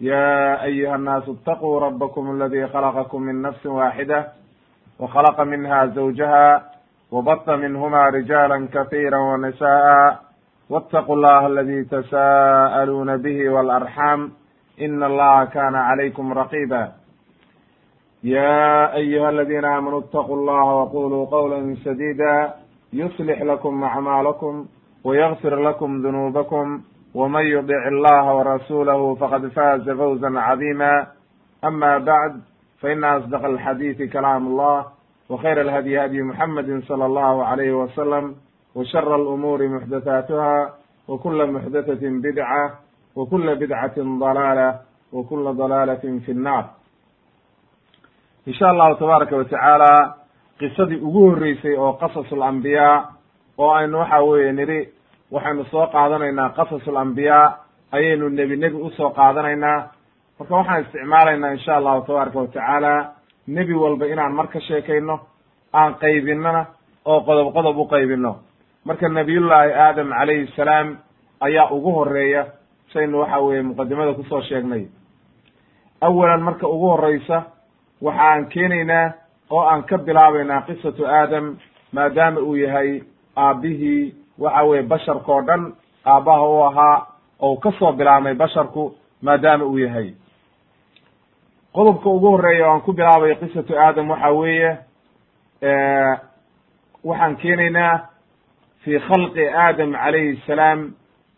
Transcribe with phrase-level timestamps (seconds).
[0.00, 4.28] يا أيها الناس اتقوا ربكم الذي خلقكم من نفس واحدة
[5.00, 6.62] وخلق منها زوجها
[7.10, 10.20] وبط منهما رجالا كثيرا ونساء
[10.70, 14.30] واتقوا الله الذي تساءلون به والأرحام
[14.80, 16.92] إن الله كان عليكم رقيبا
[18.24, 22.54] يا أيها الذين آمنوا اتقوا الله وقولوا قولا سديدا
[22.92, 24.66] يصلح لكم أعمالكم
[25.04, 26.80] ويغفر لكم ذنوبكم
[27.14, 31.06] ومن يطع الله ورسوله فقد فاز فوزا عظيما
[31.64, 32.40] أما بعد
[32.80, 34.86] فإن أصدق الحديث كلام الله
[35.28, 38.34] وخير الهدي هدي محمد صلى الله عليه وسلم
[38.74, 40.74] وشر الأمور محدثاتها
[41.08, 42.64] وكل محدثة بدعة
[43.16, 44.80] وكل بدعة ضلالة
[45.12, 46.64] وكل ضلالة في النار
[48.46, 50.14] in sha allahu tabaaraka wa tacaala
[50.58, 53.08] qisadii ugu horreysay oo qasas alambiyaa
[53.58, 54.88] oo aynu waxa weeye nidhi
[55.31, 57.57] waxaynu soo qaadanaynaa qasas alambiyaa
[57.91, 59.79] ayaynu nebi nebi u soo qaadanaynaa.
[60.39, 62.93] Marka waxaan isticmaalaynaa insha allahu tabaaraka wa tacaala
[63.47, 65.19] nebi walba inaan mar ka sheekayno
[65.73, 66.65] aan qaybinona
[67.05, 68.35] oo qodob qodob u qaybino
[68.85, 70.97] marka nabiyullaahi aadam calayhi salaam
[71.41, 72.45] ayaa ugu horreeya
[72.93, 74.87] saynu waxa weeye muqadimada ku soo sheegnay.
[76.01, 77.43] Awalan marka ugu horeysa
[78.01, 79.11] waxaan keenaynaa
[79.49, 81.57] oo aan ka bilaabaynaa qisatu aadam
[81.91, 83.01] maadaama uu yahay
[83.35, 85.73] aabbihii waxa weye basharka oo dhan
[86.05, 87.05] aabbaha u ahaa
[87.41, 90.13] oo ka soo bilaabmay basharku maadaama uu yahay.
[91.73, 94.77] Qodobka ugu horreeya o aan ku bilaabayo qisatu aadam waxa weeye
[97.03, 97.99] waxaan keenaynaa
[98.83, 100.93] fi khalqi aadam calayhi salaam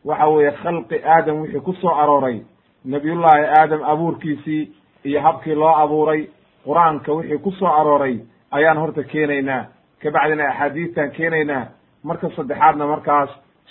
[0.06, 2.42] waxa weeye khalqi aadam wixii ku soo arooray.
[2.86, 4.72] Nabiyullaahi aadam abuurkiisii
[5.06, 6.30] iyo habkii loo abuuray
[6.66, 8.20] qur'aanka wixii ku soo arooray
[8.52, 9.66] ayaan horta keenaynaa.
[10.02, 11.66] Kabacdina axaadiistaan keenaynaa
[12.04, 13.30] marka saddexaadna markaas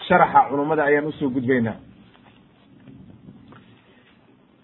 [0.09, 1.77] sharaxa culummada ayaan u soo gudbaynaa.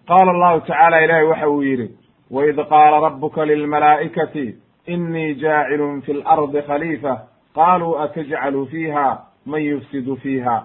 [0.09, 1.89] Qaala allahu tacaala ilaahay waxa uu yidhi
[2.31, 4.55] waid qaala rabuka lilmalaa'ikati
[4.87, 7.15] inii jaacilun fi lardi khaliifa
[7.55, 9.07] qaaluu atajcalu fiiha
[9.47, 10.57] man yufsidu fiiha.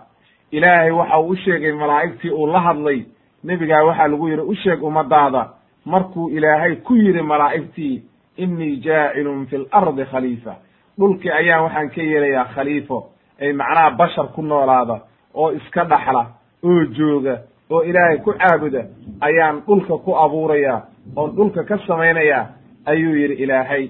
[0.51, 3.05] Ilaahay waxa uu u sheegay malaa'igtii uu la hadlay
[3.43, 5.49] nebigaa waxaa lagu yidhi u sheeg ummadaada
[5.85, 8.03] markuu ilaahay ku yidhi malaa'igtii
[8.37, 10.55] inii jaacilun fi lardi khaliifa
[11.01, 12.97] dhulkii ayaan waxaan ka yeelayaa khaliifo
[13.41, 14.95] ay macnaha bashar ku noolaada
[15.33, 16.23] oo iska dhaxla
[16.63, 17.35] oo jooga
[17.71, 18.81] oo ilaahay ku caabuda
[19.27, 20.81] ayaan dhulka ku abuurayaa
[21.15, 22.45] oon dhulka ka samaynayaa
[22.85, 23.85] ayuu yidhi ilaahay.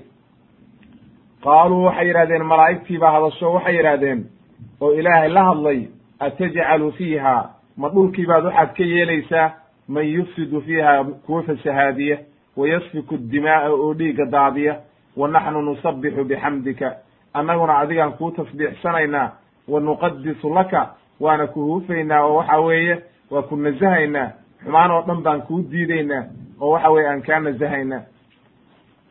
[1.44, 4.19] Qaaluu waxay yidhahdeen malaa'igtii baa hadasho waxay yidhahdeen
[4.81, 5.79] oo ilaahay la hadlay
[6.19, 7.35] atajcalu fiiha
[7.78, 9.49] ma dhulkii baad waxaad ka yeelaysaa?
[9.88, 12.17] Man yufsidu fiiha kuwa fasahaadiya
[12.57, 14.75] wayasfiku dimaaa oo dhiigga daadiya
[15.17, 16.95] wa naxnu nusabixu bixamdika
[17.33, 19.31] annaguna adigaan kuu tasbiixsanaynaa
[19.67, 20.89] wa nuqadisu laka
[21.19, 23.01] waana ku huufaynaa oo waxa weeye
[23.31, 24.27] waa ku nasahaynaa
[24.63, 26.23] xumaan oo dhan baan kuu diidaynaa
[26.61, 28.01] oo waxa weeye aan kaa nasahaynaa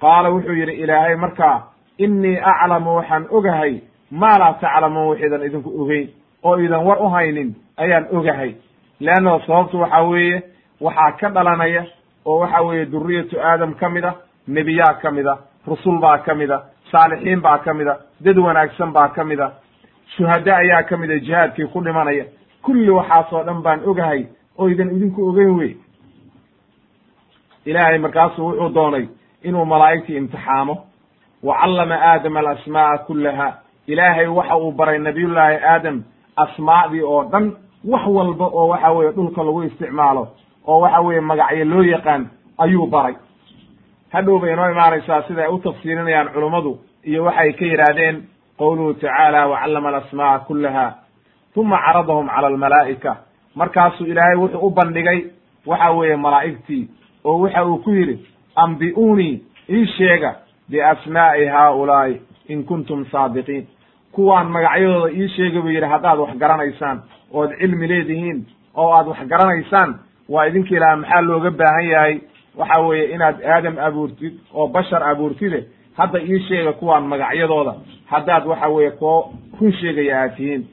[0.01, 1.63] qaala wuxuu yidhi ilaahay markaa
[1.99, 3.81] innii aclamu waxaan ogahay
[4.11, 6.09] maa laa taclamuun waxiidan idinku ogeyn
[6.43, 8.55] oo idan war u haynin ayaan ogahay
[9.01, 10.43] leanno sababtu waxa weeye
[10.81, 11.85] waxaa ka dhalanaya
[12.25, 14.13] oo waxa weeye duriyatu aadam ka mid a
[14.49, 16.59] nebiyaa ka mid a rusul baa ka mid a
[16.93, 19.49] saalixiin baa ka mid a dad wanaagsan baa ka mid a
[20.17, 22.25] shuhada ayaa ka mid a jihaadkii ku dhimanaya.
[22.63, 24.27] Kulli waxaasoo dhan baan ogahay
[24.59, 25.77] oo idan idinku ogeyn wey
[27.67, 29.07] ilaahay markaasuu wuxuu doonay
[29.43, 30.75] inuu malaa'igtii imtixaamo.
[31.43, 33.49] Wa callama aadama alasmaa'a kullaha.
[33.87, 36.03] Ilaahay waxa uu baray nabiyullaahi aadam
[36.37, 37.53] asmaa'dii oo dhan
[37.85, 40.29] wax walba oo waxa weeye dhulka lagu isticmaalo
[40.67, 42.29] oo waxa weeye magacyo loo yaqaan
[42.59, 43.15] ayuu baray
[44.13, 48.17] hadhow bay inoo imaanaysaa sida ay u tafsiirinayaan culummadu iyo waxay ka yidhaahdeen
[48.59, 50.95] qowluhu tacaala wacallama alasmaa'a kullaha
[51.57, 53.17] uma caradahum cala almalaa'ika.
[53.55, 55.19] Markaasuu ilaahay wuxuu u bandhigay
[55.67, 56.89] waxa weeye malaa'igtii
[57.25, 58.17] oo waxa uu ku yidhi
[58.57, 60.35] ambi'uunii ii sheega
[60.71, 63.67] biasmaa'i haaulaa'i in kuntum saadiqiin.
[64.13, 67.03] Kuwaan magacyadooda ii sheega buu yidhi haddaad wax garanaysaan
[67.33, 69.95] ood cilmi leedihiin oo aad wax garanaysaan
[70.29, 72.21] waa idinka ilaha maxaa looga baahan yahay
[72.59, 75.65] waxa weeye inaad aadam abuurtid oo bashar abuurtide
[75.97, 77.75] hadda ii sheega kuwaan magacyadooda.
[78.07, 80.67] Haddaad waxa weeye koo run sheegaya aad tihiin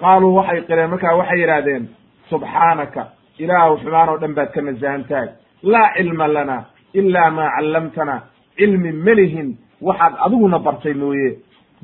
[0.00, 1.88] qaaluu waxay qireen markaa waxay yidhaahdeen
[2.30, 3.02] subxaanaka
[3.38, 5.28] ilaahu xumaan oo dhan baad ka nasahan
[5.62, 8.22] laa cilma lana ilaa maa callamtana.
[8.56, 11.38] Cilmi melihin waxaad adiguna bartay mooye.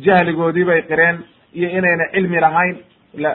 [0.04, 1.16] Jahligoodii bay qireen
[1.54, 2.76] iyo inayna cilmi lahayn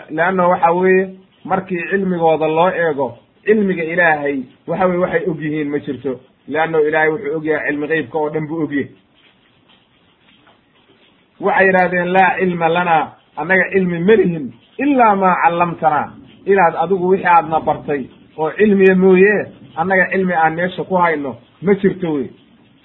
[0.09, 1.09] leanna waxa weeye
[1.45, 6.19] markii cilmigooda loo eego cilmiga ilaahay waxa weye waxay og yihiin ma jirto.
[6.47, 8.89] Leanno ilaahay wuxuu og yahay cilmi qeybka oo dhan buu ogyahay
[11.39, 12.97] waxay yidhahdeen laa cilma lana
[13.37, 16.01] annaga cilmi melihin ilaa maa callamtana.
[16.45, 18.01] Inaad adigu wixii aadna bartay
[18.37, 19.33] oo cilmiya mooye
[19.75, 22.27] annaga cilmi aan meesha ku hayno ma jirto wey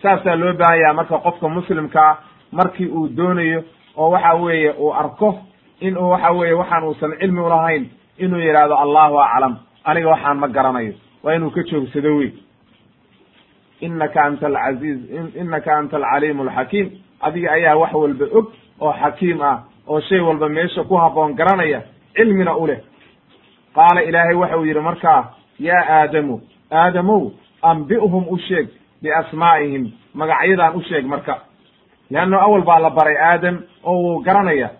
[0.02, 2.18] saasaa loo baahan yaha marka qofka muslimkaa
[2.52, 3.64] markii uu doonayo
[3.96, 5.38] oo waxa weeye uu arko
[5.80, 7.84] in uu waxa weeye waxaan uusan cilmi ulahayn
[8.18, 9.56] inuu yidhaahdo allahu aclam
[9.86, 10.92] aniga waxaan ma garanayo.
[11.22, 12.30] Waa inuu ka joogsado wey
[13.80, 14.98] inaka anta alcaziiz
[15.40, 16.88] inaka anta alcaliimu alxakiim
[17.20, 18.46] adiga ayaa wax walba og
[18.80, 21.82] oo xakiim ah oo shay walba meesha ku habboon garanaya
[22.14, 22.80] cilmina u leh.
[23.74, 26.40] Qaala ilaahay waxa uu yidhi markaa yaa aadamu
[26.72, 27.30] aadamow
[27.62, 28.68] ambi'hum u sheeg
[29.02, 31.40] biasmaa'ihim magacyadan u sheeg marka.
[32.10, 34.70] Leanno awal baa la baray aadam oo wuu garanaya.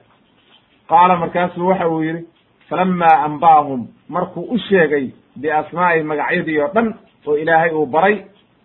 [0.89, 2.25] Qaala markaasuu waxa uu yidhi
[2.69, 5.11] falammaa anba'ahum markuu u sheegay
[5.41, 6.95] biasmaa'ihim magacyadii oo dhan
[7.27, 8.17] oo ilaahay uu baray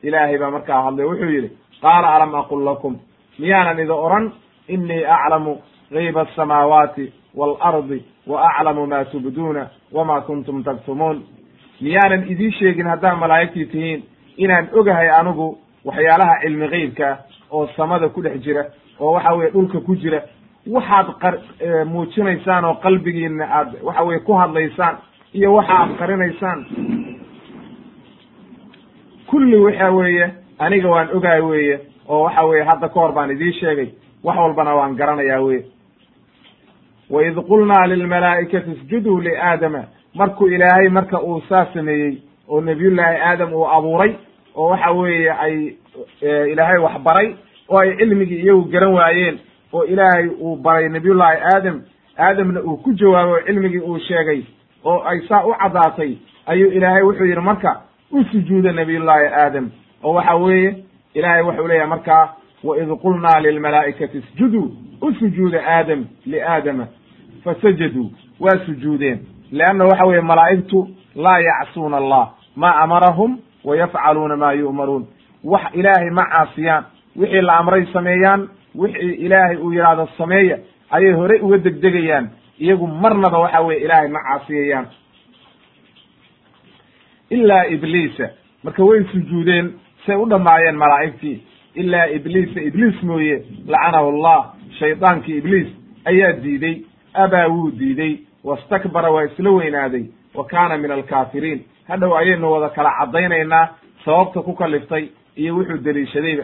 [0.03, 1.49] ilaahay baa markaa hadlay wuxuu yidhi
[1.81, 2.99] qaala alam aqul lakum
[3.39, 4.31] miyaanan idi odhan
[4.67, 5.57] innii aclamu
[5.91, 11.23] gayba asamaawaati waalardi wa aclamu ma tubduuna wama kuntum taktumuun
[11.81, 14.03] miyaanan idiin sheegin haddaad malaa'igtii tihiin
[14.37, 17.17] inaan ogahay anigu waxyaalaha cilmi qeybkaa
[17.51, 18.65] oo samada ku dhex jira
[18.99, 20.21] oo waxa weye dhulka ku jira
[20.67, 21.35] waxaad qar
[21.85, 24.95] muujinaysaan oo qalbigiina aad waxa weye ku hadlaysaan
[25.33, 26.65] iyo waxa aad qarinaysaan.
[29.29, 31.79] Kulli waxa weeye aniga waan ogahay weeye
[32.09, 33.89] oo waxa weye hadda ka hor baan idiin sheegay
[34.23, 35.63] wax walbana waan garanayaa weye
[37.09, 39.83] waid qulnaa lilmalaa'ikati isjuduu liaadama
[40.15, 42.17] markuu ilaahay marka uu saa sameeyey
[42.49, 44.13] oo nabiyullaahi aadam uu abuuray
[44.55, 45.73] oo waxa weeye ay
[46.51, 47.35] ilaahay wax baray
[47.69, 49.39] oo ay cilmigii iyagu garan waayeen
[49.73, 51.81] oo ilaahay uu baray nabiyullaahi aadam.
[52.19, 54.43] Aadamna uu ku jawaabay oo cilmigii uu sheegay
[54.83, 56.15] oo ay saa u caddaatay
[56.45, 57.81] ayuu ilaahay wuxuu yidhi marka
[58.11, 59.69] u sujuuda nabiyullaahi aadam.
[60.03, 60.75] Oo waxa weeye
[61.13, 62.33] ilaahay wuxuu leeyahay markaa
[62.63, 64.71] waid qulnaa lilmalaa'ikati isjuduu
[65.01, 66.87] u sujuuda aadam liaadama
[67.43, 69.19] fasajaduu waa sujuudeen.
[69.51, 75.05] Leanna waxa weeye malaa'igtu laa yacsuuna allah ma amarahum wa yafcaluuna ma yu'maruun.
[75.43, 76.83] Wax ilaahay ma caasiyaan
[77.15, 80.57] wixii la amray sameeyaan wixii ilaahay uu yidhaahdo sameeya
[80.91, 82.29] ayay horey uga degdegayaan.
[82.59, 84.85] Iyagu marnaba waxa weye ilaahay ma caasiyayaan.
[87.29, 88.29] Ilaa ibliisa.
[88.63, 89.71] Marka way sujuudeen
[90.05, 91.41] say u dhammaayeen malaa'igtii.
[91.75, 95.67] Ilaa ibliisa ibliis mooye lacanahu allah shaydaankii ibliis
[96.05, 96.75] ayaa diiday
[97.13, 100.03] abaa wuu diiday wastakbara waa isla weynaaday
[100.35, 101.65] wa kaana min alkaafiriin.
[101.87, 103.69] Hadhow ayaynu wada kala caddaynaynaa
[104.05, 106.43] sababta ku kaliftay iyo wuxuu deliishadayba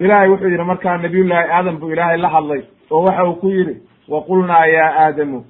[0.00, 3.74] ilaahay wuxuu yidhi markaa nabiyullaahi aadam buu ilaahay la hadlay oo waxa uu ku yidhi
[4.08, 5.44] wa qulnaa yaa aadamu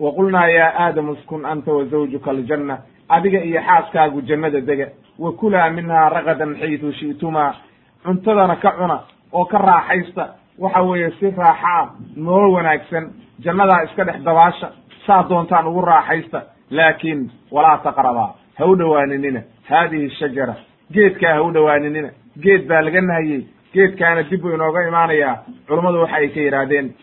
[0.00, 2.78] wa qulnaa yaa aadamu iskun anta wa zawjuka aljanna
[3.08, 4.88] adiga iyo xaaskaagu jannada dega
[5.18, 7.54] wa kulaa minhaa ragadan xaytu shi'tumaa
[8.04, 8.96] cuntadana ka cuna
[9.32, 10.24] oo ka raaxaysta
[10.58, 11.86] waxa weeye si raaxa ah
[12.16, 13.04] nolol wanaagsan
[13.44, 14.68] jannadaa iska dhex dabaasha
[15.06, 19.40] saa doontaan ugu raaxaysta laakiin walaa taqrabaa ha u dhowaaninina
[19.70, 20.54] haadihi shajara
[20.94, 22.08] geedkaa ha u dhowaaninina
[22.44, 23.42] geed baa laga nahayey
[23.74, 25.34] geedkaana dib buu inooga imaanayaa.
[25.68, 26.94] Culummadu waxa ay ka yidhaahdeen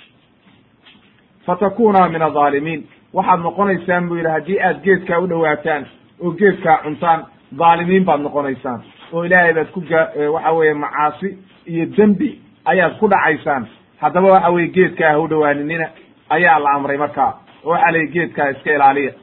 [1.45, 2.81] fatakunaa min adaalimiin
[3.13, 5.83] waxaad noqonaysaan buu yidhi haddii aad geedkaa u dhowaataan
[6.23, 7.25] oo geedkaa cuntaan
[7.59, 8.79] dhaalimiin baad noqonaysaan.
[9.13, 10.05] Oo ilaahay baad ku gaa
[10.35, 11.29] waxa weeye macaasi
[11.71, 12.29] iyo dembi
[12.65, 13.67] ayaad ku dhacaysaan.
[14.01, 15.87] Haddaba waxa weye geedkaa ha u dhowaaninina
[16.29, 17.31] ayaa la amray markaa
[17.63, 19.13] oo waxaa la yidhi geedkaa iska ilaaliya.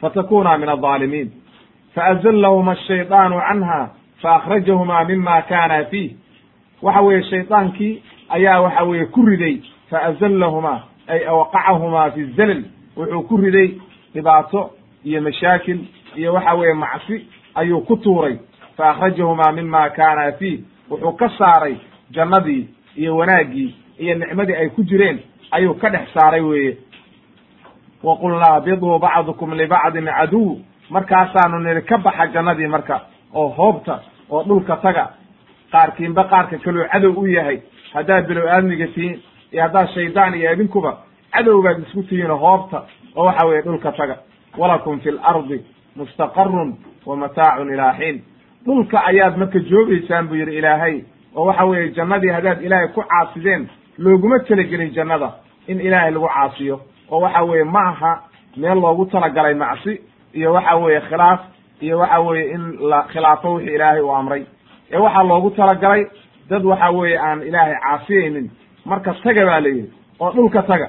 [0.00, 1.32] Fatakuna min aldaalimiin
[1.94, 3.88] faazallahuma ashaydaanu canha
[4.22, 6.10] faakhrajahumaa mima kaana fiih
[6.82, 9.56] waxa weeye shaydaankii ayaa waxa weeye ku riday
[9.90, 12.62] faazallahumaa ay awqacahumaa fi zalal
[12.96, 13.68] wuxuu ku riday
[14.14, 14.70] dhibaato
[15.04, 15.78] iyo mashaakil
[16.16, 18.36] iyo waxa weeye macsi ayuu ku tuuray.
[18.76, 20.60] faakhrajahumaa mima kaana fiih
[20.90, 21.76] wuxuu ka saaray
[22.10, 25.18] jannadii iyo wanaaggii iyo nicmadii ay ku jireen
[25.50, 26.76] ayuu ka dhex saaray weeye.
[28.02, 30.56] wa qulnaa biduu bacdukum libacdin caduw
[30.90, 33.00] markaasaanu nidhi ka baxa jannadii marka.
[33.34, 34.00] oo hoobta
[34.30, 35.10] oo dhulka taga.
[35.72, 37.60] Qaarkiinba qaarka kaloo cadow u yahay.
[37.94, 39.20] Haddaad bilow aadmiga tihiin
[39.52, 40.98] iyo haddaad shaydaan iyo idinkuba
[41.32, 42.82] cadow baad isku tihiinoo hoobta
[43.16, 44.16] oo waxa weeye dhulka taga.
[44.58, 45.60] Walakum fi lardi
[45.96, 48.22] mustaqarun wa mataacun ilaa xiin.
[48.66, 51.02] Dhulka ayaad marka joogaysaan buu yidhi ilaahay
[51.34, 53.68] oo waxa weeye jannadii haddaad ilaahay ku caasideen
[53.98, 55.30] looguma talagelin jannada
[55.68, 56.80] in ilaahay lagu caasiyo.
[57.10, 58.12] Oo waxa weeye ma aha
[58.56, 60.00] meel loogu talagalay macsi
[60.34, 61.40] iyo waxa weeye khilaaf
[61.80, 64.42] iyo waxa weeye in la khilaafo wixii ilaahay uu amray.
[64.92, 66.06] Ee waxaa loogu talagalay
[66.50, 68.50] dad waxa weeye aan ilaahay caasiyaynin
[68.84, 70.88] marka taga baa la yidhi oo dhulka taga.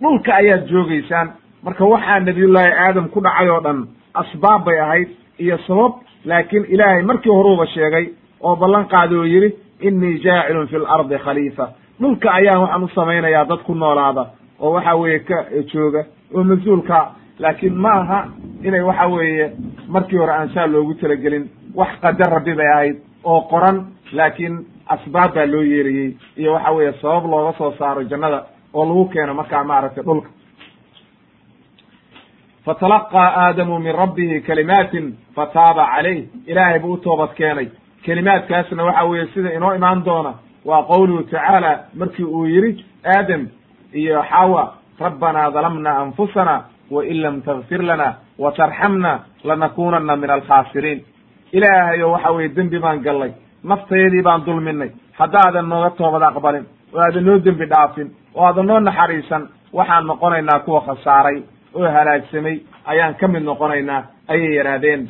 [0.00, 1.28] Dhulka ayaad joogaysaan
[1.62, 3.78] marka waxaa nabiyullaahi aadam ku dhacay oo dhan
[4.14, 5.08] asbaab bay ahayd
[5.38, 5.92] iyo sabab
[6.24, 8.06] laakiin ilaahay markii horuuba sheegay
[8.40, 9.50] oo ballan qaaday oo yidhi
[9.80, 11.68] innii jaacilun fi lardi khaliifa.
[12.00, 14.24] Dhulka ayaan waxaan u samaynayaa dad ku noolaada
[14.60, 15.36] oo waxa weeye ka
[15.72, 16.98] jooga oo mas'uulka
[17.42, 18.18] laakiin ma aha
[18.66, 19.46] inay waxa weeye
[19.94, 21.44] markii hore aan saa loogu talagelin
[21.74, 23.76] wax qadar rabbi bay ahayd oo qoran
[24.18, 24.54] laakiin
[24.94, 28.38] asbaab baa loo yeerayey iyo waxa weeye sabab looga soo saaro jannada
[28.74, 30.28] oo lagu keeno markaa maaragtay dhulka.
[32.64, 37.68] Fatalaqaa aadamu min rabbihi kalimaatin fataaba calayh ilaahay buu u toobad keenay.
[38.04, 42.84] Kelimaadkaasna waxa weeye sida inoo imaan doona waa qowluhu tacaala markii uu yidhi
[43.16, 43.48] aadam
[43.94, 49.12] iyo xawa rabbanaa dalamna anfusana wain lam takfir lana wa tarxamna
[49.44, 51.00] lanakunanna min alkhaasiriin
[51.52, 53.32] ilaahayo waxa weye dembi baan gallay
[53.64, 58.80] naftayadii baan dulminay haddaadan nooga toobad aqbalin oo aadan noo dembi dhaafin oo aadan noo
[58.80, 59.42] naxariisan
[59.78, 61.38] waxaan noqonaynaa kuwa khasaaray
[61.74, 62.56] oo halaagsamay
[62.90, 65.02] ayaan ka mid noqonaynaa ayay yidhaahdeen.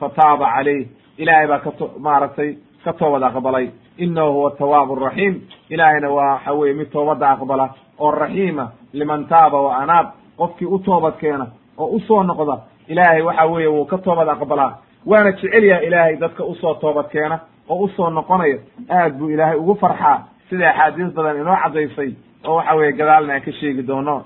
[0.00, 2.50] Fataaba calayh ilaahay baa kato maaragtay
[2.84, 3.66] ka toobad aqbalay.
[3.98, 5.34] Inahu huwa tawaabu raxiim
[5.70, 7.66] ilaahayna waa waxa weye mid toobadda aqbala
[7.98, 10.06] oo raxiima liman taaba wa anaab
[10.42, 11.46] qofkii u toobad keena
[11.78, 12.56] oo u soo noqda
[12.88, 14.72] ilaahay waxa weeye wuu ka toobad aqbalaa.
[15.06, 18.58] Waana jecel yaha ilaahay dadka u soo toobad keena oo u soo noqonaya
[18.90, 20.18] aad buu ilaahay ugu farxaa.
[20.50, 22.10] Sida axaadiis badan inoo caddaysay
[22.46, 24.24] oo waxa weeye gadaalna aan ka sheegi doono.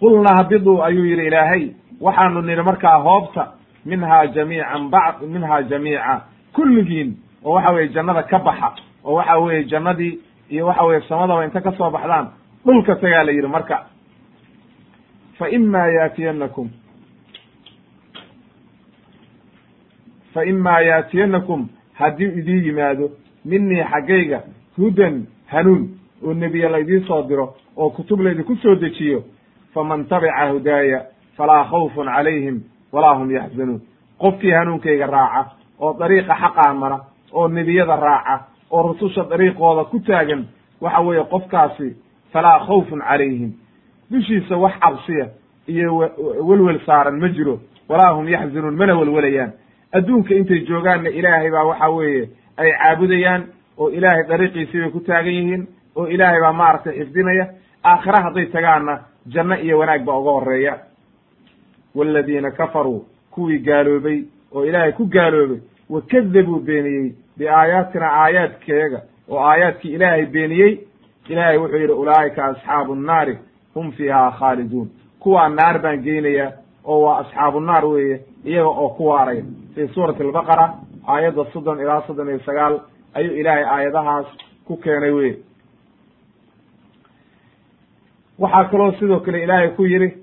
[0.00, 1.64] Qulna habiduu ayuu yidhi ilaahay
[2.00, 3.52] waxaanu nidhi markaa hoobta
[3.84, 6.20] minhaa jamiican bacd minhaa jamiica
[6.54, 8.72] kulligiin oo waxa weye jannada ka baxa
[9.04, 10.18] oo waxa weeye jannadii
[10.50, 12.26] iyo waxa weye samadaba inta ka soo baxdaan
[12.64, 13.86] dhulka tagaa la yidhi marka
[15.38, 16.68] fa ima yaatiyanakum
[20.34, 23.10] fa imaa yaatiyanakum haddii idii yimaado
[23.44, 24.40] minii xaggayga
[24.76, 25.88] hudan hanuun
[26.24, 29.24] oo nebiye laydii soo diro oo kutub laydinku soo dejiyo
[29.74, 31.04] faman tabica hudaaya
[31.36, 32.60] falaa khawfun calayhim
[32.92, 33.80] walaa hum yaxzanuun.
[34.18, 36.98] Qofkii hanuunkayga raaca oo dariiqa xaqaa mara
[37.32, 40.46] oo nebiyada raaca oo rususha dariiqooda ku taagan
[40.80, 41.96] waxa weeye qofkaasi
[42.34, 43.52] falaa khawfun calayhim
[44.10, 45.26] dushiisa wax cabsiya
[45.66, 45.90] iyo
[46.48, 49.52] welwel saaran ma jiro walaa hum yaxzanuun mana welwelayaan
[49.92, 52.24] adduunka intay joogaanna ilaahay baa waxa weeye
[52.56, 53.42] ay caabudayaan
[53.78, 55.62] oo ilaahay dariiqiisii bay ku taagan yihiin
[55.96, 57.46] oo ilaahay baa maaragtay xifdinaya
[57.84, 58.94] aakhira hadday tagaanna
[59.34, 60.74] janno iyo wanaag baa uga horreeya
[61.94, 64.22] waaladiina kafaruu kuwii gaaloobay
[64.54, 65.58] oo ilaahay ku gaaloobay
[65.90, 69.00] wa kadabuu beeniyey biaayaatina aayaadkeega
[69.30, 70.78] oo aayaadkii ilaahay beeniyey
[71.28, 73.38] ilaahay wuxuu yidhi ulaa'ika asxaabu nnaari
[73.74, 74.88] hum fiihaa khaaliduun.
[75.20, 76.52] Kuwaa naar baan geynayaa
[76.84, 79.42] oo waa asxaabu naar weeye iyaga oo ku waaraya.
[79.74, 80.74] Fii suurati albaqara
[81.08, 82.80] aayadda soddon ilaa soddon iyo sagaal
[83.14, 84.26] ayuu ilaahay aayadahaas
[84.66, 85.36] ku keenay weye
[88.38, 90.16] waxaa kaloo sidoo kale ilaahay ku yidhi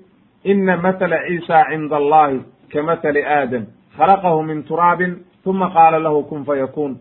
[0.44, 2.40] ina mathala ciisa cinda allahi
[2.72, 3.66] ka mathali aadam.
[3.96, 5.16] Khalaqahu min turaabin
[5.46, 6.96] uma qaala lahu kun fayakun.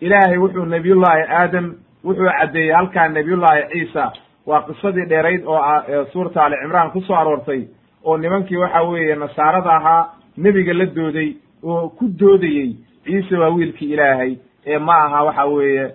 [0.00, 1.74] Ilaahay wuxuu nebiyullaahi aadam
[2.04, 4.12] wuxuu caddeeyey halkaa nebiyullaahi ciisa
[4.46, 7.62] waa qisadii dheerayd oo suurata ali cimraan ku soo aroortay
[8.04, 13.92] oo nimankii waxa weeye nasaarada ahaa nebiga la dooday oo ku doodayey ciise waa wiilkii
[13.92, 14.36] ilaahay
[14.66, 15.90] ee ma aha waxa weeye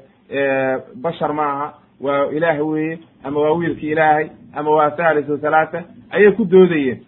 [1.01, 6.31] bashar ma aha waa ilaah weeye ama waa wiilkii ilaahay ama waa thalithu thalaatha ayay
[6.31, 6.99] ku doodayeen.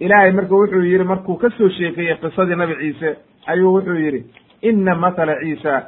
[0.00, 4.24] Ilaahay marka wuxuu yidhi markuu ka soo sheekeeyey qisadii nabi ciise ayuu wuxuu yidhi
[4.62, 5.82] ina mathala ciisa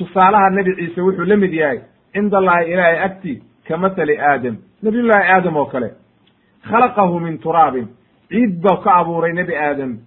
[0.00, 1.78] tusaalaha nebi ciise wuxuu la mid yahay
[2.14, 3.32] cinda allahi ilaahay agti
[3.68, 4.56] ka mathali aadam.
[4.82, 5.88] Nabiyullaahi aadam oo kale
[6.68, 7.86] khalaqahu min turaabin.
[8.30, 9.98] Ciid baa ka abuuray nebi aadam.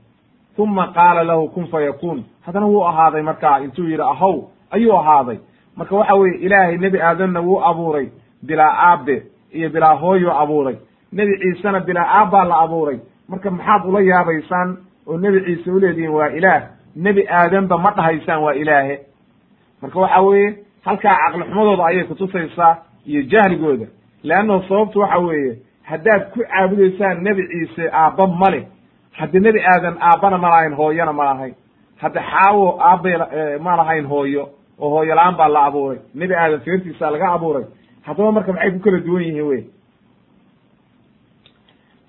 [0.57, 2.23] Uma qaala lahu kun fayakun.
[2.45, 5.37] Haddana wuu ahaaday markaa intuu yidhi ahow ayuu ahaaday.
[5.77, 8.07] Marka waxa weye ilaahay nebi aadamna wuu abuuray
[8.47, 9.23] bilaa aabe
[9.53, 10.75] iyo bilaa hooyuu abuuray.
[11.11, 12.99] Nebi ciisena bilaa aabbaa la abuuray.
[13.29, 16.61] Marka maxaad ula yaabaysaan oo nebi ciise uleedihiin waa ilaah.
[16.95, 18.99] Nebi aadamba ma dhahaysaan waa ilaahe
[19.83, 20.49] marka waxa weeye
[20.87, 22.73] halkaa caqli xumadooda ayay kutusaysaa
[23.05, 23.87] iyo jahligooda
[24.23, 25.53] leannahu sababtu waxa weeye
[25.89, 28.63] haddaad ku caabudaysaan nebi ciise aabba ma leh.
[29.19, 31.53] Haddi nebi aadan aabbana ma lahayn hooyona ma lahayn.
[32.01, 33.13] Hadda xaawo aabbay
[33.65, 34.43] ma lahayn hooyo
[34.79, 35.99] oo hooyo la'aan baa la abuuray.
[36.15, 37.65] Nebi aadan feertiisa laga abuuray.
[38.07, 39.63] Haddaba marka maxay ku kala duwan yihiin wey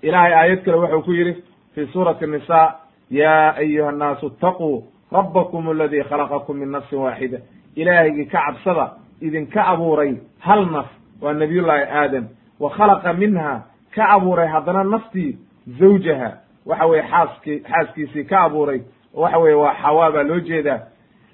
[0.01, 1.33] ilaahay aayad kale wuxuu ku yidhi
[1.75, 2.75] fi suurati nisa
[3.11, 7.37] ya ayuha annaasu itaquu rabbakum aladii khalaqakum min nafsin waaxida
[7.75, 8.91] ilaahygii ka cabsada
[9.21, 10.85] idinka abuuray hal naf
[11.21, 12.25] waa nabiyullaahi aadam
[12.59, 13.63] wa khalaqa minha
[13.95, 15.37] ka abuuray haddana naftii
[15.79, 16.31] zawjaha
[16.65, 18.81] waxa weye xaaskii xaaskiisii ka abuuray
[19.13, 20.79] waxa weye waa xawaa baa loo jeedaa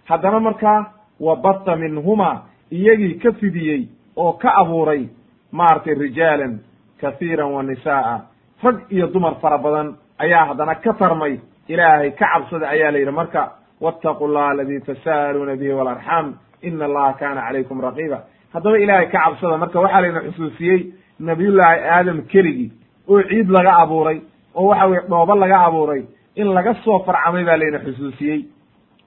[0.05, 0.85] haddana markaa
[1.19, 5.07] wa batta minhuma iyagii ka fidiyey oo ka abuuray
[5.51, 6.59] maaragtay rijaalan
[7.01, 8.21] kahiiran wa nisaaa
[8.63, 13.11] rag iyo dumar fara badan ayaa haddana ka tarmay ilaahay ka cabsada ayaa la yidhi
[13.11, 16.25] marka wattaqu llaha aladii tasa'aluuna bihi walarxam
[16.61, 18.19] ina allaha kaana calaykum raqiiba
[18.53, 20.79] haddaba ilaahay ka cabsada marka waxaa layna xusuusiyey
[21.19, 22.69] nabiyullaahi aadam keligii
[23.09, 24.17] oo ciid laga abuuray
[24.55, 26.03] oo waxa weye dhoobo laga abuuray
[26.35, 28.39] in laga soo farcamay baa layna xusuusiyey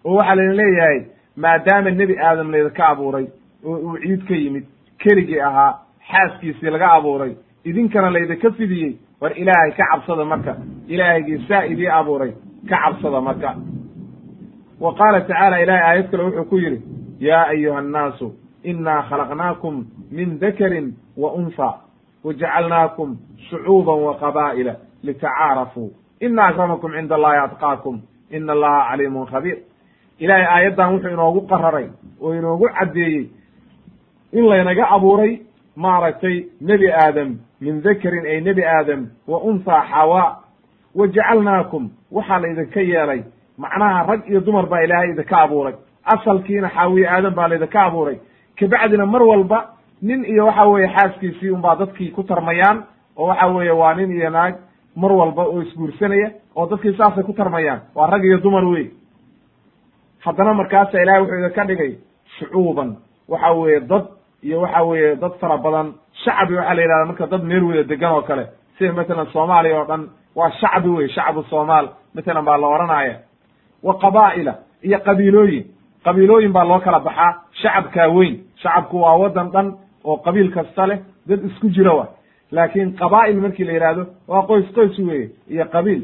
[0.05, 0.99] oo waxaa layna leeyahay
[1.37, 3.27] maadaama nebi aadam laydinka abuuray
[3.67, 4.65] oo uu ciid ka yimid
[5.03, 5.71] keligii ahaa
[6.11, 7.33] xaaskiisii laga abuuray
[7.65, 10.53] idinkana laydinka fidiyey war ilaahay ka cabsada marka
[10.89, 12.33] ilaahygii saa idii abuuray
[12.69, 13.51] ka cabsada marka
[14.81, 16.83] wa qaala tacaala ilahay aayad kale wuxuu ku yidhi
[17.21, 21.75] yaa ayuha annaasu inaa khalaqnaakum min dakarin wa unha
[22.25, 23.17] wajacalnaakum
[23.51, 28.01] shucuuban wa qabaa'ila litacaarafuu ina akramakum cinda allahi atqaakum.
[28.31, 29.59] Ina allaha caliimun khabiir.
[30.19, 31.89] Ilaahay aayaddan wuxuu inoogu qararay
[32.21, 33.31] oo inoogu caddeeyey
[34.33, 35.41] in laynaga abuuray
[35.77, 40.39] maaragtay nebi aadam min dakarin ay nebi aadam wa unthaa xawaa
[40.95, 41.91] wa jacalnaakum.
[42.13, 43.25] Waxaa laydinka yeelay
[43.59, 45.75] macnaha rag iyo dumar baa ilaahay idinka abuuray.
[46.05, 48.19] Asalkiina xaawiye aadam baa laydinka abuuray.
[48.59, 49.59] Kabacdina mar walba
[50.03, 52.85] nin iyo waxa weeye xaaskiisii unbaa dadkii ku tarmayaan
[53.17, 54.55] oo waxa weeye waa nin iyo naag
[54.97, 57.81] mar walba oo isguursanaya oo dadkii saasay ku tarmayaan.
[57.95, 58.91] Waa rag iyo dumar wey
[60.25, 61.93] haddana markaasa ilahay wuxuu idinka dhigay
[62.39, 62.97] shucuuban.
[63.29, 64.05] Waxa weeye dad
[64.43, 65.95] iyo waxa weeye dad fara badan.
[66.25, 68.47] Shacbi waxaa la yidhahda marka dad meel wada degan oo kale.
[68.79, 71.89] Sida matalan soomaaliya oo dhan waa shacbi wey shacbu soomaal.
[72.15, 73.15] Matalan baa la oranaya
[73.87, 75.65] wa qabaa'ila iyo qabiilooyin.
[76.05, 77.33] Qabiilooyin baa loo kala baxaa.
[77.63, 79.69] Shacabkaa weyn shacabku waa waddan dhan
[80.05, 80.99] oo qabiil kasta leh.
[81.29, 82.07] Dad isku jira wa
[82.53, 86.03] laakiin qabaa'il markii la yidhahdo waa qoys qoys weye iyo qabiil.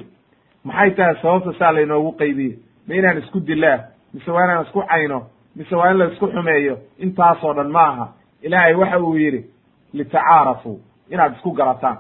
[0.65, 1.15] Maxay tahay?
[1.23, 2.55] Sababta saa laynoogu qaybiyey
[2.88, 3.79] ma inaan isku dilaa
[4.14, 5.19] mise waa inaan isku cayno
[5.57, 6.77] mise waa in la isku xumeeyo?
[6.99, 8.07] Intaasoo dhan ma aha.
[8.43, 9.45] Ilaahay waxa uu yidhi
[9.93, 11.99] litacaarafuu inaad isku garataan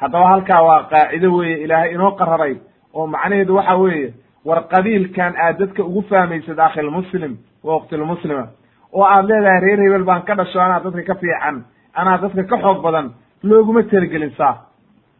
[0.00, 1.56] haddaba halkaa waa qaacido weeye.
[1.64, 2.56] Ilaahay inoo qararay
[2.94, 4.14] oo macnaheedu waxa weeye
[4.46, 7.32] war qabiilkan aad dadka ugu fahmaysad akhilmuslim
[7.66, 8.44] wa uktilmuslima
[8.92, 11.56] oo aad leedahay reer hebel baan ka dhasho anaa dadka ka fiican
[12.00, 13.06] anaa dadka ka xoog badan
[13.42, 14.56] looguma talagelin saas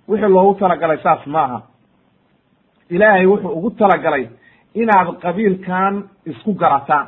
[0.09, 1.59] wixii loogu talagalay saas maaha.
[2.91, 4.29] Ilaahay wuxuu ugu talagalay
[4.75, 5.95] inaad qabiilkan
[6.27, 7.07] isku garataan.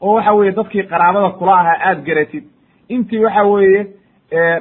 [0.00, 2.44] Oo waxa weeye dadkii qaraabada kula ahaa aad garatid.
[2.88, 3.80] Intii waxa weeye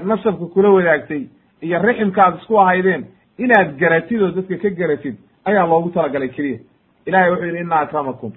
[0.04, 1.24] nasabka kula wadaagtay
[1.62, 3.06] iyo riximka aad isku ahaydeen
[3.38, 5.15] inaad garatid oo dadka ka garatid
[5.46, 6.60] ayaa loogu talagalay keliya
[7.06, 8.32] ilahay wuxuu yidhi ina akramakum.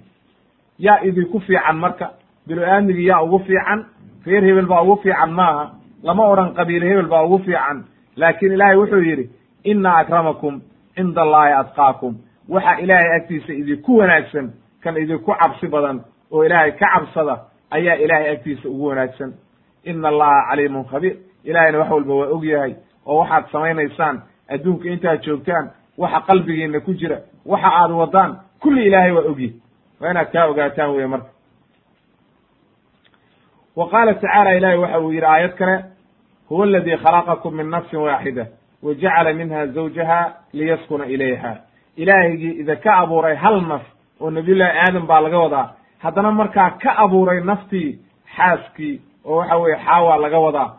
[0.79, 2.11] Yaa idinku fiican marka
[2.47, 3.85] bilo aadmigii yaa ugu fiican
[4.25, 5.71] reer hebel baa ugu fiican maaha
[6.03, 7.83] lama odhan qabiile hebel baa ugu fiican.
[8.15, 9.29] Laakiin ilaahay wuxuu yidhi
[9.63, 10.61] ina akramakum
[10.95, 12.15] cinda allahi atqaakum.
[12.49, 14.51] Waxa ilaahay agtiisa idinku wanaagsan
[14.83, 16.01] kan idinku cabsi badan
[16.31, 17.35] oo ilaahay ka cabsada
[17.71, 19.33] ayaa ilaahay agtiisa ugu wanaagsan.
[19.83, 21.15] Ina allaha caliimun khabiir.
[21.43, 26.93] Ilahayna wax walba waa og yahay oo waxaad samaynaysaan adduunka intaad joogtaan waxa qalbigiina ku
[26.93, 29.53] jira waxa aad wadaan kulli ilaahay waa ogyahy
[30.01, 31.29] waa inaad kaa ogaataan weye marka.
[33.75, 35.85] Wa qaala tacaala ilahi waxa uu yidhi aayad kale
[36.49, 38.45] huwa aladii khalaqakum min nafsin waaxida
[38.83, 41.57] wa jacala minha zawjaha liyaskuna ilayha.
[41.97, 43.81] Ilaahigii idinka abuuray hal naf
[44.21, 47.99] oo nabiyullahi aadam baa laga wadaa haddana markaa ka abuuray naftii
[48.35, 50.69] xaaskii oo waxa weye xaawa laga wadaa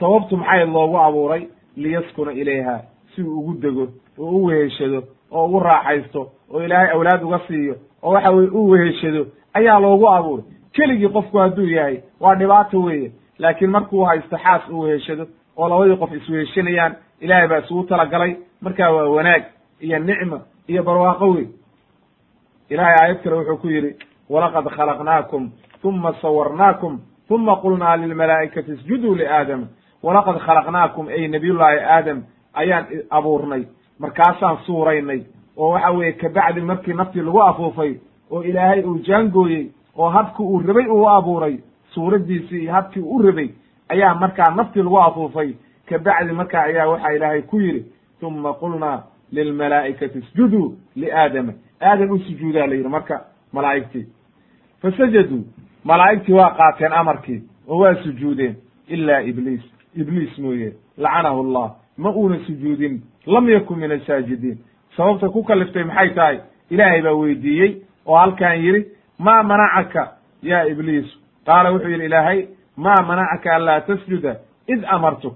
[0.00, 2.80] sababtu maxay loogu abuuray liyaskuna ilayha
[3.14, 5.02] si uu ugu dego oo u weheshado
[5.34, 6.20] oo ugu raaxaysto
[6.52, 10.44] oo ilaahay awlaad uga siiyo oo waxa weye u weheshado ayaa loogu abuuray.
[10.72, 15.96] Keligii qofku hadduu yahay waa dhibaato weeye laakiin markuu haysto xaas u weheshado oo labadii
[15.96, 18.36] qof isweheshanayaan ilaahay baa isugu talagalay.
[18.60, 19.42] Markaa waa wanaag
[19.80, 21.46] iyo nicmo iyo barwaaqo wey
[22.70, 23.96] ilahay aayad kale wuxuu ku yidhi
[24.30, 25.50] walaqad khalaqnaakum
[25.84, 29.66] uma sawarnaakum uma qulnaa lilmalaa'ikati isjuduu liaadama
[30.02, 32.22] walaqad khalaqnaakum ay nabiyullaahi aadam
[32.54, 33.62] ayaan abuurnay
[33.98, 35.20] markaasaan suuraynay
[35.56, 37.94] oo waxa weeye kabacdi markii naftii lagu afuufay
[38.30, 41.58] oo ilaahay uu jaangooyey oo habki uu rabay uu abuuray
[41.94, 43.48] suuraddiisii iyo habkii u rabay
[43.88, 45.54] ayaa markaa naftii lagu afuufay.
[45.88, 47.84] Kabacdi markaa ayaa waxaa ilaahay ku yidhi
[48.22, 49.02] uma qulnaa
[49.32, 51.52] lilmalaa'ikati isjuduu liaadama
[51.82, 53.20] aadam u sujuudaa la yidhi marka
[53.52, 54.06] malaa'igtii.
[54.82, 55.44] Fasajaduu
[55.84, 58.56] malaa'igtii waa qaateen amarkii oo waa sujuudeen
[58.88, 59.62] ilaa ibliis.
[59.96, 64.58] Ibliis mooye lacanahu allah ma uuna sujuudin lam yakun min asaajidiin
[64.96, 66.38] sababta ku kaliftay maxay tahay?
[66.70, 68.86] Ilaahay baa weydiiyey oo halkan yidhi
[69.18, 74.36] maa manacaka ya ibliisu qaala wuxuu yidhi ilaahay maa manacaka anlaa tasjuda
[74.68, 75.34] id amartuk.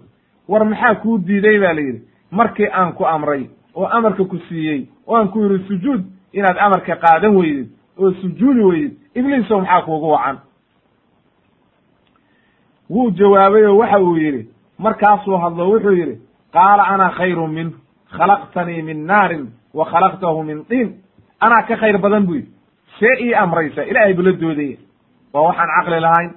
[0.49, 4.87] War maxaa kuu diiday ba la yidhi markii aan ku amray oo amarka ku siiyey
[5.07, 7.69] oo aan ku yidhi sujuud inaad amarka qaadan weydid
[7.99, 10.39] oo sujuudi weydid ibliisow maxaa kuugu wacan?
[12.91, 16.17] Wuu jawaabay oo waxa uu yidhi markaasuu hadlo wuxuu yidhi
[16.53, 17.75] qaala ana khayru minhu
[18.17, 20.89] khalaqtanii min naarin wa khalaqtahu min tiin
[21.41, 22.51] anaa ka khayr badan bu yidhi
[22.99, 24.77] see ii amraysa ilaahay bula doodaya
[25.33, 26.31] waa waxaan caqli lahayn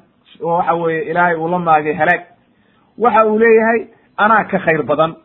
[0.43, 2.21] oo waxa weeye ilaahay uu la maagay halaag
[2.97, 3.79] waxa uu leeyahay
[4.17, 5.15] anaa ka khayr badan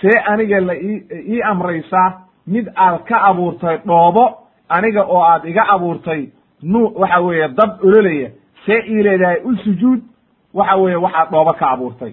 [0.00, 1.02] see aniga la ii
[1.34, 2.08] ii amraysaa
[2.46, 4.24] mid aad ka abuurtay dhoobo
[4.68, 6.28] aniga oo aad iga abuurtay
[6.62, 8.30] nu waxa weeye dab ololaya
[8.66, 10.00] see ii leedahay u sujuud
[10.54, 12.12] waxa weeye waxaad dhoobo ka abuurtay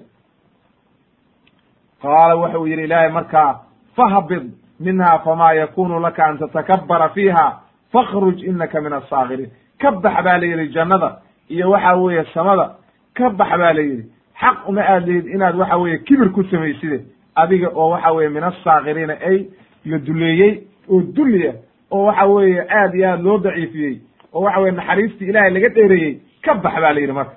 [2.01, 3.59] qaala wuxuu yidhi ilaahay markaa
[3.95, 7.59] fahbid minha fama yakunu laka an tatakabara fiiha
[7.93, 9.49] fakhruj inaka min asaakiriin
[9.81, 11.17] ka bax baa la yidhi jannada.
[11.49, 12.75] Iyo waxa weeye samada.
[13.13, 14.03] Ka bax baa la yidhi
[14.41, 17.05] xaq uma aad lihid inaad waxa weeye kibir ku samayside
[17.35, 19.45] adiga oo waxa weeye min asaakiriina ay
[19.85, 21.53] la duleeyey oo dulliya
[21.91, 23.99] oo waxa weeye aad iyo aad loo daciifiyey
[24.33, 26.19] oo waxa weye naxariistii ilaahay laga dheereeyey.
[26.43, 27.35] Ka bax baa la yidhi marka.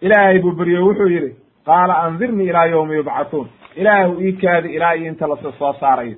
[0.00, 1.34] Ilaahay buu beryo wuxuu yidhi
[1.68, 3.48] qaala andirnii ilaa yawmi yubcathuun
[3.80, 6.16] ilaahu ii kaadi ilaa iyo inta lasa soo saarayo.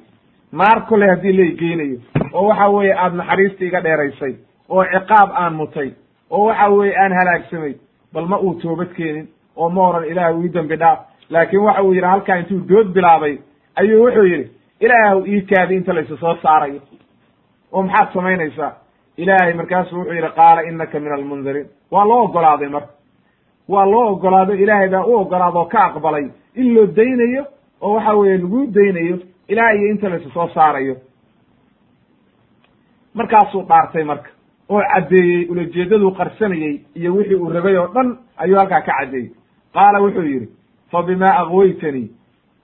[0.53, 1.99] Naar koley haddii la igeynayo
[2.33, 4.35] oo waxa weeye aad naxariistii iga dheeraysay
[4.69, 5.91] oo ciqaab aan mutay
[6.31, 7.75] oo waxa weeye aan halaagsamay
[8.15, 10.99] bal ma uu toobad keenin oo ma oran ilaahu ii dembi dhaaf.
[11.31, 13.39] Laakiin waxa uu yidhi halkaa intuu dood bilaabay
[13.77, 16.81] ayuu wuxuu yidhi ilaahu ii kaadi inta laysa soo saarayo.
[17.73, 18.73] Oo maxaad samaynaysaa
[19.17, 22.93] ilaahay markaasu wuxuu yidhi qaala inaka min almundiriin waa loo ogolaaday marka
[23.72, 26.26] waa loo ogolaado ilaahay baa u ogolaadoo ka aqbalay.
[26.61, 27.42] In loo daynayo
[27.80, 29.16] oo waxa weeye laguu daynayo
[29.48, 30.96] ilaa iyo inta laysa soo saarayo.
[33.14, 34.30] Markaasuu dhaartay marka
[34.68, 38.09] oo caddeeyey ulajeedaduu qarsanayey iyo wixii uu rabay oo dhan
[38.42, 39.30] ayuu halkaa ka caddeeyey.
[39.74, 40.48] Qaala wuxuu yidhi
[40.90, 42.09] fa bimaa akwaytanii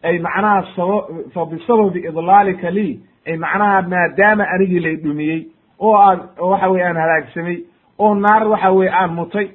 [0.03, 0.97] ay macnaha saba
[1.35, 5.41] fa bisababi idlaalika lii ay macnaha maadaama anigii lay dhumiyey
[5.81, 7.59] oo aad waxa weye aan halaagsamay
[7.99, 9.47] oo naar waxa weye aan mutay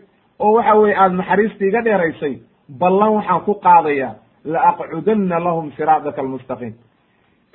[0.43, 2.33] oo waxa weye aad naxariistii iga dheeraysay
[2.81, 4.13] ballan waxaan ku qaadayaa
[4.45, 6.73] la aqcudanna lahum siraadaka almustaqiim.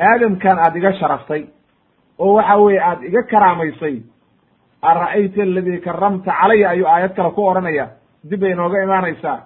[0.08, 1.42] Aadamkan aad iga sharaftay
[2.18, 3.96] oo waxa weeye aad iga karaamaysay
[4.82, 7.86] ara'ayta aladii karamta calaya ayuu aayad kale ku odhanaya
[8.30, 9.38] dib bay inooga imaanaysaa.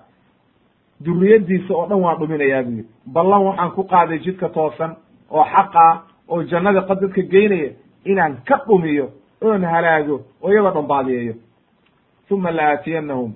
[1.05, 2.89] Duriyaddiisa oo dhan waan dhuminayaa buu yidhi.
[3.15, 4.97] Ballan waxaan ku qaaday jidka toosan
[5.31, 7.71] oo xaqa oo jannada qad dadka geynaya
[8.05, 9.07] inaan ka dhumiyo
[9.43, 11.35] oon halaago oo iyagoo dhan baadiyeeyo
[12.31, 13.33] uma la aatiyannahum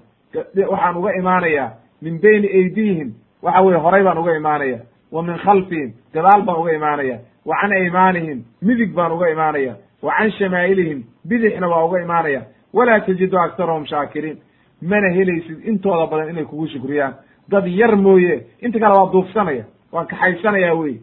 [0.70, 1.70] waxaan uga imaanayaa
[2.02, 4.78] min bayni aydihim waxa weye horay baan uga imaanaya
[5.12, 10.12] wa min khalfihim gadaal baan uga imaanaya wa can aymaanihim midig baan uga imaanaya wa
[10.18, 14.38] can shamaa'ilihim bidixna waa uga imaanaya walaa tajidu aktarahum shaakiriin
[14.82, 17.14] mana helaysid intooda badan inay kugu shukriyaan
[17.48, 20.94] dad yar mooye inta kale waa duufsanaya waan kaxaysanaya wey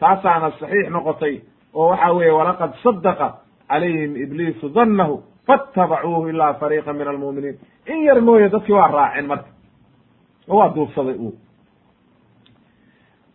[0.00, 1.40] taasaana saxiix noqotay
[1.74, 3.28] oo waxa weeye walaqad sadaqa
[3.68, 7.56] calayhim ibliisu dannahu faatabacuuhu ilaa fariiqa min almu'miniin
[7.92, 9.48] in yar mooye dadkii waa raaceen marka
[10.48, 11.34] oo waa duufsaday uu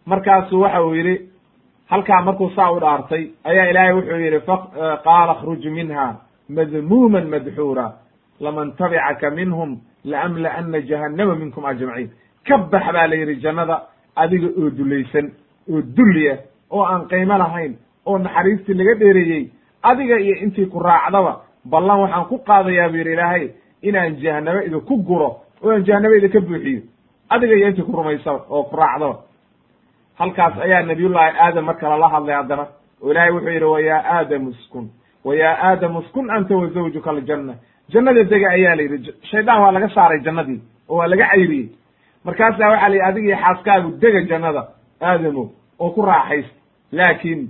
[0.06, 1.15] markaasu waxa uu yidhi
[1.91, 4.39] halkaa markuu saa u dhaartay ayaa ilaahay wuxuu yidhi
[5.06, 6.06] qaala akhruj minha
[6.49, 7.86] madmuuman madxuura
[8.39, 9.78] laman tabicaka minhum
[10.12, 12.10] laamla'ana jahannama minkum ajmaciin
[12.47, 13.76] ka bax baa la yidhi jannada
[14.15, 15.28] adiga oo dulaysan
[15.71, 16.36] oo dulliya
[16.71, 17.73] oo aan qiimo lahayn
[18.06, 19.43] oo naxariistii laga dheereeyey
[19.84, 21.34] adiga iyo intii ku raacdaba
[21.65, 23.45] ballan waxaan ku qaadayaa bu yidhi ilaahay
[23.82, 25.30] inaan jahanabo idinku guro
[25.65, 26.82] aan jahanabo idinka buuxiyo
[27.30, 29.17] adiga iyo intii ku rumaysaba oo ku raacdaba
[30.19, 32.65] halkaas ayaa nabiyullaahi aadam marka lala hadlay haddana
[33.04, 34.86] oo ilaahay wuxuu yidhi wa yaa aadamu uskun
[35.26, 37.54] wa yaa aadamu uskun anta wa zawjuka aljanna.
[37.89, 41.67] Jannada dega ayaa la yidhi shaydaan waa laga saaray jannadii oo waa laga cayriyey
[42.26, 44.62] markaasaa waxaa la yidhi adiga iyo xaaskaagu dega jannada
[45.02, 45.43] aadamo
[45.80, 46.56] oo ku raaxaysta
[46.91, 47.41] laakiin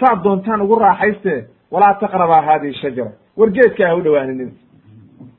[0.00, 1.34] saad doontaan ugu raaxayste
[1.70, 3.12] walaa taqrabaa hadihi shajara.
[3.36, 4.50] War geedka ha u dhowaaninina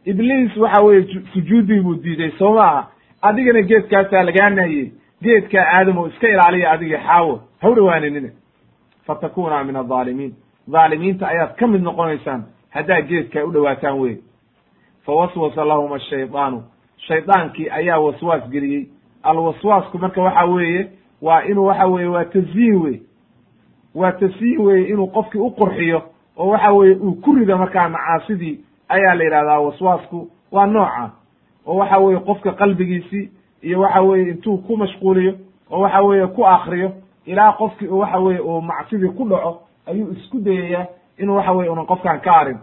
[0.05, 2.87] ibliis waxa weeye sujuuddii buu diiday soo maaha
[3.21, 4.91] adigana geedkaasaa lagaa nahiyey.
[5.23, 8.29] Geedkaa aadamow iska ilaaliya adiga xaawo ha u dhowaaninina
[9.05, 10.33] fatakuna min adaalimiin
[10.71, 14.15] dhaalimiinta ayaad ka mid noqonaysaan haddaad geedkaa u dhowaataan wey
[15.05, 16.63] fawaswasa lahum ashaydaanu
[17.07, 18.87] shaydaankii ayaa waswaas geliyey.
[19.23, 20.87] Alwaswaasku marka waxa weeye
[21.21, 22.99] waa inuu waxa weeye waa tasyiin wey
[23.95, 26.01] waa tasyiin weye inuu qofkii u qurxiyo
[26.39, 31.12] oo waxa weeye uu ku rido markaa macaasidii ayaa la yidhahdaa waswaasku waa nooca
[31.67, 33.30] oo waxa weeye qofka qalbigiisii
[33.62, 35.34] iyo waxa weeye intuu ku mashquuliyo
[35.71, 36.91] oo waxa weeye ku akriyo
[37.25, 40.86] ilaa qofkii waxa weye uu macsidii ku dhaco ayuu isku dayayaa
[41.17, 42.58] inuu waxa weye unan qofkan ka arrin.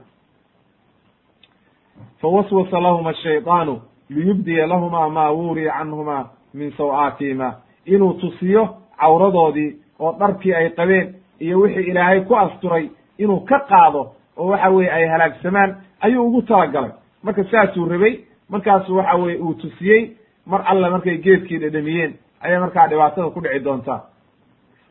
[2.21, 8.69] Fawaswasa lahuma ashaydaanu liyubdiya lahuma ma wuriya canhuma min saw-aatihima inuu tusiyo
[9.01, 14.71] cawradoodii oo dharkii ay qabeen iyo wixii ilaahay ku asturay inuu ka qaado oo waxa
[14.71, 16.91] weye ay halaagsamaan ayuu ugu talagalay.
[17.23, 20.11] Marka saasuu rabay markaasu waxa weye uu tusiyey
[20.47, 24.01] mar alle markay geedkii dhedhamiyeen ayay markaa dhibaatada ku dhici doontaa.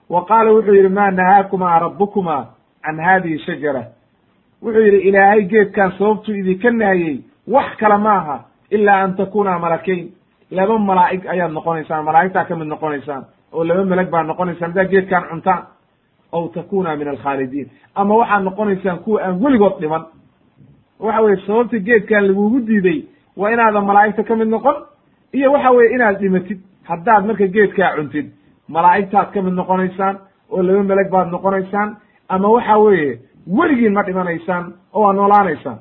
[0.09, 2.47] Wa qaala wuxuu yidhi maa nahaakumaa rabbukuma
[2.83, 3.83] can hadihi shajara?
[4.63, 8.37] Wuxuu yidhi ilaahay geedkan sababtuu idinka nahayey wax kale ma aha
[8.71, 10.09] ilaa an takuna malakayn
[10.51, 15.23] laba malaa'ig ayaad noqonaysaan malaa'igtaa ka mid noqonaysaan oo laba melag baad noqonaysaan haddaad geedkan
[15.29, 15.61] cuntaan
[16.35, 20.03] aw takuna min alkhaalidiin ama waxaad noqonaysaan kuwa aan weligood dhiman
[20.99, 22.99] waxa weye sababta geedkan lagugu diiday
[23.37, 24.75] waa inaadan malaa'igta ka mid noqon
[25.33, 28.27] iyo waxa weye inaad dhimatid haddaad marka geedkaa cuntid
[28.67, 30.15] malaa'igtaad ka mid noqonaysaan
[30.51, 31.89] oo laba melag baad noqonaysaan
[32.29, 33.19] ama waxa weeye
[33.57, 35.79] weligiin ma dhimanaysaan oo waa noolaanaysaan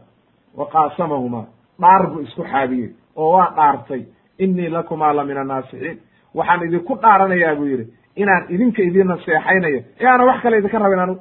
[0.59, 1.43] wa qaasamahuma
[1.81, 4.03] dhaar buu isku xaabiyey oo waa dhaartay
[4.38, 5.99] innii lakumaa la min annaasixiin
[6.35, 9.81] waxaan idinku dhaaranayaa buu yidhi inaan idinka idin naseexaynayo.
[10.00, 11.20] Ee aana wax kale idinka rabin anigu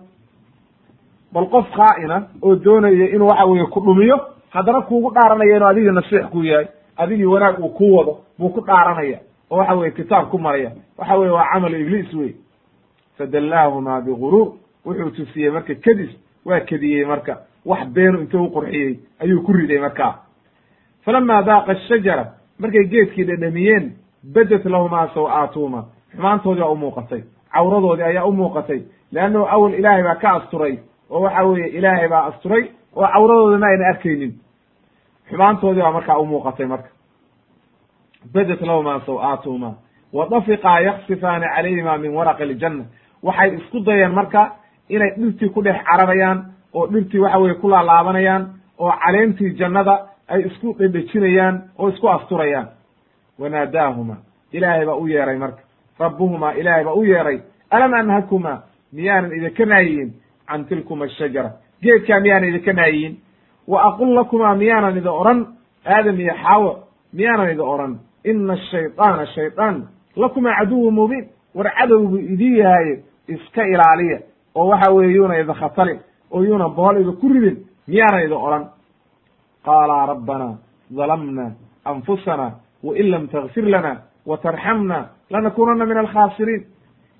[1.34, 4.18] bal qof khaa'ina oo doonaya inuu waxa weeye ku dhumiyo
[4.50, 8.62] haddana kuugu dhaaranaya inuu adigii nasiix ku yahay adigii wanaag uu ku wado buu ku
[8.62, 9.20] dhaaranaya
[9.52, 10.72] oo waxa weye kitaab ku maraya.
[10.98, 12.34] Waxa weye waa camalu ibliis wey
[13.18, 14.54] fadallaahuma biguruur
[14.86, 16.10] wuxuu tusiyey marka kedis
[16.46, 17.38] waa kediyey marka.
[17.66, 20.16] Wax beenu intuu uqurxiyey ayuu ku riday markaa
[21.06, 22.26] falama daaqa ashajara
[22.60, 23.92] markay geedkii dhedhamiyeen
[24.24, 25.84] badat lahumaa saw-aatuhuma
[26.16, 27.22] xumaantoodii baa u muuqatay.
[27.54, 28.80] Cawradoodii ayaa u muuqatay.
[29.12, 30.80] Leannahu awel ilaahay baa ka asturay.
[31.10, 32.64] Oo waxa weeye ilaahay baa asturay.
[32.96, 34.34] Oo cawradooda ma ayna arkaynin.
[35.30, 36.90] Xumaantoodii baa markaa u muuqatay marka.
[38.34, 39.72] Badat lahumaa saw-aatuhuma
[40.14, 42.84] wa dafiqaa yaksifaani calayhima min waraqi aljanna.
[43.24, 44.52] Waxay isku dayeen marka
[44.90, 46.40] inay dhirtii ku dhex cararayaan
[46.74, 48.44] oo dhirtii waxa weye ku laalaabanayaan
[48.80, 49.96] oo caleentii jannada
[50.28, 52.68] ay isku dhedhejinayaan oo isku asturayaan.
[53.40, 54.16] Wanaadaahuma
[54.52, 55.63] ilaahay baa u yeeray marka
[56.00, 57.40] rabbuhumaa ilaahay baa u yeeray
[57.72, 58.62] alam anhakuma
[58.94, 60.14] miyaanan idinka naayiyin
[60.48, 61.52] can tilkuma ashajara
[61.82, 63.18] geedkaa miyaanan idinka naayiyin
[63.68, 65.40] wa aqul lakumaa miyaanan idin odhan.
[65.86, 66.72] Aadam iyo xaawo
[67.14, 68.00] miyaanan idin odhan.
[68.24, 71.26] Ina ashaydaana shaydaan lakumaa caduwu mubiin.
[71.56, 74.20] War cadowgu idin yahaye iska ilaaliya
[74.56, 76.00] oo waxa weeye yuuna idin khatalin
[76.32, 78.66] oo yuuna bohol idinku ridin miyaanan idin odhan.
[79.66, 80.58] Qaala rabbana
[80.98, 81.52] dalamna
[81.86, 82.52] anfusana
[82.84, 84.98] wain lam takfir lana wa tarxamna
[85.30, 86.64] lanakunana min alkhaasiriin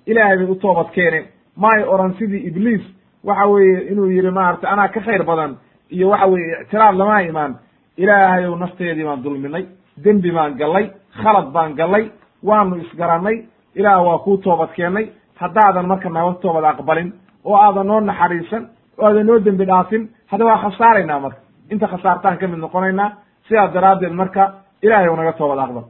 [0.06, 2.82] ilaahay bay u toobad keeneen maay oran sidii ibliis
[3.24, 5.56] waxa weeye inuu yihi maarata anaa ka khayr badan
[5.90, 7.54] iyo waxa weye ictiraad lama imaan.
[7.96, 9.64] Ilaahayow nafteedii baan dulminay
[10.04, 10.90] dembi baan gallay
[11.22, 12.10] khalad baan gallay
[12.42, 13.36] waanu isgarannay.
[13.74, 15.06] Ilaah waa kuu toobad keennay
[15.40, 17.12] haddaadan marka naga toobad aqbalin
[17.44, 21.40] oo aadan noo naxariisan oo aadan noo dembi dhaafin hadda waa khasaaraynaa marka.
[21.70, 23.10] Inta khasaartaan ka mid noqonaynaa
[23.48, 24.42] sidaas daraaddeed marka
[24.82, 25.84] ilahay u naga toobad aqbal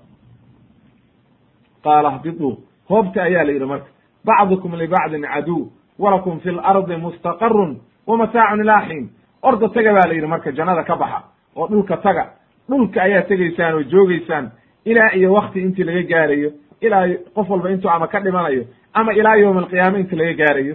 [1.84, 2.52] qaala hbiduu
[2.90, 3.88] hoobta ayaa la yidhi marka
[4.24, 5.60] bacdukum libacdin caduw
[5.98, 7.72] walakum fi lardi mustaqarun
[8.06, 9.08] wa mataacun ilaa xiin
[9.42, 11.20] orda taga baa la yidhi marka jannada ka baxa
[11.56, 12.24] oo dhulka taga
[12.70, 14.50] dhulka ayaa tegaysaan oo joogaysaan
[14.84, 19.34] ilaa iyo wakti intii laga gaarayo ilaa qof walba intuu ama ka dhimanayo ama ilaa
[19.36, 20.74] yowma alqiyaama intii laga gaarayo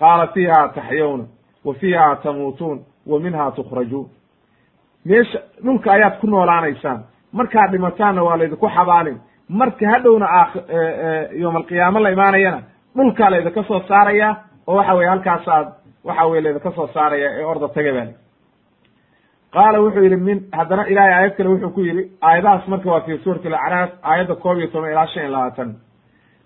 [0.00, 1.24] qaala fiiha taxyawna
[1.64, 4.06] wa fiiha tamuutuun wa minha tukhrajuun
[5.04, 7.00] meesha dhulka ayaad ku noolaanaysaan
[7.32, 10.42] markaad dhimataanna waa laydinku xabaalin marka hadhowna a
[11.42, 12.60] yowma alqiyaamo la imaanayana
[12.96, 14.28] dhulkaa laydinka soo saaraya
[14.66, 15.68] oo waxa weye halkaas aad
[16.04, 18.14] waxa weye laydinka soo saaraya ee orda taga baali
[19.54, 23.18] qaala wuxuu yidhi min haddana ilahay aayad kale wuxuu ku yidhi aayadahaas marka waa fi
[23.24, 25.70] suurati alacraaf aayadda koob iyo toban ilaa shan iyo labaatan.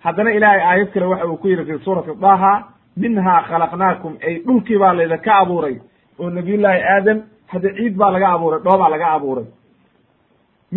[0.05, 2.53] Haddana ilaahay aayad kale waxa uu ku yidhi fi suurati daha
[2.97, 5.77] minhaa khalaqnaakum ay dhulkii baa laydinka abuuray
[6.21, 7.19] oo nabiyullaahi aadam
[7.53, 9.45] hadda ciid baa laga abuuray dhoobaa laga abuuray.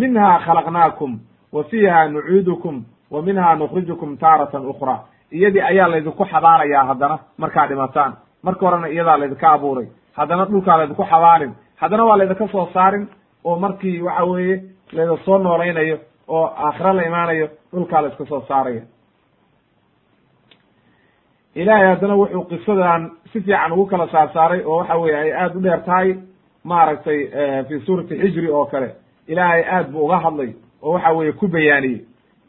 [0.01, 1.11] Minhaa khalaqnaakum
[1.53, 4.95] wa fiiha nucuudukum wa minha nukhrijukum taaratan ukhra
[5.31, 8.13] iyadii ayaa laydinku xabaalayaa haddana markaa dhimataan.
[8.43, 9.87] Marka horena iyadaa laydinka abuuray.
[10.17, 13.07] Haddana dhulkaa laydinku xabaalin haddana waa laydinka soo saarin
[13.43, 14.55] oo markii waxa weeye
[14.93, 18.81] layda soo noolaynayo oo aakhiro la imaanayo dhulkaa la iska soo saaraya.
[21.55, 25.61] Ilaahay haddana wuxuu qisadan si fiican ugu kala saarsaaray oo waxa weye ay aada u
[25.61, 26.09] dheer tahay
[26.63, 27.19] maaragtay
[27.67, 28.89] fi suurati xijri oo kale.
[29.27, 30.53] Ilaahay aad buu uga hadlay
[30.83, 32.01] oo waxa weeye ku bayaaniyey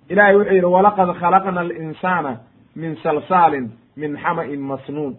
[0.09, 2.33] ilahay wuxuu yidhi walaqad khalaqna alinsana
[2.77, 5.14] min salsaalin min xama'in masnuun.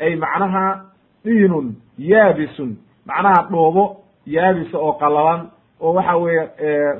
[0.00, 0.84] Ay macnaha
[1.24, 2.76] diinun yaabisun.
[3.06, 3.84] Macnaha dhoobo
[4.26, 5.40] yaabisa oo qalalan
[5.80, 6.42] oo waxa weeye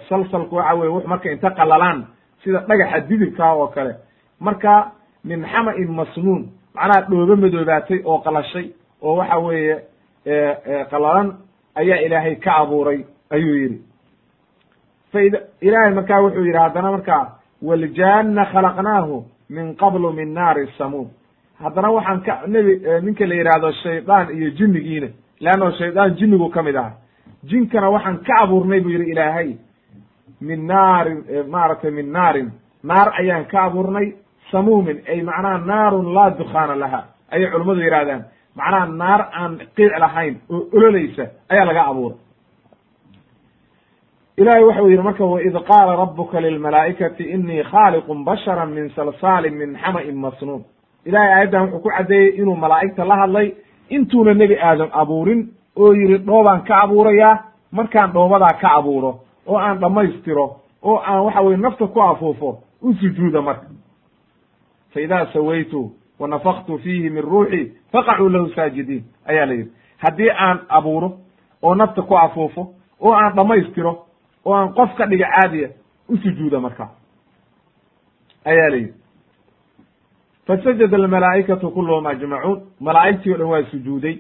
[0.08, 2.06] salsalku waxa weye w marka inta qalalaan
[2.44, 3.94] sida dhagaxa didibkaa oo kale.
[4.40, 4.92] Marka
[5.24, 6.42] min xama'in masnuun.
[6.74, 8.66] Macnaha dhoobo madoobaatay oo qalashay
[9.02, 9.76] oo waxa weeye
[10.90, 11.28] qalalan
[11.74, 13.78] ayaa ilaahay ka abuuray ayuu yidhi
[15.60, 17.24] ilaahay markaa wuxuu yidhi haddana markaa
[17.62, 21.08] waljanna khalaqnaahu min qablu min naari samuum
[21.62, 25.08] haddana waxaan ka nebi ninka la yidhaahdo shaydaan iyo jinnigiina
[25.40, 26.90] leanno shaydaan jinnigu ka mid aha
[27.50, 29.56] jinkana waxaan ka abuurnay buu yidhi ilaahay
[30.40, 31.18] min naarin
[31.50, 32.48] maaragtay min naarin
[32.84, 34.12] naar ayaan ka abuurnay
[34.50, 37.00] samuumin ay macnaha naarun laa dukhaana laha
[37.32, 38.22] ayay culummadu yidhahdaan
[38.56, 42.18] macnaha naar aan qiic lahayn oo ololaysa ayaa laga abuuray
[44.40, 50.16] ilahay waxau yidhi marka waid qaala rabuka lilmalaa'ikati inii khaaliqun bashara min salsaalin min xama'in
[50.16, 50.62] masnuun.
[51.06, 53.54] Ilahay aayaddan wuxuu ku caddeeyey inuu malaa'igta la hadlay
[53.90, 55.40] intuuna nebi aadam abuurin
[55.76, 57.34] oo yidhi dhoobaan ka abuurayaa
[57.72, 59.10] markaan dhoobadaa ka abuuro
[59.46, 60.46] oo aan dhammaystiro
[60.82, 63.66] oo aan waxa weye nafta ku afuufo u sujuuda marka.
[64.94, 69.70] Fa idaa sawaytu wa nafaktu fiihi min ruuxi faqacuu lahu saajidiin ayaa la yidhi.
[69.98, 71.12] Haddii aan abuuro
[71.62, 72.62] oo nafta ku afuufo
[73.00, 74.04] oo aan dhammaystiro
[74.44, 75.68] oo aan qof ka dhiga caadiya
[76.08, 76.90] u sujuuda markaa
[78.44, 78.94] ayaa la yidhi
[80.46, 84.18] fasajada almalaa'ikatu kulluhum ajmacuun malaa'igtii o dhan waa sujuuday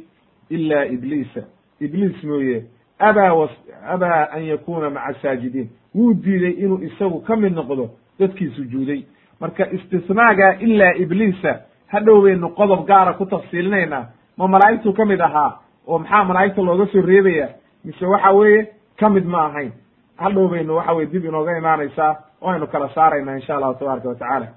[0.50, 1.42] ila ibliisa.
[1.80, 2.64] Ibliis mooye
[2.98, 3.48] abaa w
[3.88, 5.70] abaa an yakuna maca saajidiin.
[5.94, 9.02] Wuu diiday inuu isagu ka mid noqdo dadkii sujuuday.
[9.40, 15.60] Marka istisnaaga ilaa ibliisa hadhow baynu qodob gaara ku tafsiilinaynaa ma malaa'igtuu ka mid ahaa
[15.86, 17.48] oo maxaa malaa'igta looga soo reebaya?
[17.84, 19.72] Mise waxa weeye ka mid ma ahayn
[20.18, 24.48] hadhow baynu waxa weye dib inooga imaanaysaa oo kala saaraynaa insha allahu tabaaraka wa tacaala.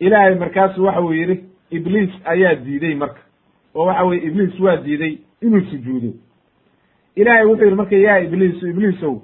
[0.00, 3.20] Ilaahay markaasu waxa uu yidhi ibliis ayaa diiday marka.
[3.74, 6.10] Oo waxa weye ibliis waa diiday inuu sujuudo.
[7.16, 9.22] Ilaahay wuxuu yidhi marka yaa ibliisu ibliisow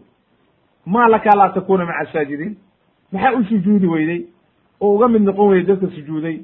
[0.86, 2.56] maa laka laa takuna maca asaajidiin
[3.12, 4.26] maxaa u sujuudi weyday?
[4.80, 6.40] Oo uga mid noqon weyday dadka sujuuday.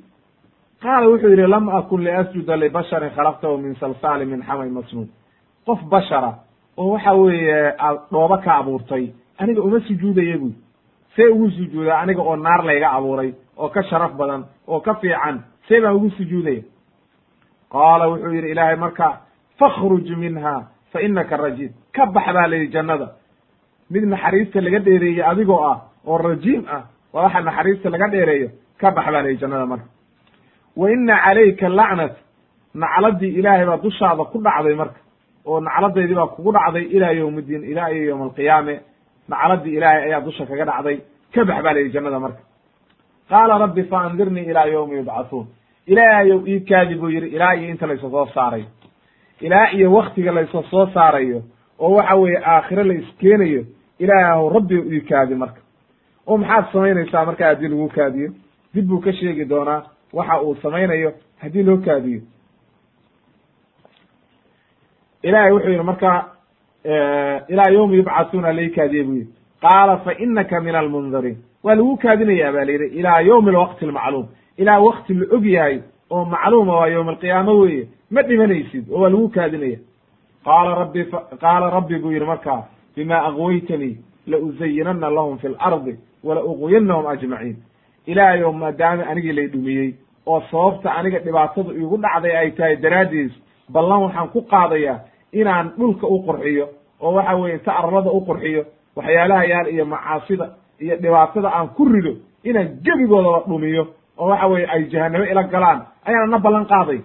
[0.82, 5.08] Qaala wuxuu yidhi lam akun liasjuda libasharin khalaqtahu min salsaali min xamay masnuun.
[5.66, 6.45] Qof bashara
[6.78, 9.12] oo waxa weeye aad dhooba ka abuurtay.
[9.38, 10.52] Aniga uma sujuudaya buy
[11.16, 15.42] see ugu sujuuda aniga oo naar layga abuuray oo ka sharaf badan oo ka fiican.
[15.68, 16.62] See baan ugu sujuudaya.
[17.72, 19.20] Qaala wuxuu yidhi ilaahay marka
[19.58, 21.72] fakhruj minha fa inaka rajiim.
[21.92, 23.08] Ka bax baa la yidhi jannada.
[23.90, 28.48] Mid naxariista laga dheereeyey adigoo ah oo rajiim ah waa waxa naxariista laga dheereeyo.
[28.80, 29.88] Ka bax baa la yidhi jannada marka.
[30.76, 32.14] Wa ina calayka lacnat
[32.74, 35.00] nacladii ilaahay baa dushaada ku dhacday marka
[35.46, 38.80] oo nacladeydii baa kugu dhacday ilaa yowm iddiin ilaa iyo yowm alqiyaame
[39.28, 40.98] nacladii ilaahay ayaa dusha kaga dhacday.
[41.34, 42.42] Ka bax baa la yidhi jannada marka.
[43.30, 45.46] Qaala rabbi fa andirnii ilaa yowmi yubcathuun
[45.86, 48.64] ilaahayow ii kaadi buu yidhi ilaa iyo inta laysa soo saaray.
[49.40, 51.42] Ilaa iyo waktiga laysa soo saarayo
[51.78, 53.62] oo waxa weeye aakhire la iskeenayo
[53.98, 55.60] ilaahaw rabbi ii kaadi marka.
[56.26, 58.30] Oo maxaad samaynaysaa marka haddii lagu kaadiyo?
[58.74, 59.82] Dib buu ka sheegi doonaa
[60.12, 62.20] waxa uu samaynayo haddii loo kaadiyo
[65.22, 66.24] ilahay wuxuu yidhi marka
[67.48, 69.32] ilaa yowmi yubcathuuna lai kaadiye buu yidhi.
[69.60, 74.26] Qaala fa inaka min almundariin waa lagu kaadinayaa ba la yidhi ilaa yowmi alwaqti almacluum.
[74.58, 79.08] Ilaa wakti la og yahay oo macluuma waa yowma alqiyaama weeye ma dhimanaysid oo waa
[79.10, 79.78] lagu kaadinaya
[80.44, 81.04] qaala rabbi
[81.40, 82.62] qaala rabbi buu yidhi markaa
[82.96, 87.56] bima aqwaytanii la uzayinana lahum fi lardi wala uqwiyannahum ajmaciin.
[88.06, 89.94] Ilaahayow maadaama anigii lay dhumiyey
[90.26, 93.32] oo sababta aniga dhibaatadu iigu dhacday ay tahay daraaddiis
[93.72, 94.98] ballan waxaan ku qaadayaa
[95.32, 96.66] inaan dhulka u qurxiyo
[97.00, 98.62] oo waxa weye inta arlada u qurxiyo
[98.96, 100.46] waxyaalaha yaal iyo macaasida
[100.80, 102.12] iyo dhibaatada aan ku rido
[102.44, 103.86] inaan gebigoodaba dhumiyo
[104.18, 107.00] oo waxa weye ay jahanamo ila galaan ayaana na ballan qaaday.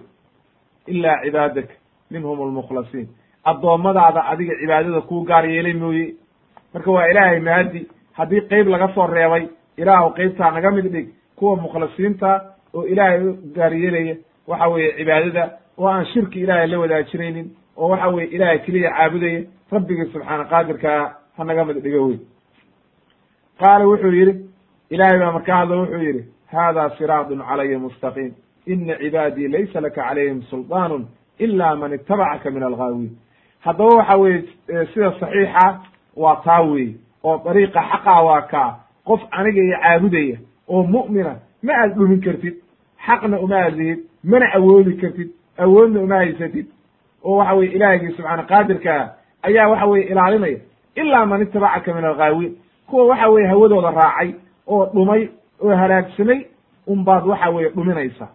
[0.86, 1.74] Ilaa cibaadaka
[2.10, 3.08] minhum almukhlasiin
[3.44, 6.14] addoommadaada adiga cibaadada kuu gaar yeelay mooye.
[6.74, 11.56] Marka waa ilaahay maadi haddii qeyb laga soo reebay ilaahu qeybtaa naga mid dhig kuwa
[11.56, 12.30] mukhlasiinta
[12.74, 13.20] oo ilaahay
[13.56, 14.16] gaar yeelaya
[14.48, 19.40] waxa weeye cibaadada oo aan shirki ilaahay la wadaajinaynin oo waxa weye ilaahay keliya caabudaya
[19.72, 21.02] rabbigii subxaana qaadirkaa
[21.36, 22.18] ha naga mid dhigo wey
[23.60, 24.34] qaala wuxuu yidhi
[24.90, 28.32] ilaahay baa markaa hadlo wuxuu yidhi hada siraadun calaya mustaqiim.
[28.66, 31.08] Ina cibaadii laysa laka calayhim sulطaanu
[31.38, 33.12] ila man itabacaka min alghaawiin
[33.64, 34.42] haddaba waxa weye
[34.94, 35.80] sida saxiixa
[36.16, 36.94] waa taa weeye
[37.24, 38.70] oo dariiqa xaqaa waa kaa.
[39.06, 40.36] Qof aniga iyo caabudaya
[40.68, 42.54] oo mu'mina ma aad dhumin kartid
[43.06, 46.66] xaqna uma aad lihid mana awoodi kartid awoodna uma haysatid
[47.24, 49.08] oo waxa weye ilaahigii subxaana qaadirkaa
[49.42, 50.58] ayaa waxa weye ilaalinaya
[50.94, 54.30] ilaa man itabacaka min alghaawiin kuwa waxa weye hawadooda raacay
[54.66, 55.28] oo dhumay
[55.60, 56.40] oo halaagsamay
[56.86, 58.28] unbaad waxa weye dhuminaysa.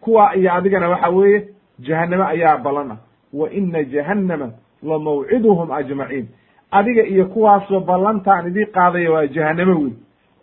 [0.00, 1.48] Kuwa iyo adigana waxa weeye
[1.78, 2.96] jahanamo ayaa ballan ah
[3.32, 4.50] wa ina jahannama
[4.82, 6.28] la mawciduhum ajmaciin.
[6.70, 9.92] Adiga iyo kuwaasoo ballantaan idii qaadaya waa jahanamo wey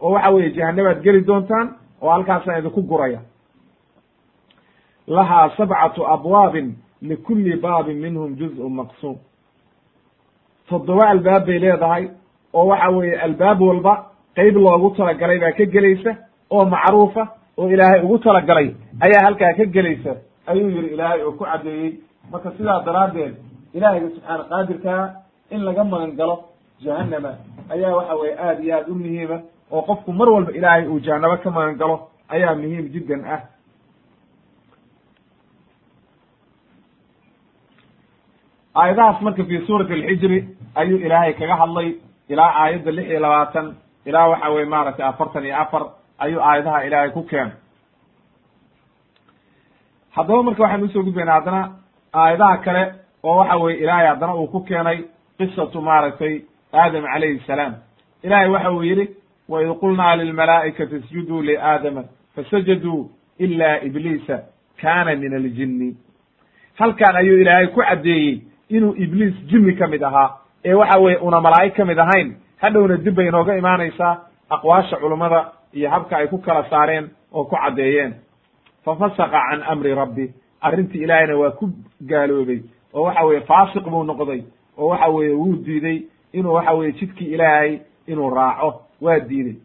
[0.01, 1.69] oo waxa weye jahannamaad geli doontaan
[2.01, 3.19] oo halkaasaan idinku guraya
[5.07, 9.15] lahaa sabcatu abwaabin likulli baabin minhum juz'un maqsuum
[10.69, 12.03] toddoba albaab bay leedahay
[12.53, 13.93] oo waxa weeye albaab walba
[14.35, 16.11] qeyb loogu talagalay baa ka gelaysa
[16.51, 17.23] oo macruufa
[17.57, 20.15] oo ilaahay ugu talagalay ayaa halkaa ka gelaysa
[20.47, 21.93] ayuu yihi ilaahay oo ku caddeeyey
[22.31, 23.33] marka sidaa daraaddeed
[23.73, 25.03] ilaahayga subxaana qaadirkaa
[25.51, 26.35] in laga magan galo
[26.85, 27.31] jahannama
[27.69, 29.37] ayaa waxa weye aad iyo aad u muhiima
[29.71, 31.97] oo qofku mar walba ilaahay uu jahanabo ka magan galo
[32.29, 33.41] ayaa muhiim jiddan ah
[38.81, 40.39] aayadahaas marka fi suurati alxijri
[40.81, 41.89] ayuu ilaahay kaga hadlay
[42.33, 43.67] ilaa aayadda lix iyo labaatan
[44.09, 45.83] ilaa waxa weye maaragtay afartan iyo afar
[46.23, 47.53] ayuu aayadaha ilaahay ku keenay.
[50.15, 51.61] Haddaba marka waxaan u soo gudbayna haddana
[52.13, 52.83] aayadaha kale
[53.23, 54.99] oo waxa weye ilaahay haddana uu ku keenay
[55.37, 56.41] qisatu maaragtay
[56.73, 57.73] aadam calayhi salaam.
[58.23, 59.05] Ilahay waxa uu yidhi
[59.49, 62.03] waid qulnaa lilmalaa'ikati isjuduu liaadama
[62.35, 63.09] fasajaduu
[63.39, 64.35] ila ibliisa
[64.81, 65.95] kana min aljinni.
[66.79, 70.29] Halkan ayuu ilaahay ku caddeeyey inuu ibliis jinni ka mid ahaa.
[70.65, 72.35] Ee waxa weye una malaa'ig ka mid ahayn.
[72.61, 74.17] Hadhowna dib bay inooga imaanaysaa
[74.49, 78.13] aqwaasha culummada iyo habka ay ku kala saareen oo ku caddeeyeen.
[78.85, 80.29] Fafasaqa can amri rabbi.
[80.61, 81.69] Arrintii ilaahayna waa ku
[82.01, 82.61] gaaloobay.
[82.93, 84.43] Oo waxa weye faasiq buu noqday.
[84.77, 86.03] Oo waxa weeye wuu diiday.
[86.33, 89.55] Inuu waxa weye jidkii ilaahay inuu raaco waa diiday.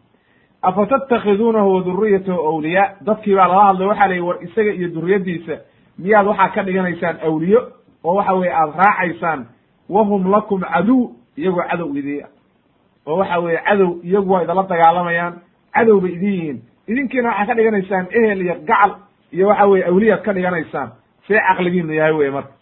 [0.63, 2.95] Afa tattakiduunahu wa duriyatahu awliyaa.
[3.01, 5.57] Dadkii baa lala hadlay waxaa la yihi war isaga iyo duriyadiisa
[5.99, 7.73] miyaad waxaa ka dhiganaysaan awliyo
[8.05, 9.47] oo waxa weye aada raacaysaan
[9.89, 12.23] wahum lakum caduw iyagoo cadow idii
[13.07, 15.35] oo waxa weye cadow iyagu waa idala dagaalamayaan
[15.75, 16.63] cadow bay idin yihiin.
[16.89, 18.93] idinkiina waxaad ka dhiganaysaan ehel iyo gacal
[19.33, 20.91] iyo waxa weye awliyaad ka dhiganaysaan.
[21.27, 22.53] see caqligiinu yahay weye marka.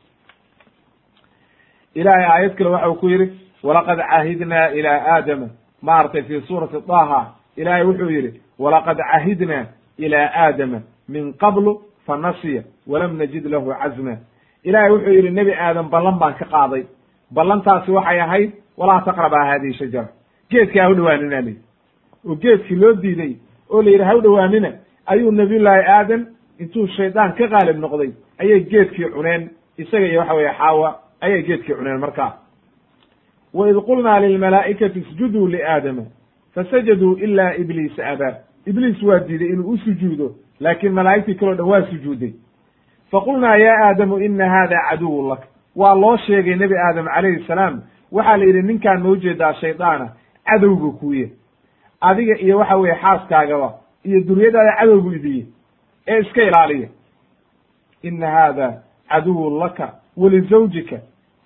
[1.95, 3.33] Ilahay aayad kale waxa uu ku yidhi
[3.63, 5.49] walaqad cahidnaa ilaa aadama.
[5.83, 9.67] maaragtay fi suurati daha ilahay wuxuu yidhi walaqad cahidnaa
[9.99, 14.17] ilaa aadama min qablu fanasiya walam najid lahu cazma
[14.65, 16.85] ilahay wuxuu yidhi nebi aadam ballan baan ka qaaday.
[17.35, 20.09] Ballantaasi waxay ahayd walaa taqrabaa hadihi shajara
[20.51, 21.55] geedka ha dhawaanina li.
[22.27, 23.37] Oo geedkii loo diiday
[23.71, 24.71] oo la yidhi ha u dhawaanina
[25.07, 26.27] ayuu nabiyullaahi aadam
[26.59, 29.51] intuu shaydaan ka qaalib noqday ayay geedkii cuneen.
[29.79, 32.33] Isaga iyo waxa weye xaawa ayay geedkii cuneen markaa
[33.55, 36.03] waid qulnaa lilmalaa'ikati isjuduu liaadama
[36.55, 38.35] fasajaduu ila ibliisa abaa
[38.67, 42.33] ibliis waa diiday inuu u sujuudo laakiin malaa'igtii kaleo dhan waa sujuuday
[43.11, 45.41] faqulnaa ya aadamu ina hada caduwun lak
[45.77, 47.83] waa loo sheegay nebi aadam calayhi salaam.
[48.13, 50.09] Waxaa la yidhi ninkaan ma u jeedaa shaydaana
[50.47, 51.31] cadowga kuye
[52.01, 53.73] adiga iyo waxa weye xaaskaagaba
[54.05, 55.47] iyo duriyadaada cadowgu idiye
[56.09, 56.89] ee iska ilaaliya.
[58.03, 60.97] Ina hada caduwun laka walizawjika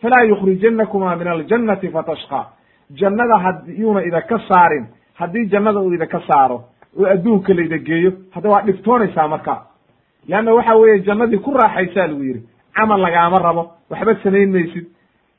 [0.03, 2.47] falaa yukrijanakumaa min aljannati fatashqa.
[2.91, 6.65] Jannada hadyuuna idaka saarin haddii jannada uu idaka saaro
[7.01, 9.63] oo adduunka layda geeyo hadda waa dhibtoonaysaa marka
[10.29, 12.43] leanna waxa weeye jannadii ku raaxaysaa lagu yidhi
[12.77, 14.87] camal lagaama rabo waxba samayn maysid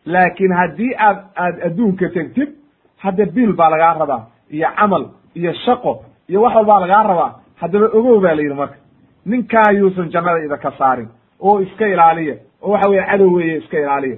[0.06, 2.50] laakiin haddii aad aad adduunka tegtid
[2.98, 5.04] hadda biil baa lagaa rabaa iyo camal
[5.36, 7.32] iyo shaqo iyo wax walbaa lagaa rabaa
[7.62, 8.76] haddaba ogow baa la yidhi marka
[9.26, 11.10] ninkaa yuusan jannada idaka saarin
[11.40, 14.18] oo iska ilaaliya oo waxa weye cadow weeye iska ilaaliya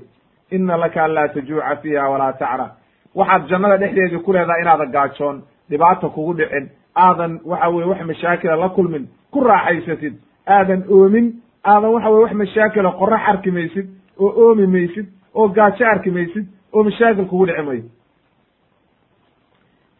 [0.51, 2.68] ina laka an laa tajuuca fiiha walaa tacra
[3.15, 8.55] waxaad jannada dhexdeedii ku leedahay inaadan gaajoon dhibaata kugu dhicin aadan waxa weye wax mashaakila
[8.55, 10.13] la kulmin ku raaxaysatid
[10.56, 11.34] aadan oomin
[11.64, 13.88] aadan waxa weye wax mashaakila qorax arki maysid
[14.20, 17.84] oo oomi maysid oo gaajo arki maysid oo mashaakil kugu dhici mayo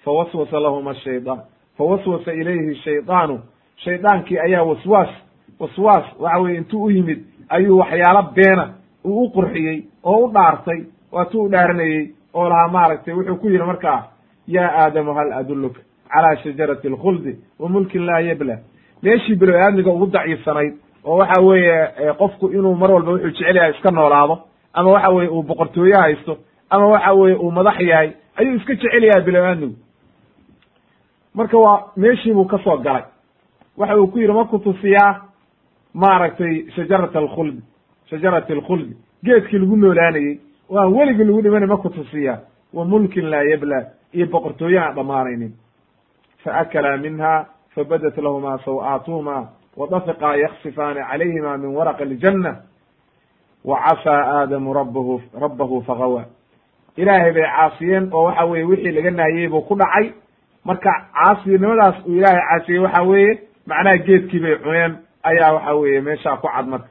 [0.04, 1.40] fawaswasa lahuma shaydaan
[1.78, 3.40] fawaswasa ilayhi shaydaanu
[3.84, 5.10] shaydaankii ayaa waswaas
[5.60, 7.20] waswaas waxa weye intuu u yimid
[7.50, 8.74] ayuu waxyaalo beena
[9.06, 10.80] uu u qurxiyey oo u dhaartay
[11.12, 14.08] waatuu u dhaaranayey oo lahaa maaragtay wuxuu ku yidhi markaa
[14.48, 15.82] yaa aadamu hal adulluka
[16.14, 18.58] calaa shajarati alkhuldi wa mulkin laa yabla
[19.04, 20.74] meeshii bilow aadmiga ugu daciifsanayd
[21.06, 24.40] oo waxa weeye qofku inuu mar walba wuxuu jecel yahay iska noolaado
[24.74, 26.38] ama waxa weye uu boqortooye haysto
[26.70, 29.76] ama waxa weye uu madax yahay ayuu iska jecel yahay bilow aadmigu.
[31.34, 33.04] Marka waa meeshii buu ka soo galay.
[33.78, 35.22] Waxa uu ku yidhi ma ku tusiyaa
[35.94, 37.62] maaragtay shajarat alkhuldi
[38.10, 40.40] shajarati alkhuldi geedkii lagu noolaanayey
[40.70, 42.40] oo aan weligii lagu dhimanay ma ku tusiyaa
[42.74, 45.54] wa mulkin laa yabla iyo boqortooye aan dhammaanaynin
[46.44, 47.46] faakalaa minha
[47.78, 49.36] fabadat lahuma saw-aatuhuma
[49.78, 52.52] wadafiqaa yaksifaani calayhima min waraqi aljanna
[53.66, 56.26] wa casaa aadamu rabbahu rabbahu fagawa
[56.98, 60.12] ilaahay bay caasiyeen oo waxa weye wixii laga naahiyey buu ku dhacay
[60.66, 66.38] marka caasinimadaas uu ilaahay caasiyey waxa weeye macnaha geedkii bay cuneen ayaa waxa weeye meeshaa
[66.38, 66.88] ku cad marka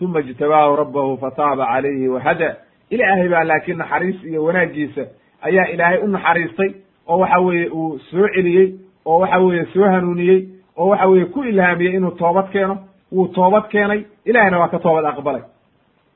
[0.00, 2.56] uma ijtabaahu rabbahu fataaba calayhi wahada
[2.90, 5.06] ilaahay baa laakiin naxariis iyo wanaagiisa
[5.42, 6.70] ayaa ilaahay u naxariistay
[7.08, 8.74] oo waxa weeye uu soo celiyey
[9.06, 12.78] oo waxa weeye soo hanuuniyey oo waxa weeye ku ilhaamiyey inuu toobad keeno
[13.12, 15.42] wuu toobad keenay ilahayna waa ka toobad aqbalay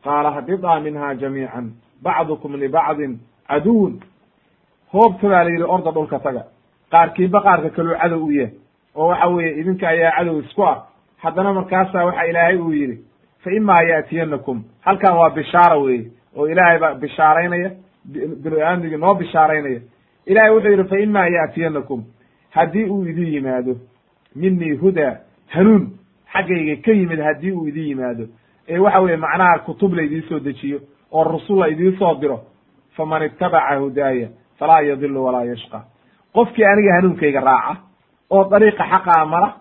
[0.05, 1.73] qaala hbiطaa minha jamiican
[2.03, 3.19] bacdukum libacdin
[3.49, 4.01] caduwun
[4.93, 6.43] hoobta baa la yidhi orda dhulka taga
[6.91, 8.53] qaarkiiba qaarka kaluu cadow u yahay
[8.97, 10.77] oo waxa weeye idinka ayaa cadow isku ah
[11.23, 12.97] haddana markaasaa waxa ilaahay uu yidhi
[13.45, 17.71] fa imaa yaatiyanakum halkan waa bishaara weeye oo ilaahay baa bishaaraynaya
[18.43, 19.81] binu aadmigii noo bishaaraynaya
[20.27, 22.05] ilahay wuxuu yidhi fa imaa yaatiyanakum
[22.51, 23.77] haddii uu idin yimaado
[24.37, 25.91] minii hudaa hanuun
[26.33, 28.27] xaggayga ka yimid haddii uu idin yimaado.
[28.69, 30.81] Ee waxa weeye macnaha kutub la idiin soo dejiyo
[31.13, 32.41] oo rasul la idiin soo diro
[32.97, 34.29] faman itabaca hudaaya
[34.59, 35.85] falaa yadilu walaa yashqa.
[36.35, 37.77] Qofkii aniga hanuunkayga raaca
[38.31, 39.55] oo dariiqa xaqaa mara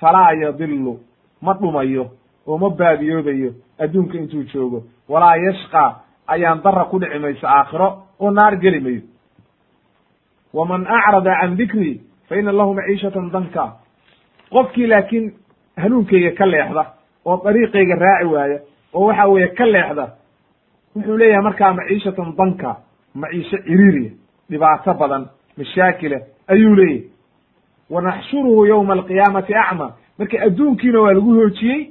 [0.00, 1.00] falaa yadilu
[1.42, 2.10] ma dhumayo
[2.46, 4.82] oo ma baadiyoobayo adduunka intuu joogo.
[5.08, 9.00] Walaa yashqa ayaan dara ku dhici mayso aakhiro oo naar geli mayo.
[10.52, 13.72] Waman acrada can dikrii fa ina lahu maciishatan danka
[14.50, 15.32] qofkii laakiin
[15.76, 16.84] hanuunkayga ka leexda
[17.24, 18.58] oo dariiqayga raaci waaya
[18.94, 20.04] oo waxa weeye ka leexda
[20.96, 22.76] wuxuu leeyahay markaa maciishatan danka
[23.14, 24.10] maciisho ciriiriya
[24.50, 25.26] dhibaato badan
[25.58, 26.18] mashaakila
[26.48, 27.04] ayuu leeyahy
[27.90, 31.90] wanaxshuruhu yowma alqiyaamati acma marka adduunkiina waa lagu hoojiyey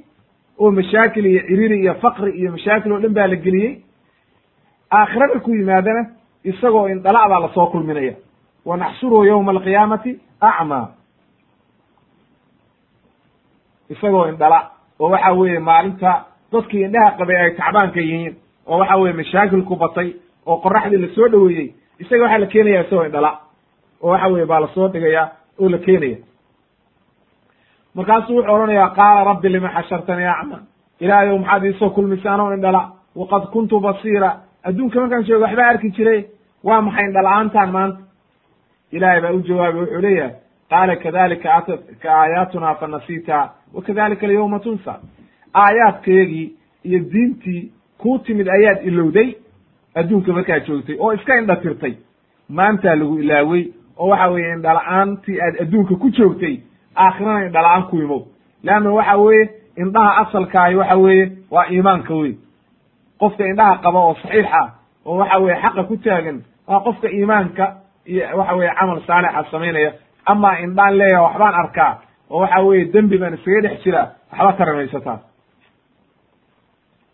[0.58, 3.72] oo mashaakil iyo ciriiri iyo faqri iyo mashaakil oo dhan baa la geliyey
[4.92, 6.02] aakhira markuu yimaadana
[6.44, 8.14] isagoo indhala baa la soo kulminaya
[8.66, 10.80] wanaxshuruhu yowma alqiyaamati acma
[13.90, 14.70] isagoo indhala
[15.00, 18.34] oo waxa weeye maalinta dadkii indhaha qabay ay tacbaanka yihiin
[18.66, 20.08] oo waxa weye mashaakil ku batay
[20.46, 23.30] oo qoraxdii la soo dhoweeyey isaga waxaa la keenaya isagoo indhala
[24.02, 25.22] oo waxa weye baa la soo dhigaya
[25.60, 26.16] oo la keenaya
[27.94, 30.58] markaasuu wuxuu odhanayaa qaala rabbi lima xashartanii acma
[31.00, 32.82] ilaahayow maxaad iisoo kulmisay anoo indhala
[33.16, 34.30] waqad kuntu basiira
[34.64, 36.20] adduunka markaan jooga waxbaa arki jiray
[36.64, 37.98] waa maxay indhala-aantaan maanta
[38.92, 40.34] ilaahay baa u jawaabay wuxuu leeyahay
[40.70, 45.00] qaala kadalika atatka aayaatuna fanasiitaha wa kadalika alyawma tunsa
[45.54, 46.52] aayaadkayagii
[46.84, 49.34] iyo diintii kuu timid ayaad ilowday
[49.94, 51.94] adduunka markaad joogtay oo iska indha tirtay
[52.48, 53.64] maantaa lagu ilaawey
[53.98, 56.56] oo waxa weeye indhala-aantii aad adduunka ku joogtay
[56.96, 58.22] aakhirana indhala-aan ku imow
[58.62, 62.32] leanna waxa weeye indhaha asalkaahi waxa weeye waa iimaanka wey
[63.18, 64.62] qofka indhaha qaba oo saxiixa
[65.06, 67.76] oo waxa weye xaqa ku taagan waa qofka iimaanka
[68.38, 69.92] waxa weye camal saalixa samaynaya
[70.26, 71.92] amaa indhaan leeyaha waxbaan arkaa
[72.30, 74.02] oo waxa weye dembi baan iskaga dhex jira
[74.32, 75.18] waxba ka ramaysataa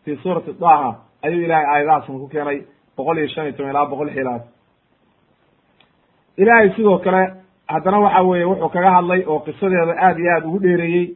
[0.04, 2.58] fi suurati daha ayuu ilahay aayadahaasna ku keenay
[2.96, 4.42] boqol iyo shan iyo toban ilaa boqol xilaad.
[6.36, 7.22] Ilaahay sidoo kale
[7.68, 11.06] haddana waxa weeye wuxuu kaga hadlay oo qisadeeda aad iyo aad ugu dheereeyey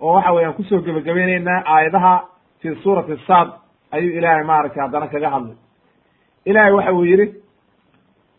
[0.00, 2.14] oo waxa weye aan ku soo gebagabaynaynaa aayadaha
[2.60, 3.48] fi suurati sad
[3.92, 5.56] ayuu ilaahay maaragtay haddana kaga hadlay.
[6.44, 7.26] Ilaahay waxa uu yidhi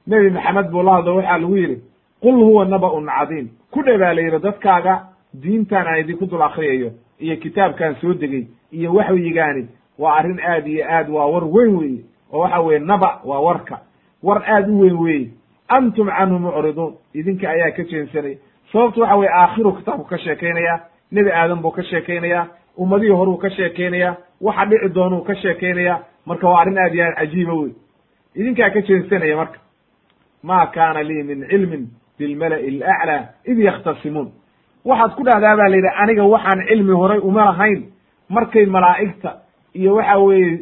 [0.08, 1.82] nebi maxamed buu la waxaa lagu yidhi
[2.22, 3.47] qul huwa naba-un cadiim.
[3.72, 5.03] Ku dhe baa la yidhi dadkaaga
[5.34, 9.68] diintan aan idinku dul akriyayo iyo kitaabkan soo degey iyo waxyigaani
[9.99, 12.03] waa arrin aad iyo aad waa war weyn weeye
[12.34, 13.80] oo waxa weye naba waa warka.
[14.24, 15.30] War aad u weyn weeye.
[15.68, 16.93] Antum canhu mucriduun.
[17.14, 18.38] Idinka ayaa ka jeensanay
[18.72, 20.80] sababtu waxa weye aakhiru kitaabku ka sheekaynaya
[21.12, 22.47] nebi aadan buu ka sheekaynaya
[22.78, 27.16] ummadihii horuu ka sheekaynaya waxa dhici doonuu ka sheekaynaya marka waa arrin aad iyo aad
[27.16, 27.72] cajiiba wey
[28.36, 29.60] idinkaa ka jeensanaya marka
[30.50, 31.84] ma kaana lii min cilmin
[32.20, 33.22] bilmala'i alaclaa
[33.52, 34.30] id yakhtasimuun.
[34.86, 37.82] Waxaad ku dhahdaa baa la yidhi aniga waxaan cilmi horay uma lahayn.
[38.30, 39.32] Markay malaa'igta
[39.74, 40.60] iyo waxa weeye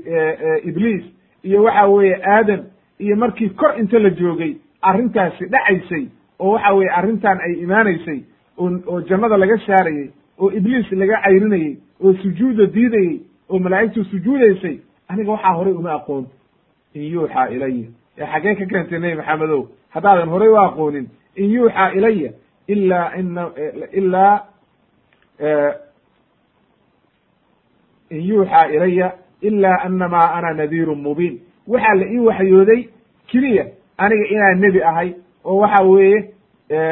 [0.70, 1.04] ibliis
[1.44, 2.62] iyo waxa weeye aadan
[3.00, 6.06] iyo markii kor inta la joogay arrintaasi dhacaysay
[6.40, 8.20] oo waxa weeye arrintan ay imaanaysay
[8.58, 10.10] oo jannada laga saarayey
[10.40, 16.26] oo ibliis laga cayrinayey oo sujuuda diidayey oo malaa'igtu sujuudaysay aniga waxaa horay uma aqoon.
[16.94, 19.68] In yuuxaa ilaya ee xaggee ka keentay nebi maxamedow.
[19.94, 22.32] Haddaadan horay u aqoonin in yuuxaa ilaya
[22.68, 23.50] ilaa ina
[23.92, 24.44] ilaa
[28.10, 29.12] in yuuxaa ilaya
[29.42, 31.40] ilaa anamaa ana nadiirun mubiin.
[31.68, 32.82] Waxaa la ii waxyooday
[33.32, 33.66] keliya
[33.98, 35.14] aniga inaan nebi ahay
[35.46, 36.30] oo waxa weeye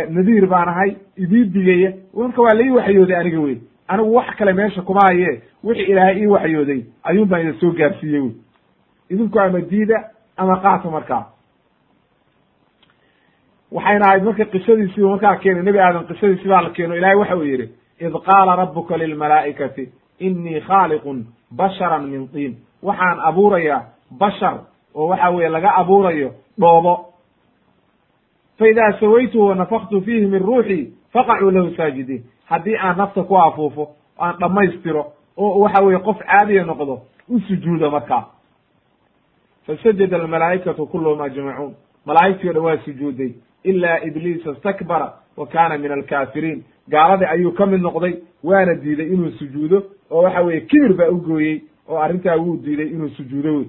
[0.10, 3.58] nadiir baan ahay idii digaya marka waa la ii waxyooday aniga wey
[3.88, 8.22] anigu wax kale meesha kuma haye wixii ilaahay ii waxyooday ayuun baan idin soo gaarsiiyey
[8.22, 8.32] wey
[9.10, 11.26] idinku ama diida ama qaata markaa
[13.72, 17.44] waxayna ahayd marka qisadiisiiba markaa keenay nebi aadan qisadiisi baa la keeno ilahay waxa uu
[17.44, 17.68] yidhi
[18.00, 21.26] id qaala rabuka lilmalaa'ikati inii khaaliqun
[21.56, 22.58] basharan min tiin.
[22.84, 23.82] Waxaan abuurayaa
[24.20, 24.56] bashar
[24.96, 26.94] oo waxa weeye laga abuurayo dhoobo.
[28.58, 32.24] Fa idaa sawaytuhu wanafaktu fiihi min ruuxii faqacuu lahu saajidiin.
[32.46, 35.06] Haddii aan nafta ku afuufo aan dhammaystiro
[35.38, 38.24] oo waxa weeye qof caadiya noqdo u sujuuda markaa
[39.76, 41.74] fasajada almalaa'ikatu kulluhum ajmacuun
[42.06, 43.32] malaa'igtii o dhan waa sujuuday
[43.64, 48.14] ilaa ibliisa istakbara wa kaana min alkaafiriin gaaladii ayuu ka mid noqday
[48.44, 52.88] waana diiday inuu sujuudo oo waxa weeye kibir baa u gooyey oo arrintaa wuu diiday
[52.88, 53.66] inuu sujuudo wey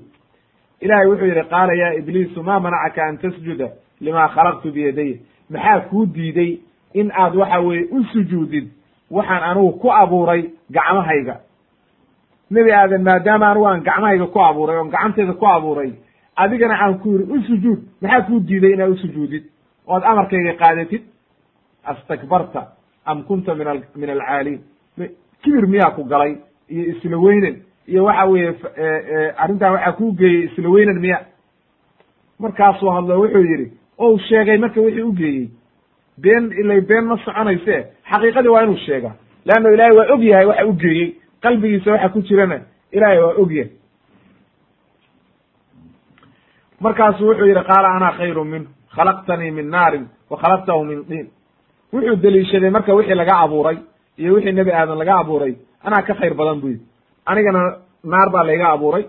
[0.81, 3.69] ilahay wuxuu yidhi qaala ya ibliisu ma manacaka an tasjuda
[4.01, 5.17] lima khalaqtu biyadaya
[5.51, 6.59] maxaa kuu diiday
[6.95, 8.69] in aad waxa weeye u sujuudid
[9.11, 11.41] waxaan anigu ku abuuray gacmahayga
[12.57, 15.91] nebi aadan maadaama anigu aan gacmahayga ku abuuray oon gacantayda ku abuuray
[16.37, 17.81] adigana aan ku yidhi u sujuud.
[18.03, 19.45] Maxaa kuu diiday inaad usujuudid
[19.87, 21.03] ood amarkayga qaadatid
[21.85, 22.63] astakbarta
[23.07, 24.61] am kunta min min alcaaliin.
[25.43, 26.37] Kibir miyaa ku galay?
[26.71, 27.57] Iyo isla weynan.
[27.89, 28.55] Iyo waxa weeye
[29.43, 31.19] arrintan waxaa kuu geeyey isla weynan miya
[32.39, 35.49] markaasuu hadlo wuxuu yidhi ou sheegay marka wixii u geeyey.
[36.19, 37.77] Been ilay been ma soconayse
[38.11, 39.15] xaqiiqadii waa inuu sheegaa.
[39.47, 42.59] Leanna ilaahay waa og yahay waxa u geeyey qalbigiisa waxa ku jirana
[42.93, 43.71] ilaahay waa og yahay.
[46.81, 51.27] Markaasu wuxuu yidhi qaala ana khayru minhu khalaqtanii min naarin wa khalaqtahu min diin
[51.93, 53.77] wuxuu deliishaday marka wixii laga abuuray
[54.19, 55.55] iyo wixii nebi aadan laga abuuray
[55.87, 56.85] anaa ka khayr badan bu yidhi
[57.27, 57.61] anigana
[58.05, 59.05] naar baa layga abuuray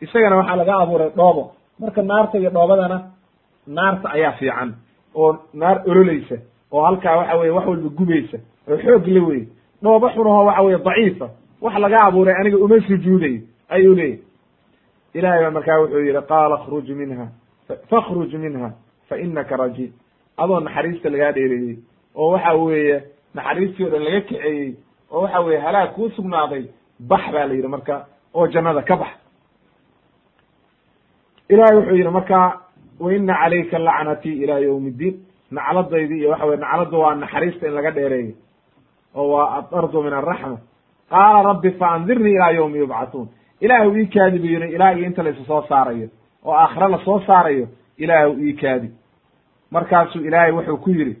[0.00, 1.52] isagana waxaa laga abuuray dhoobo.
[1.80, 2.98] Marka naarta iyo dhoobadana
[3.66, 4.74] naarta ayaa fiican
[5.14, 6.36] oo naar ololaysa
[6.72, 9.44] oo halkaa waxa weye wax walba gubaysa oo xoog la weye
[9.82, 11.26] dhoobo xunaho waxa weye daciifa
[11.60, 14.20] wax laga abuuray aniga uma sujuudayo ayuu leeyahy
[15.14, 17.28] ilahay baa markaa wuxuu yihi qaala khruj minha
[17.90, 18.72] fakhruj minha
[19.08, 19.92] fa inaka rajiim
[20.36, 21.76] adoo naxariista lagaa dheereeyey
[22.16, 23.02] oo waxa weeye
[23.34, 24.74] naxariistii o dhan laga kaceeyey
[25.12, 26.64] oo waxa weye halaag kuu sugnaaday
[27.00, 29.08] bax baa la yidhi marka oo jannada ka bax.
[31.48, 32.60] Ilahay wuxuu yidhi marka
[33.00, 35.14] wa ina calayka lacnatii ila ywmi ddiin
[35.50, 38.34] nacladaydii iyo waxa weye nacladdu waa naxariista in laga dheereeyo
[39.14, 40.58] oo waa adardu min araxma
[41.10, 43.28] qaala rabbi faandirnii ilaa ywmi yubcatuun
[43.60, 46.08] ilaahu ii kaadi buu yidhi ilaa iyo inta la soo saarayo
[46.44, 48.90] oo aakhire la soo saarayo ilaahu ii kaadi.
[49.70, 51.16] Markaasuu ilaahay wuxuu ku yidhi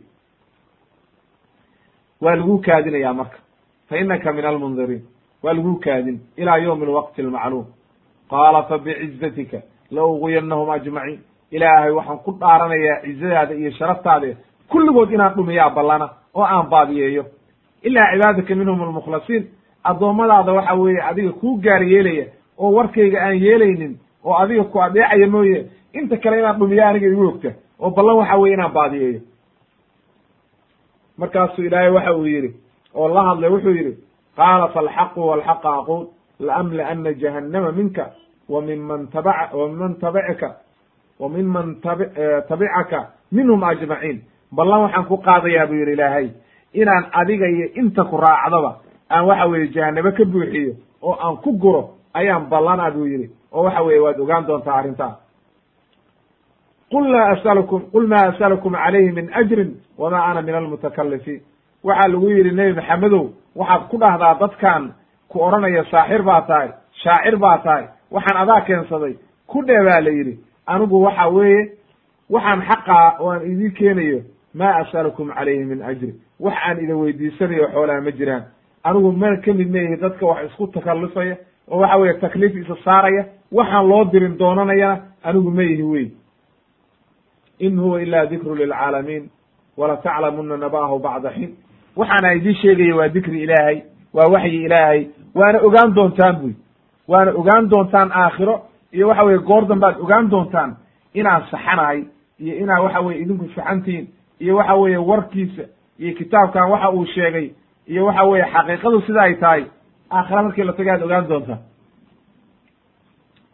[2.20, 3.38] waa laguu kaadinayaa marka
[3.88, 5.02] fa inaka min almundiriin
[5.42, 7.66] waa laguu kaadin ilaa ywmi alwaqti almacluum
[8.30, 9.58] qaala fabicizatika
[9.90, 11.20] la uguyanahum ajmaciin.
[11.50, 14.26] Ilaahay waxaan ku dhaaranayaa cizadaada iyo sharaftaada
[14.68, 17.24] kulligood inaan dhumiyaa ballana oo aan baadiyeeyo.
[17.82, 19.44] Ilaa cibaadaka minhum almukhlasiin
[19.90, 22.26] addoommadaada waxa weeye adiga kuu gaar yeelaya
[22.58, 23.92] oo warkayga aan yeelaynin
[24.24, 28.36] oo adiga ku adeecaya mooye inta kale inaan dhumiya aniga igu ogta oo ballan waxa
[28.40, 29.20] weye inaan baadiyeeyo.
[31.18, 32.50] Markaasuu ilaahay waxa uu yidhi
[32.94, 33.92] oo la hadlay wuxuu yidhi
[34.36, 36.06] qaala falxaqu walxaqa aquul
[36.40, 38.04] laamlaana jahannama minka
[38.48, 40.48] wa minman tabaa wa minman tabicaka
[41.20, 41.68] wa minman
[42.48, 43.00] tabicaka
[43.32, 44.18] minhum ajmaciin.
[44.52, 46.28] Ballan waxaan ku qaadayaa buu yidhi ilaahay
[46.74, 48.70] inaan adiga iyo inta ku raacdaba
[49.10, 51.82] aan waxa weeye jahanabo ka buuxiyo oo aan ku guro
[52.14, 53.30] ayaan ballana buu yidhi.
[53.52, 55.14] Oo waxa weeye waad ogaan doontaa arrintaa.
[56.90, 61.40] Qul laa asalukum qul maa asalukum calayhi min ajrin wamaa ana min almutakalifiin
[61.84, 63.24] waxaa lagu yidhi nebi maxamedow
[63.56, 64.94] waxaad ku dhahdaa dadkan
[65.28, 66.68] ku odhanaya saaxir baa tahay
[67.02, 69.14] shaacir baa tahay waxaan adaa keensaday.
[69.46, 71.72] Ku dhee baa la yidhi anigu waxa weeye
[72.30, 74.20] waxaan xaqaa oo aan idin keenayo
[74.54, 78.44] maa asalukum calayhi min ajri wax aan idin weydiisanayo xoolaha ma jiraan
[78.88, 81.36] anigu ma ka mid meyihi dadka wax isku takallufaya
[81.70, 83.22] oo waxa weye takliif isa saaraya
[83.52, 84.96] waxaan loo dirin doonanayana
[85.28, 86.06] anigu ma yihi wey
[87.58, 89.30] in huwa ila dikru lilcaalamiin
[89.76, 91.50] wala taclamuna naba'ahu bacda xiin.
[91.96, 93.78] Waxaana idiin sheegaya waa dikri ilaahay
[94.14, 96.52] waa waxyi ilaahay waana ogaan doontaan buy
[97.08, 98.56] waana ogaan doontaan aakhiro
[98.92, 100.76] iyo waxa weye goor dambaad ogaan doontaan
[101.14, 102.04] inaan saxanahay
[102.40, 104.06] iyo inaa waxa weye idinku saxantihiin
[104.40, 105.62] iyo waxa weeye warkiisa
[105.98, 107.50] iyo kitaabkan waxa uu sheegay
[107.92, 109.62] iyo waxa weeye xaqiiqadu sida ay tahay
[110.10, 111.58] aakhira markii la taga ad ogaan doontaa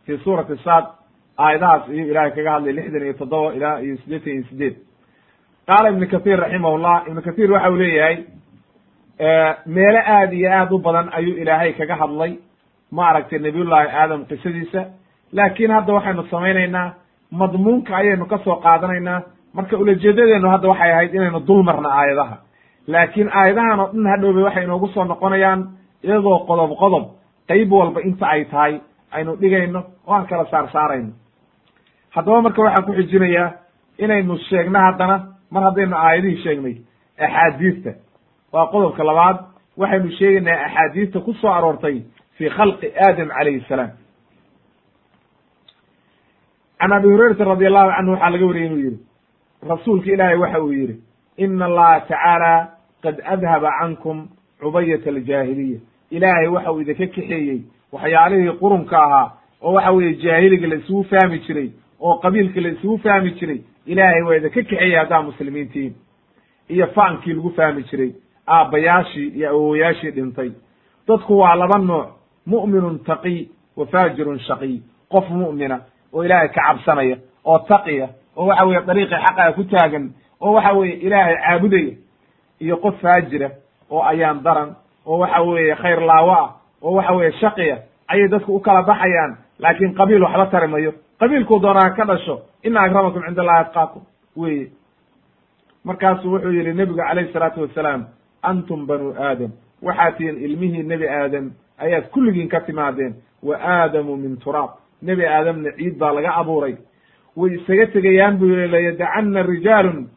[0.07, 0.85] fi suurati saad
[1.39, 4.75] aayadahaas iyo ilahay kaga hadlay lixdan iyo toddoba ilaa iyo siddeetan iyo sideed
[5.69, 8.17] qaala ibnu kathir raximahullah ibnu kathir waxa uu leeyahay
[9.77, 12.33] meelo aad iyo aad u badan ayuu ilaahay kaga hadlay
[12.99, 14.83] maaragtay nabiyullahi aadam qisadiisa.
[15.33, 16.89] Laakiin hadda waxaynu samaynaynaa
[17.41, 19.21] madmuunka ayaynu ka soo qaadanaynaa.
[19.57, 22.37] Marka ulajeedadeenu hadda waxay ahayd inaynu dul marna aayadaha
[22.87, 25.61] laakiin aayadahan oo dhan hadhowbay waxay inoogu soo noqonayaan
[26.05, 27.05] iyadoo qodob qodob
[27.49, 28.81] qayb walba inta ay tahay
[29.11, 31.13] aynu dhigayno oo aan kala saar saarayno
[32.15, 33.51] haddaba marka waxaan ku xijinayaa
[33.99, 35.17] inaynu sheegno haddana
[35.51, 36.77] mar haddaynu aayadihii sheegnay
[37.19, 37.91] axaadiista.
[38.53, 39.37] Waa qodobka labaad
[39.79, 42.03] waxaynu sheegaynaa axaadiista ku soo aroortay
[42.37, 43.91] fi khalqi aadam calayhi salaam.
[46.81, 48.99] Can abi hurayrata radi allahu canhu waxaa laga wariyey inuu yihi
[49.71, 50.95] rasuulka ilaahay waxa uu yihi
[51.37, 52.69] ina allaha tacaala
[53.03, 54.29] qad adhaba cankum
[54.61, 55.79] cubayat aljaahiliya
[56.11, 57.61] ilaahay waxa uu idinka kaxeeyey
[57.93, 61.71] waxyaalihii qurunka ahaa oo waxa weeye jaahiliga la isugu fahmi jiray
[62.01, 65.95] oo qabiilka la isugu fahmi jiray ilaahay waa idinka kaxeeyey haddaa muslimiintiin
[66.69, 68.11] iyo faankii lagu fahmi jiray
[68.49, 70.51] aabbayaashii iyo awowayaashii dhintay
[71.09, 72.09] dadku waa laba nooc
[72.47, 74.81] mu'minun taqiy wa faajirun shaqiy
[75.13, 75.81] qof mu'mina
[76.13, 80.13] oo ilaahay ka cabsanaya oo taqiya oo waxa weeye dariiqii xaqaa ku taagan
[80.43, 81.95] oo waxa weeye ilaahay caabudaya
[82.61, 83.51] iyo qof faajira
[83.91, 84.75] oo ayaan daran
[85.07, 86.49] oo waxa weeye khayr laawo ah
[86.83, 87.77] oo waxa weeye shaqiya
[88.09, 89.37] ayay dadku u kala baxayaan.
[89.59, 90.93] Laakiin qabiil waxba tari mayo.
[91.21, 94.03] Qabiilkuu doonaa ka dhasho ina akramakum cinda allahi atqaakum
[94.37, 94.69] weye
[95.85, 98.05] markaasuu wuxuu yihi nebigu calayhi salaatu wasalaam
[98.43, 99.51] antum banu aadam.
[99.83, 103.15] Waxaad ilmihii nebi aadam ayaad kulligiin ka timaadeen.
[103.43, 104.71] Wa aadamu min turaab
[105.03, 106.77] nebi aadamna ciid baa laga abuuray.
[107.37, 110.09] Way isaga tegayaan buu yihi layadacanna rijaalun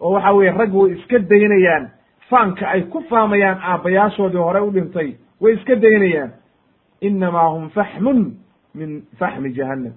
[0.00, 1.90] oo waxa weye rag way iska daynayaan.
[2.30, 6.30] Faanka ay ku faamayaan aabbayaashoodii hore u dhintay way iska daynayaan.
[7.00, 8.34] Inamaa hum faxmun
[8.74, 9.92] min faxmi jahannam.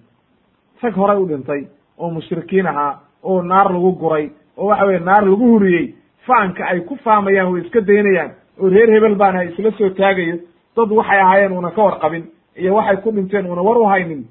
[0.81, 1.67] Rag horay u dhintay
[1.97, 5.93] oo mushrikiin ahaa oo naar lagu guray oo waxa weye naar lagu huriyey
[6.27, 8.31] faanka ay ku faamayaan way iska daynayaan.
[8.59, 10.37] Oo reer hebel baana isla soo taagayo.
[10.75, 12.23] Dad waxay ahaayeen una ka warqabin
[12.55, 14.27] iyo waxay ku dhinteen una war u haynin.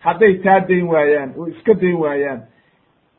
[0.00, 2.40] Hadday taa dayn waayaan oo iska dayn waayaan.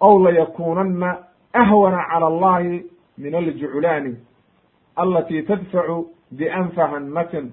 [0.01, 1.17] Ow layakunanna
[1.53, 2.83] ahwana cala allahi
[3.17, 4.15] min aljuclaani
[4.95, 7.51] alati tadfacu bianfahanmatin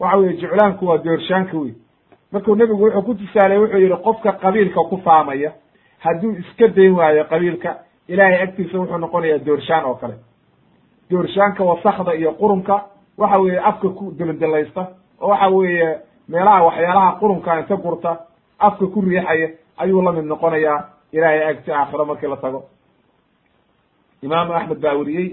[0.00, 1.72] waxa weye juclaanku waa doorshaanka wey
[2.32, 5.52] markuu nebigu wuxuu ku tusaalay wuxuu yihi qofka qabiilka ku faamaya
[5.98, 7.76] hadduu iska dayn waayo qabiilka
[8.08, 10.14] ilaahay agtiisa wuxuu noqonayaa doorshaan oo kale
[11.10, 12.84] doorshaanka wasakda iyo qurunka
[13.18, 14.86] waxa weeye afka ku delandelaysta
[15.20, 18.18] oo waxa weeye meelaha waxyaalaha qurunka inta gurta
[18.58, 22.62] afka ku riixaya ayuu la mid noqonayaa ilaahay agti aakhiro markii la tago
[24.24, 25.28] imaamu axmed baa weriyey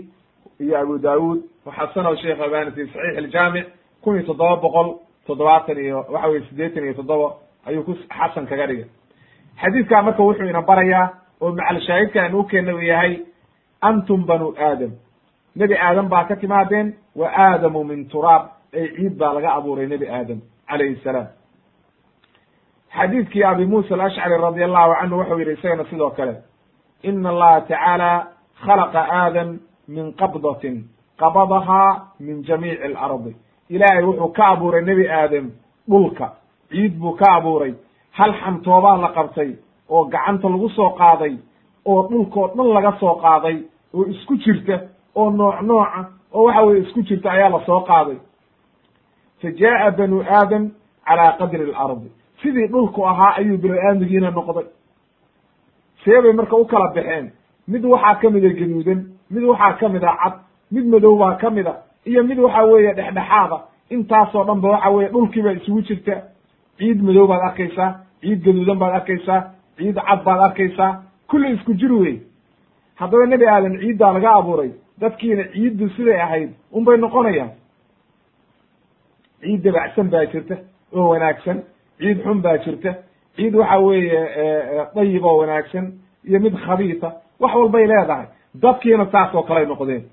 [0.64, 3.66] iyo abu daawud waxasanahu sheekh albani fi saxiix aljaamic
[4.04, 4.88] kun iyo toddoba boqol
[5.28, 7.28] toddobaatan iyo waxa weye siddeetan iyo toddoba
[7.68, 8.88] ayuu ku xasan kaga dhigay.
[9.62, 11.08] Xadiidkaa marka wuxuu ina barayaa
[11.42, 13.14] oo macalshaahidka aan u keenna u yahay
[13.82, 14.92] antum banu aadam.
[15.56, 20.08] Nebi aadam baa ka timaadeen wa aadamu min turaab ay ciid baa laga abuuray nebi
[20.08, 20.39] aadam
[20.70, 21.28] calayhi salaam.
[22.98, 26.36] Xadiidkii abi muusa alashcari radi allahu canhu wuxuu yidhi isagana sidoo kale
[27.04, 28.28] ina allaha tacaala
[28.66, 30.84] khalaqa aadam min qabdatin
[31.20, 33.36] qabadahaa min jamiici alardi
[33.70, 35.51] ilaahay wuxuu ka abuuray nebi aadam
[35.89, 36.34] dhulka
[36.70, 37.74] ciid buu ka abuuray
[38.12, 39.55] hal xantoobaa la qabtay
[39.89, 41.36] oo gacanta lagu soo qaaday
[41.86, 43.57] oo dhulkoo dhan laga soo qaaday
[43.93, 44.80] oo isku jirta
[45.16, 46.01] oo nooc nooca
[46.34, 48.18] oo waxa weye isku jirta ayaa la soo qaaday
[49.41, 50.72] fa jaa'a banu aadam
[51.07, 52.09] calaa qadri alardi
[52.41, 54.68] sidii dhulku ahaa ayuu binu aadmigiina noqday
[56.03, 57.32] see bay marka u kala baxeen
[57.68, 58.99] mid waxaa ka mida gaduudan
[59.30, 60.34] mid waxaa ka mid a cad
[60.72, 61.74] mid madow baa ka mid a
[62.05, 63.57] iyo mid waxa weeye dhexdhexaada.
[63.89, 66.16] Intaasoo dhan ba waxa weye dhulkiiba isugu jirta.
[66.78, 67.91] Ciid madow baad arkaysaa
[68.22, 69.41] ciid gaduudan baad arkaysaa
[69.78, 71.03] ciid cad baad arkaysaa.
[71.30, 72.20] Kulli isku jir wey
[72.95, 77.51] haddaba nebi aadan ciiddaa laga abuuray dadkiina ciiddu siday ahayd unbay noqonayaan.
[79.41, 80.55] Ciid dabacsan baa jirta
[80.93, 81.57] oo wanaagsan.
[81.99, 82.91] Ciid xun baa jirta.
[83.36, 84.20] Ciid waxa weeye
[84.95, 85.86] dayib oo wanaagsan
[86.28, 87.09] iyo mid khabiisa
[87.42, 88.26] wax walbay leedahay.
[88.62, 90.04] Dadkiina saas oo kaley noqdeen.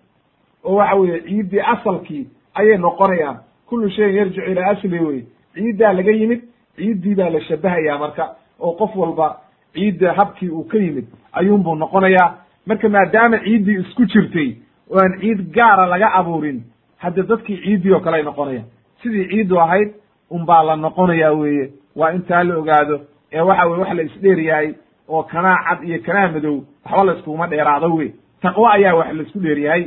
[0.64, 3.36] Oo waxa weeye ciiddii asalkii ayay noqonayaan.
[3.68, 5.20] Kullu shayin yarjicu ilaa asli wey.
[5.54, 6.40] Ciiddaa laga yimid
[6.76, 8.24] ciiddii baa la shabahayaa marka.
[8.60, 9.36] Oo qof walba
[9.74, 12.34] ciidda habkii uu ka yimid ayuunbuu noqonayaa.
[12.66, 14.56] Marka maadaama ciiddii isku jirtay
[14.90, 16.62] oo aan ciid gaara laga abuurin
[16.96, 18.66] hadda dadkii ciiddii oo kale ay noqonayaan.
[19.02, 19.90] Sidii ciiddu ahayd
[20.30, 21.70] unbaa la noqonayaa weeye.
[21.96, 23.00] Waa intaa la ogaado.
[23.32, 24.74] Ee waxa weye wax la isdheer yahay
[25.08, 29.22] oo kanaa cad iyo kanaa madow waxba la iskuguma dheeraado wey taqwo ayaa wax la
[29.22, 29.84] isku dheer yahay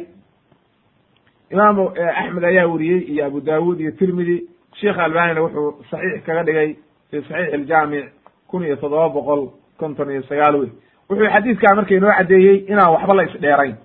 [1.52, 4.48] imaamu axmed ayaa weriyey iyo abu daawud iyo tirmidi.
[4.80, 6.76] Sheekh albanina wuxuu saxiix kaga dhigay
[7.12, 8.06] fi saxiix aljaamic
[8.48, 10.70] kun iyo toddoba boqol konton iyo sagaal wey
[11.10, 13.76] wuxuu xadiidkaa marka inoo caddeeyey inaan waxba la isdheerayn.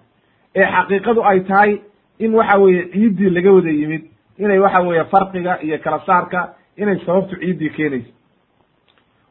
[0.54, 1.80] Ee xaqiiqadu ay tahay
[2.18, 4.02] in waxa weeye ciiddii laga wada yimid
[4.38, 8.10] inay waxa weeye farqiga iyo kala saarka inay sababtu ciiddii keenayso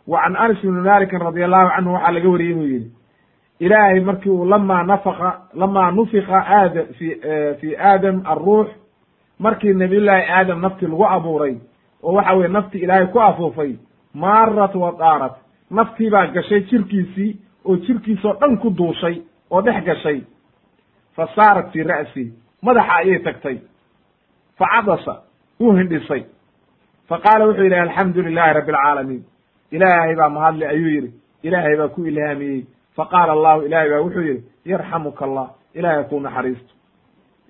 [0.08, 2.92] wa can anas ibni malikin radi allahu canhu waxaa laga wariyey inuu yihi
[3.60, 7.08] ilaahay markii uu lamaa nafaka lamaa nufika aada fi
[7.62, 8.68] fi aadam alruux
[9.40, 11.56] markii nabiyullaahi aadam nafti lagu abuuray
[12.04, 13.76] oo waxa weye nafti ilaahay ku afuufay
[14.14, 15.36] maarat wa daarat
[15.72, 17.36] naftii baa gashay jirkiisii
[17.66, 20.22] oo jirkiisoo dhan ku duushay oo dhex gashay.
[21.16, 23.58] Fa saarat fii ra'si madaxa ayay tagtay.
[24.58, 25.22] Fa cadasa
[25.60, 26.24] wuu hindhisay.
[27.08, 29.24] Fa qaala wuxuu yidhi alxamdu lilahi rabbi alcaalamiin
[29.72, 31.12] ilaahay baa mahadle ayuu yidhi.
[31.44, 32.66] Ilaahay baa ku ilhaamiyey
[32.98, 36.74] faqaala allahu ilahay baa wuxuu yihi yarxamuka allah ilahay ku naxariisto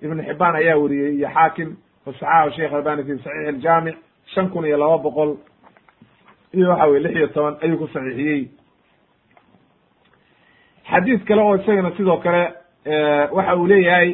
[0.02, 3.96] ibn xibaan ayaa weriyey iyo xaakim fasaxahu sheekh albani fi saxiix aljaamic
[4.34, 5.36] shan kun iyo laba boqol
[6.54, 8.42] iyo waxa weye lix iyo toban ayuu ku saxiixiyey.
[10.90, 12.42] Xadiid kale oo isagana sidoo kale
[13.36, 14.10] waxa uu leeyahay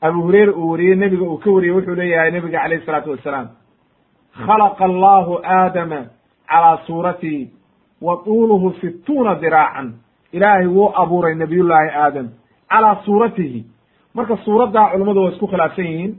[0.00, 3.48] abu hureyre uu weriyey nebiga uu ka wariyey wuxuu leeyahay nebiga calayh isalaatu wassalaam
[4.46, 6.00] khalaqa allahu aadama
[6.50, 7.50] calaa suuratihi
[8.02, 9.92] wa tuuluhu situuna diraacan
[10.32, 12.28] ilaahay wuu abuuray nabiyullaahi aadam
[12.70, 13.64] calaa suuratihi
[14.14, 16.14] marka suuraddaa culammadu waa isku khilaafsan yihiin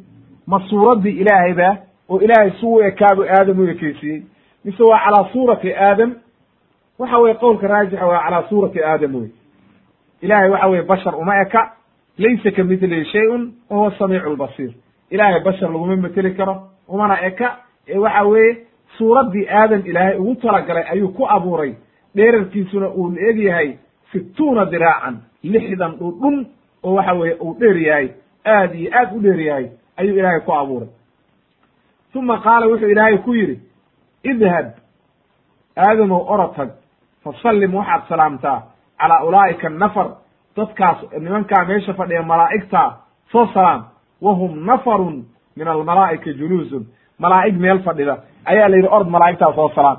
[0.48, 1.78] ma suuraddii ilaahayba
[2.10, 4.22] oo ilaahay su u ekaabu aadam u ekeysiiyey
[4.66, 6.16] mise waa calaa suurati aadam
[7.00, 9.30] waxa weye qowlka raajixa waa calaa suurati aadam wey
[10.22, 11.72] ilahay waxa weye bashar uma eka
[12.18, 14.72] laysa ka midlihi shayun wa huwa samiicu lbasiir
[15.10, 16.56] ilaahay bashar laguma meteli karo
[16.88, 17.58] umana eka
[17.88, 18.58] ee waxa weeye
[19.02, 21.74] suuraddii aadam ilaahay ugu talagalay ayuu ku abuuray
[22.16, 23.70] dheerarkiisuna uu eg yahay
[24.12, 26.46] situuna diraacan lixdan dhudhun
[26.84, 28.08] oo waxa weeye uu dheer yahay
[28.46, 30.90] aad iyo aad u dheer yahay ayuu ilaahay ku abuuray.
[32.16, 33.60] Uma qaala wuxuu ilaahay ku yidhi
[34.24, 34.68] idhab
[35.78, 36.70] aadamow orotag
[37.24, 38.60] fasallim waxaad salaamtaa
[39.00, 40.08] calaa ulaa'ika annafar
[40.58, 42.98] dadkaas nimankaa meesha fadhiya malaa'igta
[43.32, 43.82] soo salaam
[44.22, 45.26] wahum nafarun
[45.58, 46.86] min almalaa'ika juluusun
[47.22, 48.16] malaa'ig meel fadhida.
[48.46, 49.98] Ayaa la yidhi ord malaa'igtaa soo salaam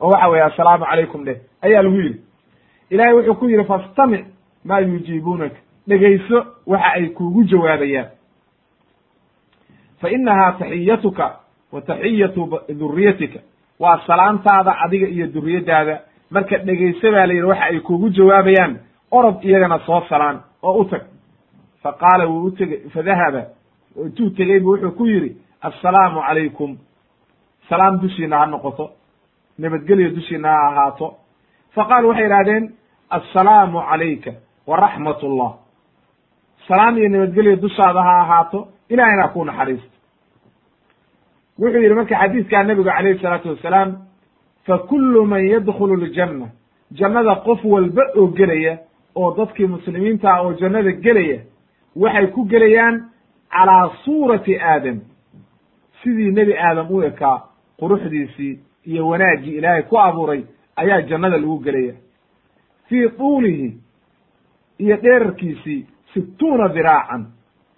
[0.00, 1.36] oo waxa weeye assalaamu calaykum dheh.
[1.62, 2.20] Ayaa lagu yidhi.
[2.90, 4.24] Ilahay wuxuu ku yidhi fastamic
[4.64, 5.56] maa yujiibuunaka.
[5.88, 8.08] Dhegayso waxa ay kuugu jawaabayaan.
[10.00, 11.36] Fa inahaa taxiyatuka
[11.72, 12.48] wa taxiyatu
[12.78, 13.40] duriyatika
[13.80, 16.00] waa salaantaada adiga iyo duriyadaada
[16.30, 18.78] marka dhegayso baa la yidhi waxa ay kuugu jawaabayaan
[19.10, 21.02] orod iyagana soo salaan oo u tag.
[21.82, 23.42] Fa qaala wuu u tegey fadahaba
[24.04, 26.78] intuu tegey bu wuxuu ku yidhi assalaamu calaykum
[27.68, 28.90] salaam dushiina ha noqoto.
[29.58, 31.14] Nabadgelyo dushiina ha ahaato.
[31.74, 32.72] Fa qaalu waxay idhahdeen
[33.10, 34.32] assalaamu calayka
[34.66, 35.52] waraxmat ullah
[36.68, 39.96] salaam iyo nabadgelyo dushaada ha ahaato ilahayna ku naxariisto.
[41.58, 43.90] Wuxuu yidhi marka xadiiskaa nebigu calayhi salaatu wassalaam
[44.66, 46.46] fa kullu man yadkhulu ljanna
[46.92, 48.78] jannada qof walba oo gelaya
[49.14, 51.40] oo dadkii muslimiinta ah oo jannada gelaya
[51.96, 53.10] waxay ku gelayaan
[53.50, 55.00] calaa suurati aadam
[56.02, 57.42] sidii nebi aadam u ekaa
[57.80, 60.42] quruxdiisii iyo wanaaggii ilaahay ku abuuray
[60.76, 61.94] ayaa jannada lagu gelaya.
[62.88, 63.74] Fii tuulihi
[64.78, 67.26] iyo dheerarkiisii situuna diraacan.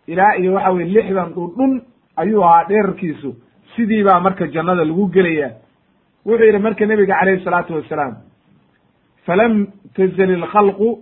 [0.06, 1.82] Ilaa iyo waxa weye lixdan dhundhun
[2.16, 3.34] ayuu ahaa dheerarkiisu.
[3.76, 5.50] Sidii baa marka jannada lagu gelaya.
[6.26, 8.14] Wuxuu yidhi marka nebiga calayhi salaatu wasalaam
[9.26, 9.66] falam
[9.96, 10.98] tazali lkhalqu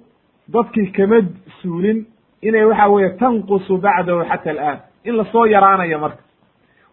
[0.48, 1.18] dadkii kama
[1.62, 2.06] suulin
[2.42, 4.78] inay waxa weeye tanqusu bacdahu xata alaan.
[5.04, 6.22] In la soo yaraanayo marka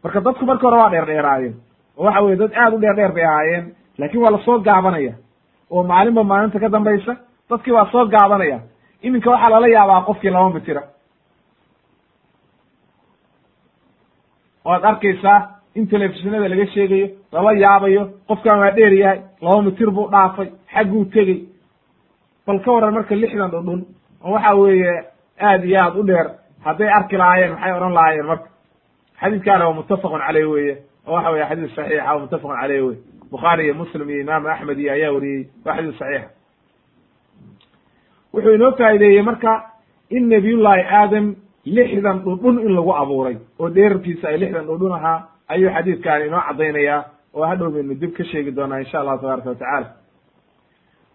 [0.03, 1.55] marka dadku marka hore waa dheer dheeraayeen
[1.97, 3.65] oo waxa weye dad aad u dheer dheer bay ahaayeen
[3.97, 5.13] laakiin waa la soo gaabanaya.
[5.71, 7.13] Oo maalinba maalinta ka dambaysa
[7.49, 8.59] dadkii waa soo gaabanaya.
[9.03, 10.81] Iminka waxaa lala yaabaa qofkii laba mitira
[14.65, 15.39] waad arkaysaa
[15.75, 21.05] in telefishinada laga sheegayo lala yaabayo qofkan waa dheer yahay laba mitir buu dhaafay xagguu
[21.13, 21.39] tegey.
[22.47, 23.81] Bal ka waran marka lixdan dhudhun
[24.23, 24.93] oo waxa weeye
[25.41, 26.27] aad iyo aad u dheer
[26.65, 28.47] hadday arki lahaayeen maxay odhan lahaayeen marka
[29.21, 30.75] xadiidkaana waa muttafaqun caleyh weeye
[31.07, 32.97] oo waxa weye xadiis saxiixa oo muttafaqun caleyh wey
[33.31, 36.29] bukhaari iyo muslim iyo imaamu axmed iyo ayaa wariyey waa xadiis saxiixa.
[38.33, 39.51] Wuxuu inoo faa'ideeyey marka
[40.09, 45.69] in nabiyullaahi aadam lixdan dhudhun in lagu abuuray oo dheerarkiisa ay lixdan dhudhun ahaa ayuu
[45.75, 47.01] xadiidkaani inoo caddaynayaa
[47.33, 49.87] oo hadhow baynu dib ka sheegi doonaa insha allahu tabaraka watacaala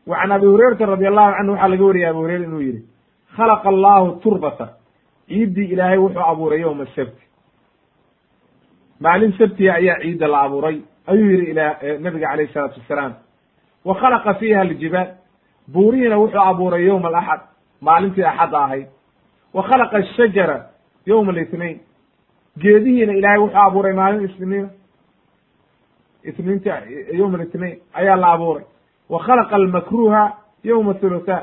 [0.07, 2.81] wa can abi hurayrata radi allahu canhu waxaa laga wariyay abu hureyra inuu yihi
[3.37, 4.67] khalaqa allahu turbata.
[5.29, 7.23] Ciiddii ilaahay wuxuu abuuray yowma sabti
[9.05, 10.79] maalin sabtiga ayaa ciidda la abuuray.
[11.07, 11.65] Ayuu yihi ila
[12.05, 13.13] nabiga calayh isalaatu wassalaam
[13.85, 15.09] wa khalaqa fiiha aljibaal.
[15.73, 17.41] Buurihiina wuxuu abuuray yowma alaxad
[17.81, 18.87] maalintii axadda ahayd.
[19.55, 20.57] Wa khalaqa ashajara
[21.07, 21.81] yowma alitnain
[22.63, 24.69] geedihiina ilaahay wuxuu abuuray maalin isniina
[26.25, 26.75] isniinta
[27.19, 28.65] yowma alitnain ayaa la abuuray.
[29.09, 30.23] Wa khalaqa almakruha
[30.65, 31.37] yowma thulutha.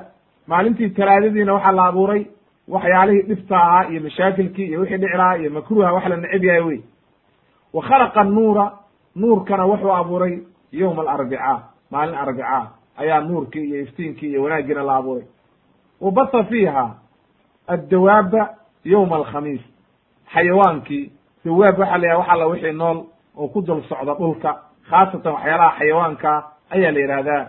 [0.48, 2.26] Maalintii talaadadiina waxaa la abuuray
[2.68, 6.62] waxyaalihii dhibta ahaa iyo mashaakilkii iyo wixii dhici lahaa iyo makruha wax la neceb yahay
[6.62, 6.80] wey
[7.74, 8.66] wa khalaqa annuura
[9.16, 11.58] nuurkana wuxuu abuuray yowma alarbicaa
[11.92, 15.26] maalin arbicaa ayaa nuurkii iyo iftiinkii iyo wanaaggiina la abuuray.
[16.02, 16.96] Wa basa fiiha
[17.68, 19.62] addawaaba yowma alkhamiis.
[20.34, 21.12] Xayawaankii
[21.46, 22.98] dawaab waxa la yidhaha wax alla wixii nool
[23.38, 24.52] oo ku dul socda dhulka.
[24.90, 26.32] Khaasatan waxyaalaha xayawaanka
[26.70, 27.46] ayaa la yidhaahdaa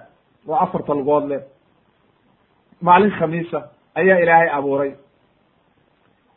[0.49, 1.43] oo afarta lugood leh.
[2.83, 4.93] Maalin khamiisa ayaa ilaahay abuuray.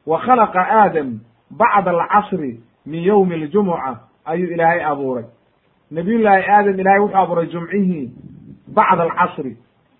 [0.05, 1.19] Wa khalaqa aadam
[1.51, 5.25] bacda alcasri min yowmi aljumuca ayuu ilaahay abuuray.
[5.91, 8.11] Nabiyullaahi aadam ilahay wuxuu abuuray jumcihii
[8.75, 9.57] bacda alcasri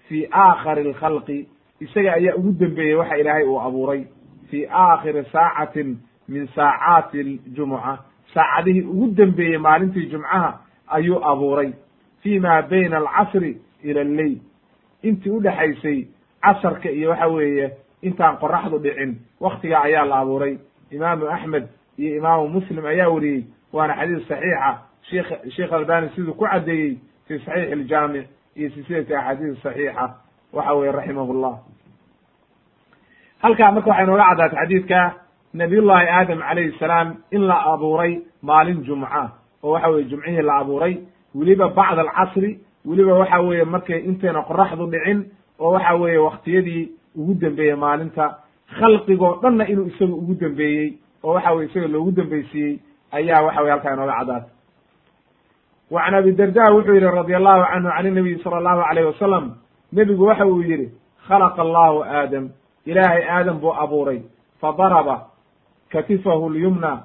[0.08, 1.48] fii aakhari alkhalqi.
[1.80, 4.04] Isaga ayaa ugu dembeeyey waxa ilaahay uu abuuray.
[4.50, 7.98] Fii aakhiri saacatin min saacaati aljumuca
[8.34, 11.74] saacadihii ugu dembeeyey maalintii jumcaha ayuu abuuray.
[12.22, 14.38] Fi ma bayna alcasri ila alleyl
[15.04, 16.08] intii udhexaysay
[16.42, 17.72] casarka iyo waxa weeye
[18.02, 20.58] intaan qoraxdu dhicin waktigaa ayaa la abuuray.
[20.92, 21.68] Imaamu axmed
[21.98, 24.72] iyo imaamu muslim ayaa wariyey waana xadiis saxiixa.
[25.10, 30.06] Shekh sheekh albani siduu ku caddeeyey fi saxiix aljaamic iyo silsilati axaadiis saxiixa.
[30.54, 31.56] Waxa weye raximahullah.
[33.44, 35.00] Halkaa marka waxay nooga caddaatay xadiidka
[35.54, 39.32] nabiyullahi aadam calayhi salaam in la abuuray maalin jumca
[39.64, 40.94] oo waxa weye jumcihii la abuuray.
[41.36, 45.20] Weliba bacda alcasri weliba waxa weeye markay intayna qoraxdu dhicin
[45.60, 48.26] oo waxa weeye waktiyadii ugu dambeeyey maalinta.
[48.80, 52.80] Khalqigoo dhanna inuu isaga ugu dambeeyey oo waxa weye isaga loogu dambeysiiyey
[53.12, 54.50] ayaa waxa weye halkaa inooga caddaatay
[55.92, 59.46] wa can abi darda wuxuu yihi radi allahu canhu can inabiyi sala allahu alayh wasalam
[59.94, 60.88] nebigu waxa uu yidhi
[61.28, 62.50] khalaqa allahu aadam
[62.86, 64.22] ilaahay aadam buu abuuray
[64.62, 65.28] fadaraba
[65.92, 67.04] katifahu lyumna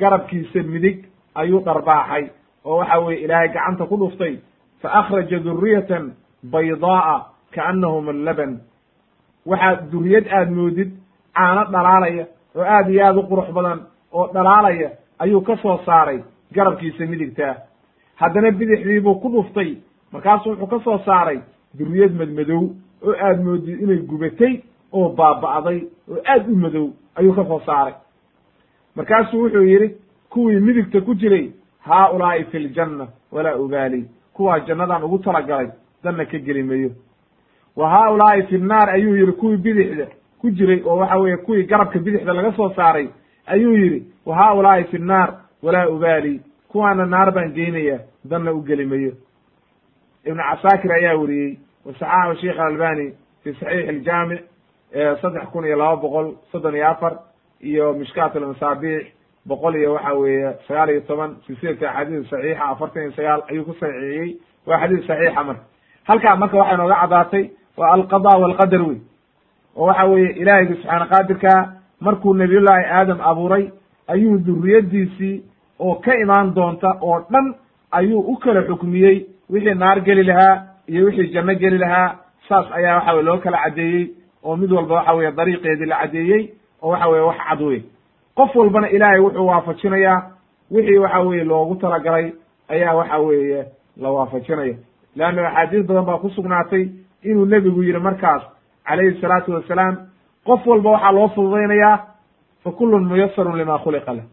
[0.00, 1.04] garabkiisa midig
[1.34, 2.24] ayuu dharbaaxay
[2.64, 4.38] oo waxa weye ilaahay gacanta ku dhuftay
[4.82, 6.12] fa akhraja duriyatan
[6.42, 7.16] baydaa'a
[7.54, 8.60] kaannahum allaban
[9.46, 10.90] waxaad duriyad aad moodid
[11.36, 13.80] caano dhalaalaya oo aad iyo aad u qurux badan
[14.12, 16.20] oo dhalaalaya ayuu ka soo saaray
[16.54, 17.54] garabkiisa midigtaa
[18.16, 19.76] haddana bidixdii buu ku dhuftay
[20.12, 21.40] markaasu wuxuu ka soo saaray
[21.78, 22.62] duriyad madmadow
[23.06, 24.54] oo aad moodid inay gubatay
[24.92, 25.78] oo baaba'day
[26.10, 26.86] oo aad u madow
[27.16, 27.94] ayuu ka soo saaray.
[28.96, 29.88] Markaasuu wuxuu yidhi
[30.30, 34.08] kuwii midigta ku jiray haaulaa'i fi ljanna walaa ubaali.
[34.34, 35.68] Kuwaa jannadaan ugu talagalay
[36.04, 36.90] danna ka geli mayo.
[37.76, 40.06] Wa haaulaa'i fi nnaar ayuu yidhi kuwii bidixda
[40.40, 43.08] ku jiray oo waxa weeye kuwii garabka bidixda laga soo saaray
[43.46, 46.40] ayuu yidhi wa haaulaa'i fi nnaar walaa ubaali.
[46.70, 49.12] Kuwaana naar baan geynaya danna u geli mayo.
[50.24, 53.12] Ibnu casaakir ayaa weriyey wa saxaxahu sheikh alalbani
[53.42, 54.40] fi saxiix aljaamic
[55.22, 57.12] saddex kun iyo laba boqol soddon iyo afar
[57.60, 59.06] iyo mishkaat almasaabiix
[59.46, 63.72] boqol iyo waxa weeye sagaal iyo toban silsilata axaadiis saxiixa afartan iyo sagaal ayuu ku
[63.80, 64.36] saxiixiyey.
[64.66, 65.62] Waa xadiis saxiixa marka.
[66.08, 67.44] Halkaa marka waxay nooga caddaatay
[67.76, 68.98] waa alqada walqadar wey
[69.76, 71.60] oo waxa weeye ilaahiyga subxaana qaadirkaa
[72.00, 73.70] markuu nabiyullaahi aadam abuuray
[74.08, 75.42] ayuu duriyadiisii
[75.80, 77.54] oo ka imaan doonta oo dhan
[77.90, 82.16] ayuu u kala xukmiyey wixii naar geli lahaa iyo wixii janno geli lahaa.
[82.48, 84.08] Saas ayaa waxa weye loo kala caddeeyey
[84.44, 86.50] oo mid walba waxa weye dariiqeedii la caddeeyey
[86.82, 87.82] oo waxa weye wax cad wey
[88.36, 90.22] qof walbana ilaahay wuxuu waafajinayaa
[90.70, 92.32] wixii waxa weye loogu talagalay
[92.68, 93.64] ayaa waxa weeye
[93.96, 94.74] la waafajinaya.
[95.16, 96.88] Leanna axaadiis badan baa ku sugnaatay
[97.22, 98.42] inuu nebigu yidhi markaas
[98.88, 99.94] calayhi salaatu wasalaam
[100.46, 101.96] qof walba waxaa loo fududaynayaa
[102.64, 104.24] fa kullun muyasarun lima khuliqa lah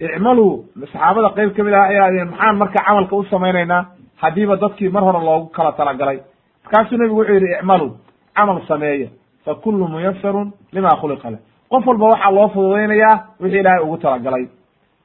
[0.00, 3.82] icmaluu saxaabada qeyb ka mid ah ayaa adeen maxaan marka camalka u samaynaynaa
[4.22, 6.18] haddiiba dadkii mar hore loogu kala talagalay
[6.64, 7.90] markaasuu nebigu wuxuu yidhi icmaluu
[8.36, 9.08] camal sameeya
[9.44, 14.44] fa kullu muyasarun lima khuliqa lah qof walba waxaa loo fududaynayaa wixii ilaahay ugu talagalay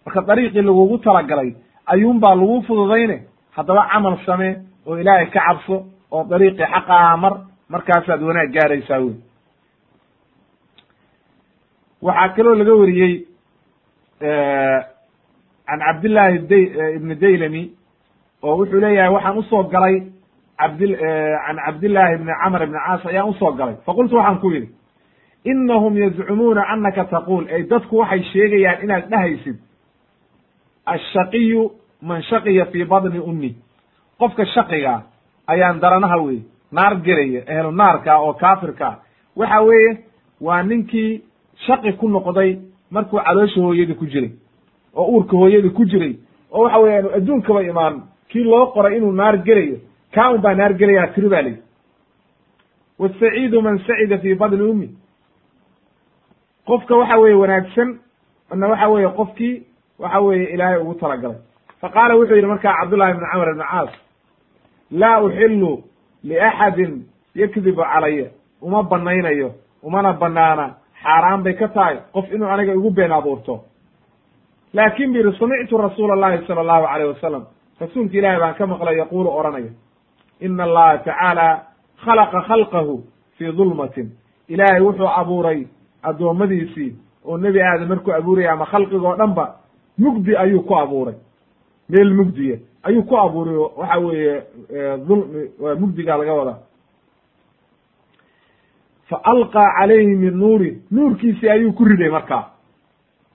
[0.06, 1.50] marka dariiqii lagugu talagalay
[1.94, 3.18] ayuunbaa lagu fududayne
[3.56, 4.54] haddaba camal samee
[4.88, 5.76] oo ilaahay ka cabso
[6.12, 7.34] oo dariiqii xaqaha mar
[7.74, 9.16] markaasaad wanaag gaaraysaa wey.
[12.02, 13.14] Waxaa kaloo laga wariyey
[15.68, 16.64] can cabdillahi day
[16.98, 17.64] ibni daylami
[18.44, 19.96] oo wuxuu leeyahay waxaan u soo galay
[20.60, 20.88] cabdi
[21.46, 23.76] can cabdillahi ibni camr ibni caas ayaan u soo galay.
[23.86, 24.70] Faqultu waxaan ku yidhi
[25.46, 27.46] inahum yazcumuuna anaka taquul.
[27.54, 29.58] Ay dadku waxay sheegayaan inaad dhahaysid
[30.86, 33.56] ashaqiyu man shaqiya fii badni ummi.
[34.20, 35.04] Qofka shaqiga
[35.48, 36.40] ayaan daranaha wey
[36.72, 39.00] naar gelaya ehlu naarka oo kaafirka.
[39.36, 39.98] Waxa weeye
[40.42, 41.22] waa ninkii
[41.66, 42.60] shaqi ku noqday
[42.92, 44.32] markuu caloosha hooyadii ku jiray
[44.96, 46.16] oo uurka hooyadii ku jiray
[46.52, 49.78] oo waxa weeyaan adduunkaba imaan kii loo qoray inuu naar gelayo
[50.14, 51.58] kaa un baa naar gelayaa tiri ba lihi
[53.00, 54.90] wasaciidu man sacida fii badni ummi.
[56.68, 58.00] Qofka waxa weeye wanaagsan
[58.56, 59.64] na waxa weeye qofkii
[60.00, 61.38] waxa weeye ilaahay ugu talagalay.
[61.82, 63.90] Fa qaala wuxuu yidhi markaa cabdullahi ibni camr ibni caas
[64.92, 65.84] laa uxilu
[66.24, 67.04] liaxadin
[67.36, 68.30] yakdibu calaya
[68.62, 69.52] uma banaynayo
[69.84, 73.64] umana banaana xaaraan bay ka tahay qof inuu aniga igu been abuurto
[74.74, 77.44] laakin bu yihi samictu rasuula allahi sala allahu alayh wasalam
[77.80, 79.72] rasuulka ilaahay baan ka maqlay yaquulu odhanaya
[80.40, 81.48] ina allaha tacaala
[82.06, 83.04] khalaqa khalqahu
[83.38, 84.12] fii dulmatin
[84.48, 85.68] ilaahay wuxuu abuuray
[86.04, 86.96] addoommadiisii
[87.26, 89.46] oo nebi aadam markuu abuuraya ama khalqigoo dhan ba
[89.98, 91.16] mugdi ayuu ku abuuray
[91.90, 94.42] meel mugdiya ayuu ku abuuray waxa weeye
[95.08, 96.60] dulmi waa mugdiga laga wadaa
[99.10, 102.46] fa alqaa calayhi min nuuri nuurkiisii ayuu ku riday markaa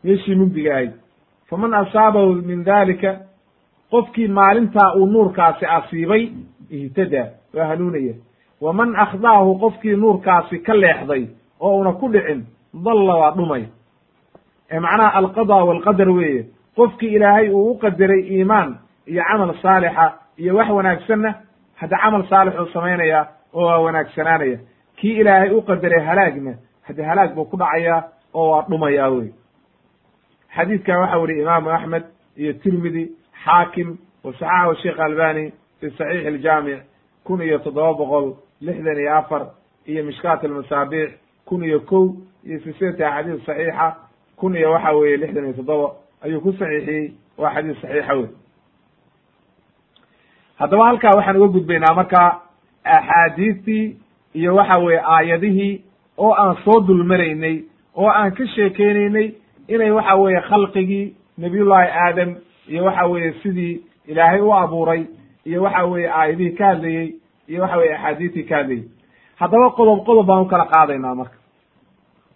[0.05, 0.93] meeshii mugdiga ahayd.
[1.51, 3.17] Faman asaabahu min dalika
[3.91, 6.29] qofkii maalintaa uu nuurkaasi asiibay
[6.71, 8.15] ihtadaa waa hanuunaya.
[8.61, 11.27] Waman akhdaahu qofkii nuurkaasi ka leexday
[11.61, 12.47] oo una ku dhicin
[12.85, 13.65] dalla waa dhumay.
[14.71, 16.47] Ee macnaha alqada walqadar weeye.
[16.77, 21.35] Qofkii ilaahay uu u qadaray iimaan iyo camal saalixa iyo wax wanaagsanna
[21.75, 24.59] hadda camal saalixuu samaynaya oo waa wanaagsanaanaya.
[24.97, 28.03] Kii ilaahay u qadaray halaagna hadde halaag buu ku dhacayaa
[28.35, 29.31] oo waa dhumayaa wey
[30.57, 32.05] xadiidkan waxa weriye imaamu axmed
[32.37, 33.11] iyo tirmidi
[33.45, 36.81] xaakim wa saxaxahu sheekh albani fi saxiix aljaamic
[37.25, 39.43] kun iyo toddoba boqol lixdan iyo afar
[39.87, 41.11] iyo mishkaat almasaabiix
[41.45, 42.05] kun iyo kow
[42.45, 43.97] iyo silsilata axaadiis saxiixa
[44.37, 45.89] kun iyo waxa weeye lixdan iyo toddoba
[46.25, 48.29] ayuu ku saxiixiyey waa xadiis saxiixa wey
[50.59, 52.41] haddaba halkaa waxaan uga gudbaynaa marka
[52.85, 53.97] axaadiistii
[54.35, 55.85] iyo waxa weeye aayadihii
[56.19, 57.57] oo aan soo dulmaraynay
[57.97, 59.29] oo aan ka sheekeynaynay
[59.69, 62.35] inay waxa weeye khalqigii nabiyullahi aadam
[62.69, 65.03] iyo waxa weeye sidii ilaahay u abuuray
[65.47, 67.15] iyo waxa weeye aayadihii ka hadlayey
[67.49, 68.85] iyo waxa weye axaadiistii ka hadlayey
[69.41, 71.37] haddaba qodob qodob baan u kala qaadaynaa marka.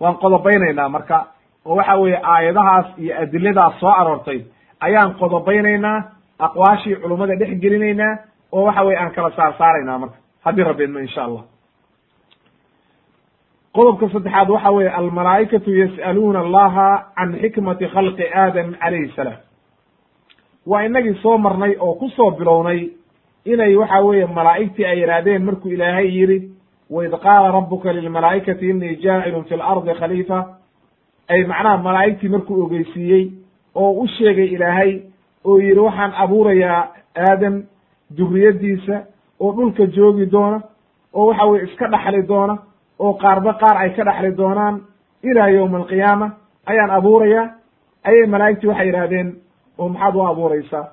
[0.00, 1.26] Waan qodobaynaynaa marka
[1.66, 4.40] oo waxa weeye aayadahaas iyo adiladaas soo aroortay
[4.80, 5.98] ayaan qodobaynaynaa
[6.46, 8.18] aqwaashii culummada dhex gelinaynaa
[8.52, 10.16] oo waxa weye aan kala saar saaraynaa marka.
[10.44, 11.44] Haddii rabbi insha allah.
[13.74, 19.38] Qodobka saddexaad waxa weeye almalaa'ikatu yas'aluuna allaha can xikmati khalqi aadam calayhi salaam.
[20.66, 22.90] Waa inagii soo marnay oo ku soo bilownay
[23.44, 26.38] inay waxa weeye malaa'igtii ay yidhaahdeen markuu ilaahay yidhi
[26.90, 30.38] waid qaala rabuka lilmalaa'ikati inii jaacilun fi lardi khaliifa.
[31.28, 33.30] Ay macnaha malaa'igtii markuu ogeysiiyey
[33.74, 35.00] oo u sheegay ilaahay
[35.44, 36.82] oo yidhi waxaan abuurayaa
[37.16, 37.54] aadam
[38.16, 38.96] duriyaddiisa
[39.40, 40.60] oo dhulka joogi doona
[41.14, 42.58] oo waxa weye iska dhaxli doona
[42.98, 44.80] oo qaarba qaar ay ka dhaxli doonaan
[45.22, 46.30] ilaa yowma alqiyaama
[46.66, 47.46] ayaan abuurayaa.
[48.04, 49.28] Ayay malaa'igtii waxay yidhahdeen
[49.78, 50.86] oo maxaad u abuuraysaa?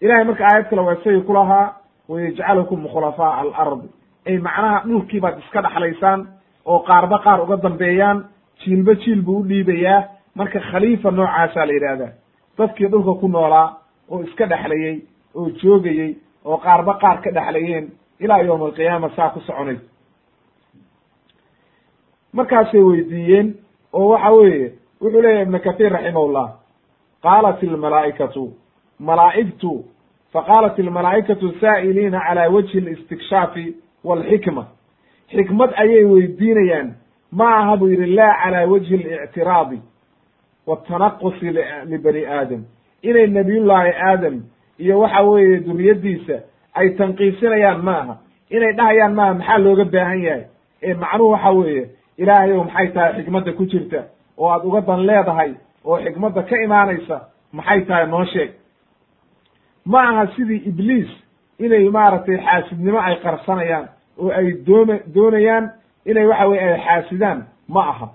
[0.00, 1.74] Ilahay marka aayad kale waa isagii ku lahaa
[2.08, 3.88] wayajcalukum khulafaa'a alardi
[4.26, 6.20] ay macnaha dhulkii baad iska dhaxlaysaan
[6.64, 8.24] oo qaarba qaar uga dambeeyaan
[8.64, 10.04] jiilba jiil buu u dhiibayaa.
[10.34, 12.12] Marka khaliifa noocaasaa la yidhaahdaa
[12.58, 13.68] dadkii dhulka ku noolaa
[14.10, 14.96] oo iska dhexlayey
[15.34, 17.90] oo joogayey oo qaarba qaar ka dhexlayeen
[18.20, 19.78] ilaa yowma alqiyaama saa ku soconay.
[22.32, 23.54] Markaasay weydiiyeen
[23.92, 26.48] oo waxa weeye wuxuu leeyahy ibnu kahiir raximahullah
[27.22, 28.44] qaalat ilmalaa'ikatu
[28.98, 29.84] malaa'igtu
[30.32, 33.66] faqaalat ilmalaa'ikatu saa'iliina calaa wajhi alistikshafi
[34.04, 34.64] walxikma.
[35.32, 36.94] Xikmad ayay weydiinayaan
[37.32, 39.78] ma aha buu yidhi laa calaa wajhi alictiraadi
[40.66, 41.50] watanaqusi
[41.84, 42.62] libani aadam
[43.02, 44.42] inay nabiyullaahi aadam
[44.78, 46.36] iyo waxa weeye duriyaddiisa
[46.74, 48.14] ay tanqiisinayaan ma aha
[48.50, 50.44] inay dhahayaan maaha maxaa looga baahan yahay
[50.82, 51.84] ee macnuhu waxa weeye
[52.18, 54.00] ilaahay ow maxay tahay xikmadda ku jirta
[54.38, 55.54] oo aad uga dan leedahay
[55.84, 57.20] oo xikmadda ka imaanaysa
[57.52, 58.50] maxay tahay noo sheeg
[59.86, 61.10] ma aha sidii ibliis
[61.58, 63.88] inay maaragtay xaasidnimo ay qarsanayaan
[64.18, 65.70] oo ay doona doonayaan
[66.06, 68.08] inay waxa weye ay xaasidaan ma aha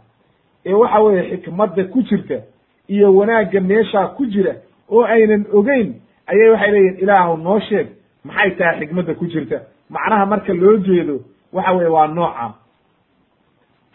[0.65, 2.41] ee waxa weeye xikmadda ku jirta
[2.87, 4.53] iyo wanaagga meeshaa ku jira
[4.89, 5.93] oo aynan ogeyn
[6.27, 7.87] ayay waxay leeyihiin ilaahu noo sheeg
[8.23, 9.59] maxay tahay xikmadda ku jirta?
[9.89, 11.19] Macnaha marka loo jeedo
[11.53, 12.53] waxa weye waa nooca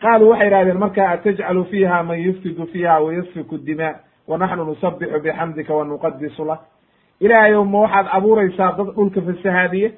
[0.02, 3.94] qaaluu waxay idhahdeen marka atajcalu fiiha man yufsidu fiiha wayasfiku dima
[4.28, 6.60] wa naxnu nusabixu bixamdika wa nuqadisu lak
[7.20, 9.92] ilaahayow ma waxaad abuuraysaa dad dhulka fasahaadiye?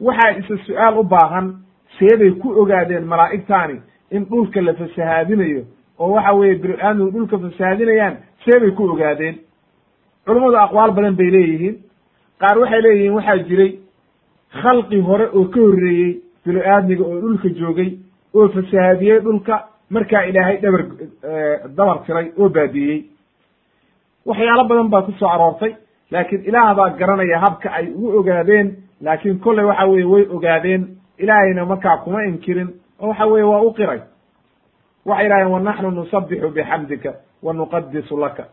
[0.00, 1.46] Waxaa isa su'aal u baahan
[1.98, 5.64] seebay ku ogaadeen malaa'igtaani in dhulka la fasahaadinayo
[5.98, 8.14] oo waxa weeye bini-aadmigu dhulka fasahaadinayaan
[8.44, 9.36] seebay ku ogaadeen.
[10.26, 11.76] Culummadu aqwaal badan bay leeyihiin.
[12.40, 13.72] Qaar waxay leeyihiin waxaa jiray
[14.62, 17.90] khalqi hore oo ka horreeyey bini-aadmiga oo dhulka joogay
[18.34, 19.54] oo fasahaadiyey dhulka
[19.90, 20.82] markaa ilaahay dhabar
[21.76, 23.00] dabar tiray oo baabiyey
[24.26, 25.72] waxyaalo badan baa ku soo aroortay
[26.10, 28.68] laakiin ilaah baa garanaya habka ay ugu ogaadeen
[29.04, 30.82] laakiin kolley waxa weye way ogaadeen
[31.18, 32.68] ilaahayna markaa kuma inkirin
[33.00, 34.00] oo waxa weye waa u qiray
[35.06, 37.12] waxay idhahdeen wanaxnu nusabixu bixamdika
[37.42, 38.44] wa nuqadisu laka.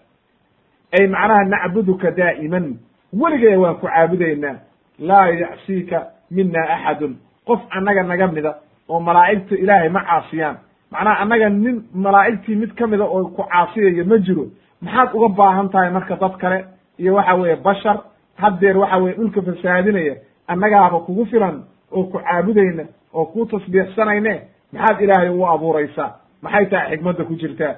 [1.00, 2.78] Ay macnaha nacbuduka daa'iman.
[3.14, 4.56] Weligee waan ku caabudaynaa.
[5.00, 7.16] Laa yacsiika mina axadun.
[7.48, 8.56] Qof annaga naga mida
[8.90, 10.58] oo malaa'igta ilaahay ma caasiyaan.
[10.92, 14.46] Macnaha annaga nin malaa'igtii mid ka mida oo ku caasiyayo ma jiro.
[14.82, 16.66] Maxaad uga baahan tahay marka dad kale?
[16.98, 17.98] Iyo waxa weeye bashar.
[18.38, 20.16] Haddeer waxa weye dhulka fasahaadinaya
[20.48, 24.42] annagaaba kugu filan oo ku caabudayna oo ku tasbiixsanayne
[24.74, 27.76] maxaad ilaahay ugu abuuraysaa maxay tahay xikmadda ku jirtaa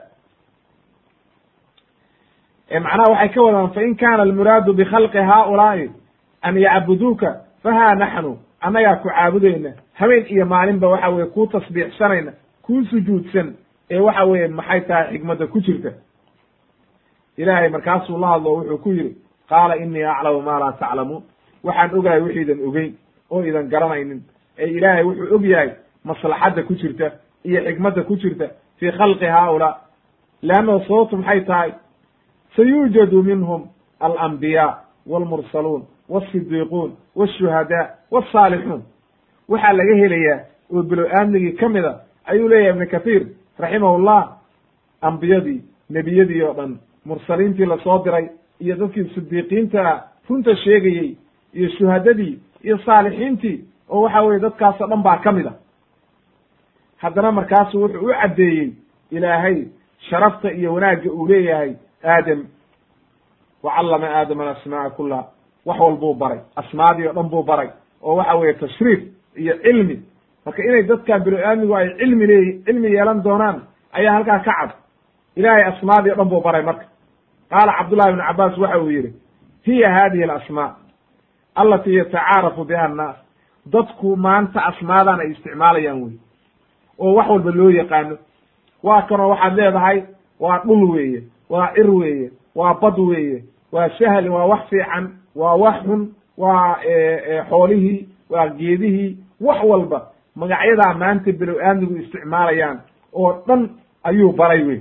[2.83, 5.89] macnaha waxay ka wadaan fain kana almuraadu bikhalqi haaulaa'i
[6.41, 7.29] an yacbuduuka
[7.63, 12.31] fahaa naxnu annagaa ku caabudayna habeen iyo maalinba waxa weye kuu tasbiixsanayna
[12.65, 13.55] kuu sujuudsan
[13.91, 15.91] ee waxa weeye maxay tahay xikmadda ku jirta?
[17.37, 19.15] Ilaahay markaasuu la hadlo wuxuu ku yidhi
[19.49, 21.23] qaala inii aclamu maa laa taclamuun.
[21.63, 22.93] Waxaan ogahay wixiidan ogeyn
[23.31, 24.21] oo idan garanaynin.
[24.57, 25.69] Ee ilaahay wuxuu og yahay
[26.05, 27.11] maslaxadda ku jirta
[27.45, 28.45] iyo xikmadda ku jirta
[28.79, 29.75] fii khalqi haaulaa
[30.41, 31.71] leanno sababtu maxay tahay?
[32.55, 33.61] Sayuujadu minhum
[33.99, 34.77] alambiyaa
[35.07, 38.81] walmursaluun walsidiiquun walshuhadaa walsaalixuun
[39.49, 40.39] waxaa laga helayaa
[40.73, 41.91] oo bilo-aamnigii ka mida
[42.25, 43.23] ayuu leeyahay ibnu kathiir
[43.59, 44.21] raximahullah
[45.01, 46.77] ambiyadii nebiyadii oo dhan.
[47.05, 51.15] Mursaliintii la soo diray iyo dadkii sidiiqiinta runta sheegayey
[51.53, 55.53] iyo shuhadadii iyo saalixiintii oo waxa weye dadkaasoo dhan baa ka mid a
[57.01, 58.73] haddana markaasu wuxuu u caddeeyey
[59.11, 59.65] ilaahay
[60.09, 61.73] sharafta iyo wanaagga uu leeyahay
[62.03, 62.45] aadam.
[63.63, 65.25] Wa callama aadama alasmaa'a kullaha.
[65.65, 66.39] Wax walbuu baray.
[66.55, 67.69] Asmaadii o dhan buu baray.
[68.01, 68.99] Oo waxa weeye tashriif
[69.35, 70.01] iyo cilmi.
[70.45, 73.61] Marka inay dadkan bini aadmigu ay cilmi leey cilmi yeelan doonaan
[73.93, 74.71] ayaa halkaa ka cad.
[75.35, 76.85] Ilaahay asmaadii o dhan buu baray marka.
[77.49, 79.13] Qaala cabdullahi ibnu cabbaas waxa uu yidhi
[79.65, 80.75] hiya hadihi alasmaa
[81.55, 83.15] alatii yatacaarafu biha annaas.
[83.65, 86.13] Dadku maanta asmaadan ay isticmaalayaan wey
[87.01, 88.17] oo wax walba loo yaqaano.
[88.83, 89.97] Waa kanoo waxaad leedahay
[90.39, 95.05] waa dhul weeye waa cir weeye waa bad weeye waa sahli waa wax fiican
[95.35, 96.01] waa wax xun
[96.37, 96.75] waa
[97.49, 102.79] xoolihii waa geedihii wax walba magacyadaa maanta belo aadmigu isticmaalayaan
[103.13, 103.69] oo dhan
[104.03, 104.79] ayuu baray wey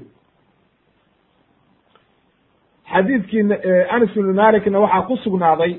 [2.93, 3.43] xadiidkii
[3.91, 5.73] anas ibnu malikna waxaa ku sugnaaday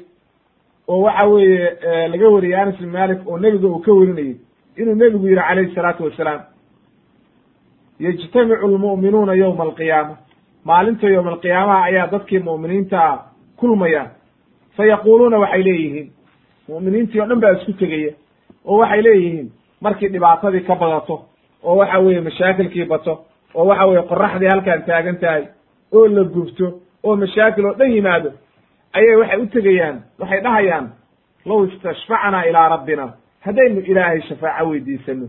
[0.88, 4.36] oo waxa weeye laga wariyey anas ibn malik oo nebiga uu ka warinayey
[4.78, 6.42] inuu nebigu yihi calayhi salaatu wasalaam
[8.00, 10.16] yajtamicu lmu'minuuna yowma alqiyaama.
[10.66, 13.26] Maalinta yowma alqiyaamaha ayaa dadkii mu'miniintaa
[13.60, 14.10] kulmayaan
[14.78, 16.08] fa yaquuluuna waxay leeyihiin
[16.70, 18.14] mu'miniintii o dhan baa isku tegaya
[18.66, 19.48] oo waxay leeyihiin
[19.82, 21.16] markii dhibaatadii ka badato
[21.64, 23.14] oo waxa weeye mashaakilkii bato
[23.56, 25.44] oo waxa weeye qoraxdii halkaan taagan tahay
[25.92, 26.68] oo la gubto
[27.04, 28.30] oo mashaakil oo dhan yimaado
[28.94, 30.86] ayay waxay u tegayaan waxay dhahayaan
[31.46, 33.06] low istashfacnaa ilaa rabbina
[33.46, 35.28] haddaynu ilaahay shafaaco weydiisano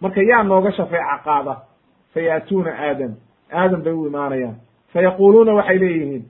[0.00, 1.56] marka yaa nooga shafeeca qaada
[2.14, 3.12] fa yaatuuna aadam
[3.52, 4.56] aadam bay u imaanayaan.
[4.92, 6.24] Fa yaquuluuna waxay leeyihiin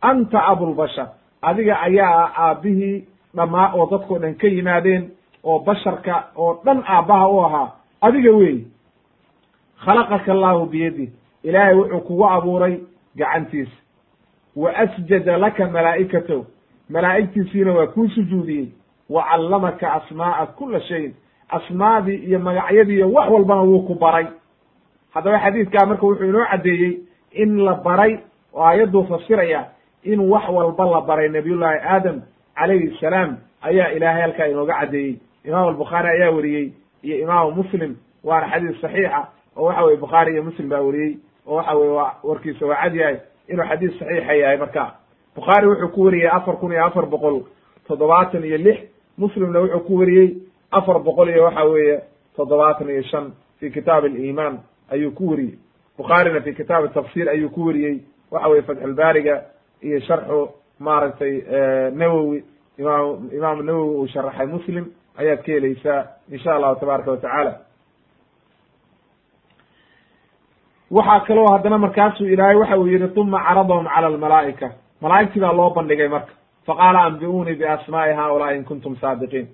[0.00, 1.08] anta abulbashar
[1.42, 3.04] adiga ayaa ah aabbihii
[3.36, 5.10] dhammaa oo dadkao dhan ka yimaadeen
[5.44, 7.68] oo basharka oo dhan aabbaha u ahaa
[8.00, 8.64] adiga weey
[9.84, 12.80] khalaqaka allahu biyadi ilaahay wuxuu kugu abuuray
[13.16, 13.76] gacantiisa.
[14.56, 16.46] Wa asjada laka malaa'ikatahu
[16.90, 18.68] malaa'igtiisiina waa kuu sujuudiyey
[19.10, 21.14] wa callamaka asmaa'a kula shayin
[21.48, 24.26] asmaadii iyo magacyadii iyo wax walbana wuu ku baray.
[25.14, 26.98] Haddaba xadiidkaa marka wuxuu inoo caddeeyey
[27.32, 28.18] in la baray
[28.54, 29.64] oo aayadduu fasiraya
[30.04, 32.22] in wax walba la baray nabiyullaahi aadam
[32.54, 35.18] calayhi salaam ayaa ilaahay halkaa inooga caddeeyey.
[35.44, 36.72] Imaam albukhaari ayaa weriyey
[37.02, 39.26] iyo imaamu muslim waana xadiis saxiixa
[39.56, 41.16] oo waxa weye bukhaari iyo muslim baa weriyey
[41.46, 43.16] oo waxa weye waa warkiisa waa cad yahay
[43.48, 44.94] inuu xadiis saxiixa yahay marka
[45.36, 47.42] bukhaari wuxuu ku weriyey afar kun iyo afar boqol
[47.88, 48.78] toddobaatan iyo lix
[49.22, 50.28] muslimna wuxuu ku weriyey
[50.78, 51.96] afar boqol iyo waxa weeye
[52.36, 53.26] toddobaatan iyo shan
[53.60, 54.54] fi kitaab aliimaan
[54.92, 55.58] ayuu ku weriyey
[55.98, 57.96] bukhaarina fi kitaab tafsir ayuu ku weriyey
[58.30, 59.34] waxa weye fatxulbaariga
[59.82, 60.40] iyo sharxu
[60.86, 61.34] maaragtay
[62.00, 62.44] nawowi
[62.78, 64.84] imaam imaamu nawowi uu sharaxay muslim
[65.20, 66.00] ayaad ka helaysaa
[66.32, 67.52] insha allahu tabaaraka watacaala
[70.90, 74.68] waxaa kaloo haddana markaasuu ilaahay waxa uu yihi uma caradahum cala almalaa'ika.
[75.02, 76.32] Malaa'igtii baa loo bandhigay marka
[76.70, 79.46] faqaala anbi'uunii biasmaa'i haulaai in kuntum saadiqiin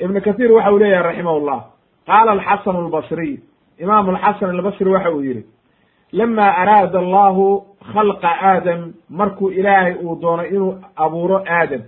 [0.00, 1.60] ibn kahiir waxa uu leeyahay raximah llah
[2.06, 3.34] qaala alxasan albasriy
[3.84, 5.42] imaamu alxasan albasri waxa uu yihi
[6.12, 7.46] lama araada allahu
[7.92, 8.80] khalqa aadam
[9.10, 11.82] markuu ilaahay uu doonay inuu abuuro aadam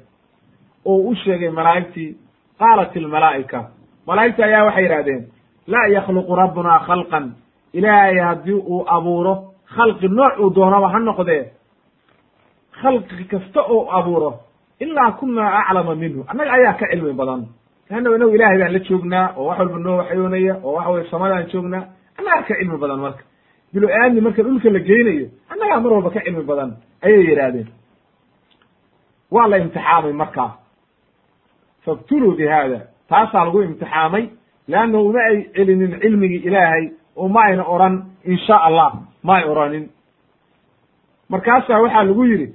[0.84, 2.16] oo u sheegay malaa'igtii
[2.58, 3.60] qaalat ilmalaa'ika
[4.06, 5.22] malaa'igta ayaa waxay yidhahdeen
[5.66, 7.32] laa yakhluqu rabbuna khalqan
[7.72, 11.44] ilaahay haddii uu abuuro khalqi nooc uu doonaba ha noqdee.
[12.80, 14.30] Khalqi kasta oo abuuro
[14.80, 16.24] ilaa kunaa aclama minhu.
[16.30, 17.42] Annaga ayaa ka cilmi badan.
[17.90, 21.46] Leanna inagu ilaahay baan la joognaa oo wax walba noo waxyoonaya oo waxa weye samadaan
[21.52, 21.84] joognaa
[22.18, 23.22] annagaa ka cilmi badan marka.
[23.72, 26.70] Bilo aadmi marka dhulka la geynayo annagaa mar walba ka cilmi badan
[27.04, 27.68] ayay yidhaahdeen.
[29.34, 30.50] Waa la imtixaamay markaa
[31.84, 34.24] fabtuluu bi hada taasaa lagu imtixaamay
[34.68, 36.84] leanna uma ay celinin cilmigii ilaahay
[37.16, 37.94] oo ma ayna odhan
[38.24, 38.90] insha allah
[39.22, 39.84] ma ay odhanin
[41.28, 42.48] markaasaa waxaa lagu yidhi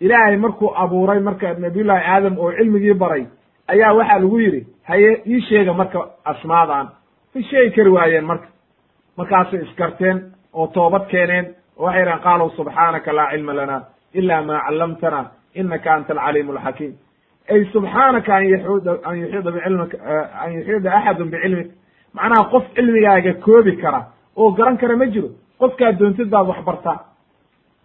[0.00, 3.24] ilaahay markuu abuuray marka nabiyullaahi aadam oo cilmigii baray
[3.72, 6.86] ayaa waxaa lagu yidhi haye ii sheega marka asmaadan
[7.34, 8.46] way sheegi kari waayeen marka.
[9.16, 10.18] Markaasay iskarteen
[10.52, 11.46] oo toobad keeneen
[11.78, 13.76] oo waxay yidhahen qaaluu subxaanaka laa cilma lana
[14.14, 15.20] ila ma callamtana
[15.54, 16.92] inaka anta alcaliimu alxakiim
[17.52, 19.96] ay subxaanaka an yuxuda an yuxiida bicilmika
[20.42, 21.68] an yuxiida axadun bicilmik
[22.14, 24.00] macnaha qof cilmigaaga koobi kara
[24.36, 25.28] oo garan kara ma jiro
[25.60, 26.98] qofkaad doontid baad wax bartaa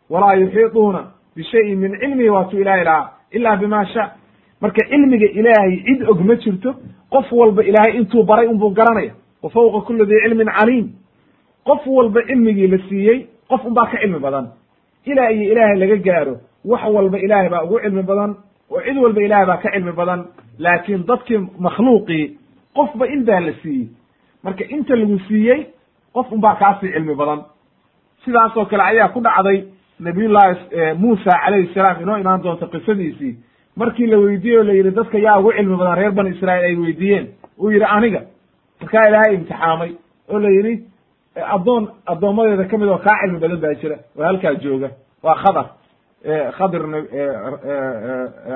[0.10, 1.02] walaa yuxiiduuna
[1.36, 4.12] bishayin min cilmihi waatuu ilahay lahaa ila bima sha
[4.62, 6.74] marka cilmiga ilaahay cid og ma jirto
[7.12, 9.14] qof walba ilaahay intuu baray unbuu garanaya.
[9.44, 10.88] Wa fawqa kuli dii cilmin caliim.
[11.66, 14.46] Qof walba cilmigii la siiyey qof unbaa ka cilmi badan.
[15.06, 16.36] Ilaa iyo ilaahay laga gaaro
[16.66, 18.36] wax walba ilaahay baa ugu cilmi badan
[18.72, 20.26] oo cid walba ilaahay baa ka cilmi badan.
[20.60, 22.38] Laakiin dadkii makhluuqii
[22.76, 23.88] qofba in baa la siiyey.
[24.44, 25.68] Marka inta lagu siiyey
[26.14, 27.40] qof unbaa kaasii cilmi badan
[28.26, 29.64] sidaasoo kale ayaa ku dhacday
[30.00, 33.34] nabiyullaahi muusa calayhi salaam inoo imaan doonta qisadiisii.
[33.78, 36.76] Markii la weydiiyey oo la yidhi dadka yaa ugu cilmi badan reer bani israa'iil ay
[36.76, 37.28] weydiiyeen.
[37.60, 38.22] Uu yidhi aniga
[38.82, 39.92] markaa ilaahay imtixaamay.
[40.30, 40.74] Oo la yidhi
[41.56, 44.90] addoon addoommadeeda ka mid oo kaa cilmi badan baa jira oo halkaa jooga.
[45.24, 45.66] Waa khadar
[46.58, 46.82] khadir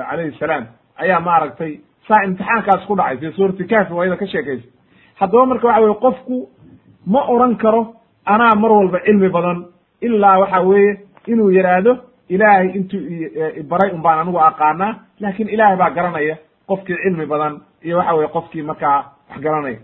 [0.08, 0.64] calayhi salaam.
[1.02, 4.66] Ayaa maaragtay saa imtixaankaas ku dhacay fi suurati kahfi waa iyada ka sheekaysa.
[5.20, 6.48] Haddaba marka waxa weye qofku
[7.06, 7.94] ma oran karo
[8.34, 9.58] anaa mar walba cilmi badan
[10.00, 10.92] ilaa waxa weeye
[11.26, 11.92] inuu yidhaahdo
[12.28, 13.00] ilaahay intuu
[13.70, 16.36] baray un baan anigu aqaanaa laakin ilaahay baa garanaya
[16.68, 18.98] qofkii cilmi badan iyo waxa weye qofkii markaa
[19.30, 19.78] wax garanaya.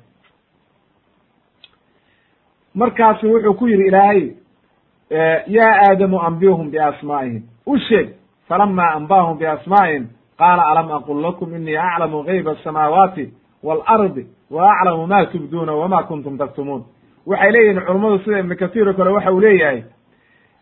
[2.74, 4.30] Markaasu wuxuu ku yidhi ilaahay
[5.46, 7.42] ya aadamu ambihum biasmaa'ihim.
[7.66, 8.14] U sheeg
[8.48, 10.06] falama anbahum biasmaa'ihim
[10.38, 13.32] qaala alam aqul lakum inii aclamu gayba asamaawaati
[13.62, 16.84] waalardi wa ma tubduuna wama kuntum taktumuun
[17.26, 19.82] waxay leeyihiin culummadu sida ibnu kasiir oo kale waxa uu leeyahay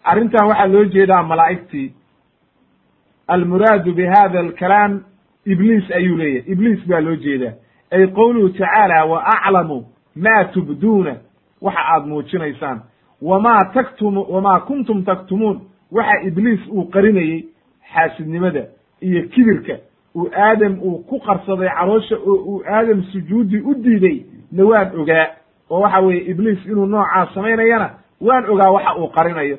[0.05, 1.93] arrintan waxaa loo jeedaa malaa'igtii.
[3.29, 5.01] Almuraadu bi hada alkalaam
[5.47, 6.53] ibliis ayuu leeyahay.
[6.53, 7.53] Ibliis baa loo jeedaa.
[7.91, 9.85] Ay qowluhu tacaala wa aclamu
[10.17, 11.17] ma tubduuna.
[11.61, 12.81] Waxa aad muujinaysaan.
[13.23, 15.61] Wamaa taktumu wamaa kuntum taktumuun
[15.93, 17.45] waxa ibliis uu qarinayey
[17.95, 18.67] xaasidnimada
[19.01, 19.77] iyo kibirka.
[20.17, 24.25] Uu aadam uu ku qarsaday caloosha oo uu aadam sujuudi u diiday.
[24.53, 25.27] Na waan ogaa
[25.71, 29.59] oo waxa weeye ibliis inuu noocaas samaynayana waan ogaa waxa uu qarinayo.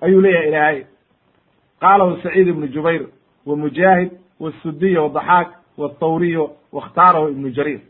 [0.00, 0.84] Ayuu leeyahay ilaahay.
[1.80, 3.02] Qaalahu saciid ibnu jubayr
[3.46, 4.10] wa mujaahid
[4.40, 5.48] wasudiy wadaxaak
[5.78, 7.80] wthawriyo wakhtaarahu ibnu jariir.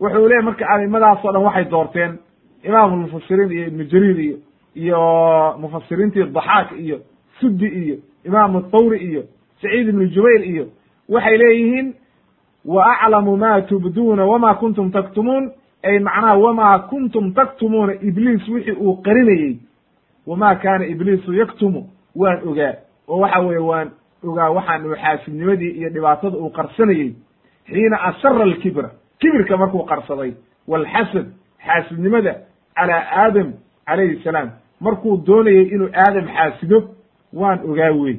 [0.00, 2.18] Wuxuu leeyahy marka aimadaasoo dhan waxay doorteen
[2.64, 4.38] imaamu mufasiriin iyo ibnu jariir iyo
[4.74, 5.00] iyo
[5.58, 7.00] mufasiriintii daxaak iyo
[7.40, 9.22] sudi iyo imaamu thawri iyo
[9.62, 10.66] saciid ibnu jubayr iyo
[11.08, 11.94] waxay leeyihiin
[12.64, 15.52] wa aclamu ma tubduuna wama kuntum taktumuun
[15.86, 19.58] ay macnaha wama kuntum taktumuuna ibliis wixii uu qarinayey
[20.26, 21.90] wama kaana ibliisu yaktumu.
[22.16, 22.74] Waan ogaa.
[23.08, 23.90] Oo waxa weeye waan
[24.24, 27.14] ogaa waxaan uu xaasidnimadii iyo dhibaatada uu qarsanayey
[27.66, 28.90] xiina asara alkibra.
[29.18, 30.32] Kibirka markuu qarsaday.
[30.68, 31.26] Walxasad
[31.66, 32.32] xaasidnimada
[32.74, 33.52] calaa aadam
[33.86, 34.50] calayhi salaam.
[34.80, 36.78] Markuu doonayey inuu aadam xaasido
[37.32, 38.16] waan ogaa wey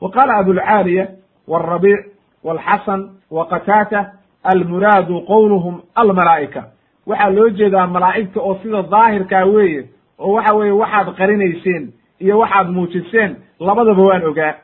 [0.00, 1.08] wa qaala abulcaaliya
[1.48, 2.00] wاrabiic
[2.44, 3.00] wاlxasan
[3.30, 4.12] wa qataata
[4.44, 6.62] almuraadu qowluhum almalaa'ika.
[7.06, 9.84] Waxaa loo jeedaa malaa'igta oo sida daahirkaa weeye
[10.18, 14.54] oo waxa weeye waxaad qarinayseen iyo waxaad muujiseen labadaba waan ogaa.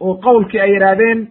[0.00, 1.28] Oo qowlkii ay yidhaahdeen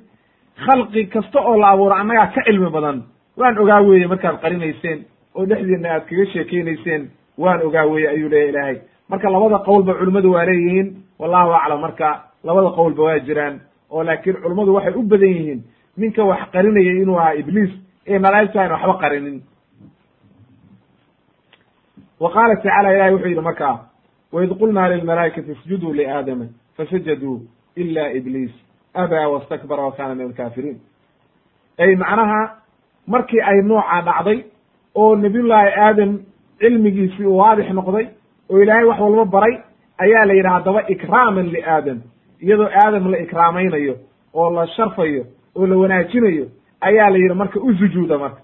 [0.65, 3.03] khalqi kasta oo la abuuro annagaa ka cilmi badan
[3.37, 5.05] waan ogaa weeye markaad qarinayseen
[5.35, 8.77] oo dhexdiina aad kaga sheekeynayseen waan ogaa weeye ayuu leeyahy ilaahay.
[9.09, 10.87] Marka labada qowlba culimmadu waa leeyihiin
[11.19, 11.79] wallahu aclam.
[11.81, 13.59] Marka labada qowlba waa jiraan
[13.91, 15.63] oo laakiin culummadu waxay u badan yihiin
[15.97, 17.71] ninka wax qarinayay inuu ahaa ibliis
[18.07, 19.37] ee malaa'igtu ayna waxba qarinin
[22.19, 23.79] wa qaala tacala ilahi wuxuu yidhi markaa
[24.33, 26.45] waid qulnaa lilmalaa'ikati isjuduu liaadama
[26.77, 27.41] fasajaduu
[27.75, 28.51] ila ibliis
[28.93, 30.77] abaa wastakbara wa kana min alkaafiriin
[31.79, 32.41] ay macnaha
[33.07, 34.39] markii ay noocaa dhacday
[34.95, 36.11] oo nabiyullaahi aadam
[36.59, 38.07] cilmigiisii uu waadix noqday
[38.49, 39.55] oo ilaahay wax walba baray
[39.97, 42.01] ayaa la yidhi haddaba ikraaman liaadam
[42.41, 43.95] iyadoo aadam la ikraamaynayo
[44.33, 45.23] oo la sharfayo
[45.55, 46.45] oo la wanaajinayo
[46.83, 48.41] ayaa la yidhi marka u sujuuda marka.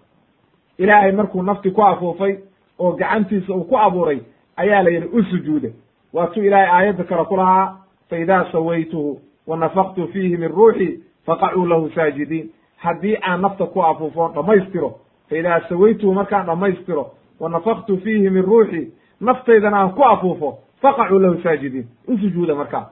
[0.78, 2.38] Ilaahay markuu nafti ku afuufay
[2.80, 4.20] oo gacantiisa uu ku abuuray
[4.58, 5.70] ayaa la yidhi u sujuuda.
[6.14, 7.78] Waatuu ilaahay aayadda kale ku lahaa
[8.10, 12.50] fa idaa sawaytuhu wa nafaqtu fiihi min ruuxi faqacuu lahu saajidiin.
[12.78, 14.90] Haddii aan nafta ku afuufo dhammaystiro
[15.30, 21.20] fa idaa sawaytuhu markaan dhammaystiro wa nafaqtu fiihi min ruuxi naftaydana aan ku afuufo faqacuu
[21.20, 21.88] lahu saajidiin.
[22.08, 22.90] U sujuuda markaa.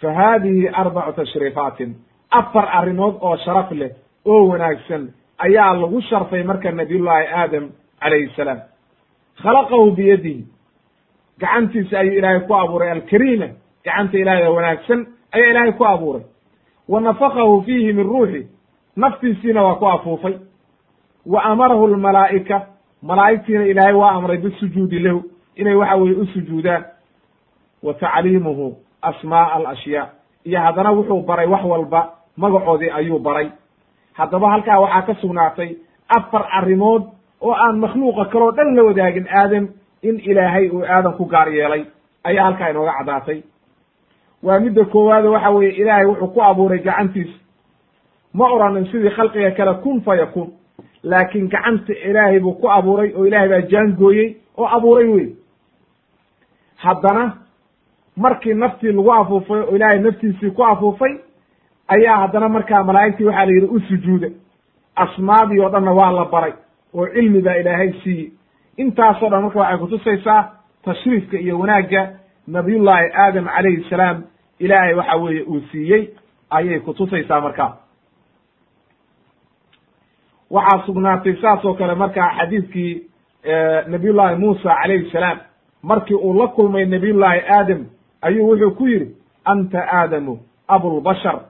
[0.00, 1.94] Fa haadihi arbacu tashriifaatin
[2.32, 3.90] afar arrimood oo sharaf leh
[4.26, 8.60] oo wanaagsan ayaa lagu sharfay marka nabiyullaahi aadam calayhi salaam.
[9.42, 10.44] Khalaqahu biyadihi.
[11.40, 12.90] Gacantiisa ayuu ilaahay ku abuuray.
[12.90, 13.48] Alkariima
[13.84, 16.22] gacanta ilaahay oo wanaagsan ayaa ilaahay ku abuuray.
[16.88, 18.46] Wa nafakahu fiihi min ruuxi
[18.96, 20.34] naftiisiina waa ku afuufay.
[21.26, 22.66] Wa amarahu lmalaa'ika
[23.02, 25.22] malaa'igtiina ilaahay waa amray bisujuudi lahu
[25.56, 26.84] inay waxa weye u sujuudaan.
[27.82, 30.08] Wa tacliimuhu asmaa'a alashyaa
[30.44, 33.50] iyo haddana wuxuu baray wax walba magacoodii ayuu baray.
[34.12, 35.76] Haddaba halkaa waxaa ka sugnaatay
[36.08, 37.02] afar arrimood
[37.40, 39.68] oo aan makhluuqa kaloo dhan la wadaagin aadam
[40.02, 41.84] in ilaahay uu aadam ku gaar yeelay.
[42.24, 43.42] Ayaa halkaa inooga caddaatay.
[44.42, 47.38] Waa midda koowaado waxa weeye ilaahay wuxuu ku abuuray gacantiisa
[48.34, 50.48] ma oranin sidii khalqiga kale kun fa yakun.
[51.02, 55.28] Laakiin gacanta ilaahay buu ku abuuray oo ilaahay baa jaangooyey oo abuuray wey
[56.76, 57.36] haddana
[58.16, 61.18] markii naftii lagu afuufay oo ilaahay naftiisii ku afuufay
[61.88, 64.28] ayaa haddana markaa malaa'igtii waxaa la yidhi u sujuuda.
[64.96, 66.52] Asmaadii oo dhanna waa la baray
[66.94, 68.32] oo cilmi baa ilaahay siiyey.
[68.76, 70.50] Intaasoo dhan marka waxay kutusaysaa
[70.84, 72.10] tashriifka iyo wanaagga
[72.46, 74.22] nabiyullaahi aadam calayhi salaam
[74.58, 76.08] ilaahay waxa weeye uu siiyey
[76.50, 77.76] ayay kutusaysaa markaa.
[80.50, 83.02] Waxaa sugnaatay saas oo kale markaa xadiidkii
[83.86, 85.38] nabiyullaahi muusa calayhi salaam.
[85.82, 87.86] Markii uu la kulmay nabiyullaahi aadam
[88.22, 90.38] ayuu wuxuu ku yidhi anta aadamu
[90.68, 91.40] abulbashar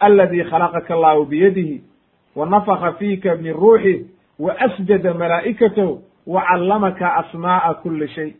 [0.00, 1.82] aladi khalaqaka allahu biyadihi
[2.36, 4.04] wa nafaka fiika min ruuxih
[4.38, 8.34] wa asjada malaa'ikatahu wa callamaka asmaa'a kuli shay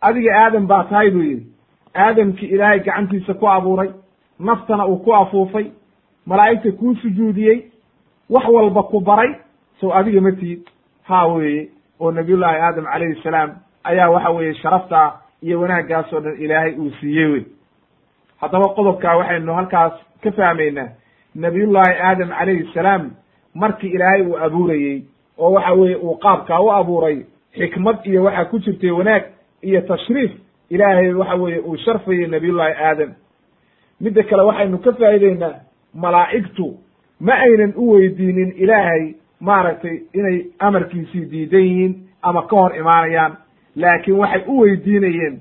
[0.00, 1.46] adiga aadam baa tahay buu yidhi
[1.94, 3.90] aadamkii ilaahay gacantiisa ku abuuray
[4.40, 5.70] naftana uu ku afuufay
[6.26, 7.70] malaa'igta kuu sujuudiyey
[8.30, 9.34] wax walba ku baray
[9.80, 10.66] sow adiga ma tihid
[11.02, 11.68] haa weeye
[12.00, 13.50] oo nabiyullaahi aadam calayhi salaam
[13.84, 17.44] ayaa waxa weeye sharaftaa iyo wanaaggaas oo dhan ilaahay uu siiyey wey
[18.40, 19.92] haddaba qodobkaa waxaynu halkaas
[20.22, 20.88] ka fahmaynaa
[21.34, 23.10] nabiyullaahi aadam calayhi salaam
[23.54, 25.02] markii ilaahay uu abuurayey
[25.38, 27.18] oo waxa weeye uu qaabkaa u abuuray
[27.58, 29.22] xikmad iyo waxaa ku jirtay wanaag
[29.62, 30.30] iyo tashriif
[30.70, 33.12] ilaahay waxa weeye uu sharfayey nabiyullaahi aadam.
[34.00, 35.54] Midda kale waxaynu ka faa'ideynaa
[35.94, 36.76] malaa'igtu
[37.20, 43.36] ma aynan u weydiinin ilaahay maaragtay inay amarkiisii diidan yihiin ama ka hor imaanayaan
[43.76, 45.40] laakiin waxay u weydiinayeen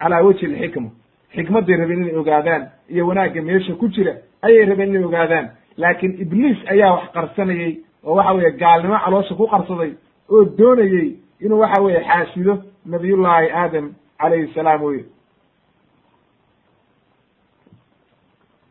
[0.00, 0.90] calaa wejhi alxikma
[1.36, 4.12] xikmadday rabeen inay ogaadaan iyo wanaagga meesha ku jira
[4.42, 5.48] ayay rabeen inay ogaadaan.
[5.76, 7.72] Laakiin ibliis ayaa wax qarsanayey
[8.04, 9.92] oo waxa weeye gaalnimo caloosha ku qarsaday
[10.30, 12.54] oo doonayey inuu waxa weeye xaasido
[12.86, 15.04] nabiyullaahi aadam calayhi salaam weye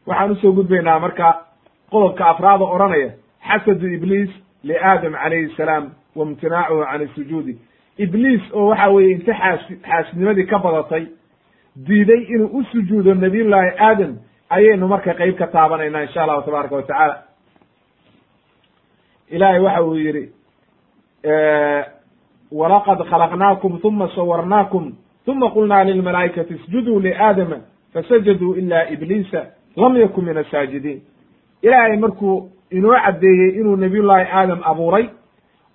[0.07, 1.27] waxaan u soo gudbaynaa marka
[1.91, 3.09] qodobka afraada odhanaya
[3.49, 4.29] xasadu ibliis
[4.63, 7.57] liaadam calayhi salaam wa imtinaacuhu can isujuudi
[7.97, 11.07] ibliis oo waxa weeye inta xaas xaasidnimadii ka badatay
[11.75, 14.17] diiday inuu u sujuudo nabiyullaahi aadam
[14.49, 17.23] ayaynu marka qeyb ka taabanaynaa insha allahu tabaaraka wa tacaala.
[19.29, 20.29] Ilaahay waxa uu yidhi
[22.51, 24.93] walaqad khalaqnaakum uma sawarnaakum
[25.27, 27.57] uma qulnaa lilmalaa'ikati isjuduu liaadama
[27.93, 29.45] fasajaduu ila ibliisa
[29.75, 31.01] lam yakun min asaajidiin
[31.61, 35.09] ilaahay markuu inoo caddeeyey inuu nabiyullaahi aadam abuuray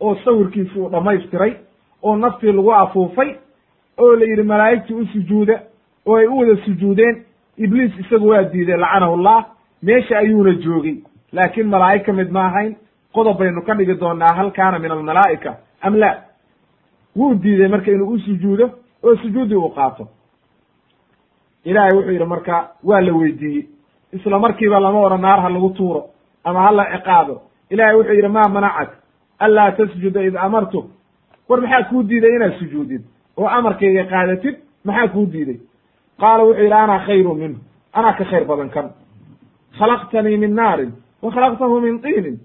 [0.01, 1.53] oo sawirkiisi uu dhammaystiray
[2.03, 3.35] oo naftii lagu afuufay
[3.99, 5.07] oo la yidhi malaa'igtii u
[6.09, 7.17] oo ay u wada sujuudeen.
[7.65, 9.41] Ibliis isagu waa diiday lacanahu llah
[9.83, 10.97] meesha ayuuna joogay
[11.33, 12.77] laakiin malaa'ig ka mid ma ahayn.
[13.15, 15.51] Qodob baynu ka dhigi doonaa hal kaana min almalaa'ika
[15.83, 16.11] am la
[17.17, 18.71] wuu diiday marka inuu u sujuudo
[19.03, 20.09] oo sujuuddii uu qaato.
[21.65, 23.67] Ilaahay wuxuu yidhi marka waa la weydiiyey.
[24.13, 26.05] Isla markiiba lama odhan naar ha lagu tuuro
[26.45, 28.91] ama ha la ciqaabo ilahay wuxuu yidhi maa manacak?
[29.39, 30.87] Anlaa tasjuda id amartuk
[31.49, 33.03] war maxaa kuu diiday inaad sujuudid?
[33.37, 35.59] Oo amarkayga qaadatid maxaa kuu diiday
[36.21, 37.59] qaala wuxuu yidhi anaa khayru minhu
[37.93, 38.87] anaa ka khayr badan kan.
[39.79, 40.93] Khalaqtanii min naarin
[41.23, 42.37] wa khalaqtahu min tiinin.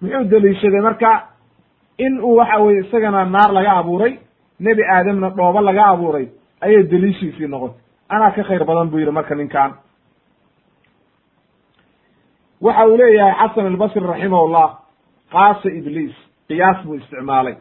[0.00, 1.10] Muxuu deliishaday marka
[1.98, 4.18] in uu waxa weye isagana naar laga abuuray
[4.60, 6.26] nebi aadamna dhoobo laga abuuray
[6.60, 7.80] ayay deliishiisii noqotay.
[8.08, 9.72] Anaa ka khayr badan buu yidhi marka ninkan.
[12.60, 14.68] Waxa uu leeyahay xasan albasri raximahullah
[15.32, 16.14] qaasa ibliis
[16.48, 17.56] qiyaas buu isticmaalay.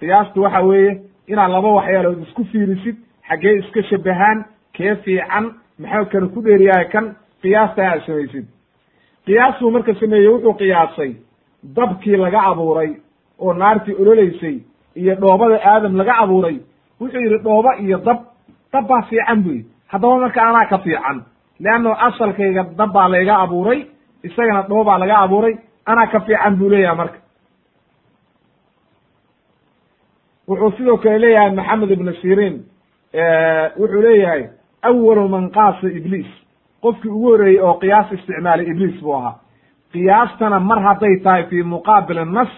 [0.00, 0.92] Qiyaastu waxa weeye
[1.32, 2.96] inaad laba waxyaalood isku fiirisid
[3.28, 4.38] xaggee iska shabahaan
[4.78, 5.44] kee fiican
[5.82, 7.04] maxaa kana ku dheeriyahay kan
[7.42, 8.46] qiyaasta aad samaysid.
[9.26, 11.10] Qiyaastuu marka sameeyey wuxuu qiyaasay
[11.76, 12.90] dabkii laga abuuray
[13.38, 14.56] oo naartii ololaysay
[15.00, 16.56] iyo dhoobada aadam laga abuuray.
[17.00, 18.18] Wuxuu yidhi dhooba iyo dab
[18.72, 19.68] dab baa fiican bu yidhi.
[19.92, 21.16] Haddaba marka anaa ka fiican
[21.60, 23.80] leanno asalkayga dab baa layga abuuray
[24.26, 25.54] isagana dhoobaa laga abuuray
[25.90, 27.18] anaa ka fiican buu leeyahay marka.
[30.48, 32.56] Wuxuu sidoo kale leeyahay maxamed ibnu sirin
[33.78, 34.42] wuxuu leeyahay
[34.82, 36.26] awalu man qaasa ibliis
[36.82, 39.40] qofkii ugu horreeyey oo qiyaas isticmaalay ibliis buu ahaa
[39.92, 42.48] qiyaastana mar hadday tahay fi muqaabil nas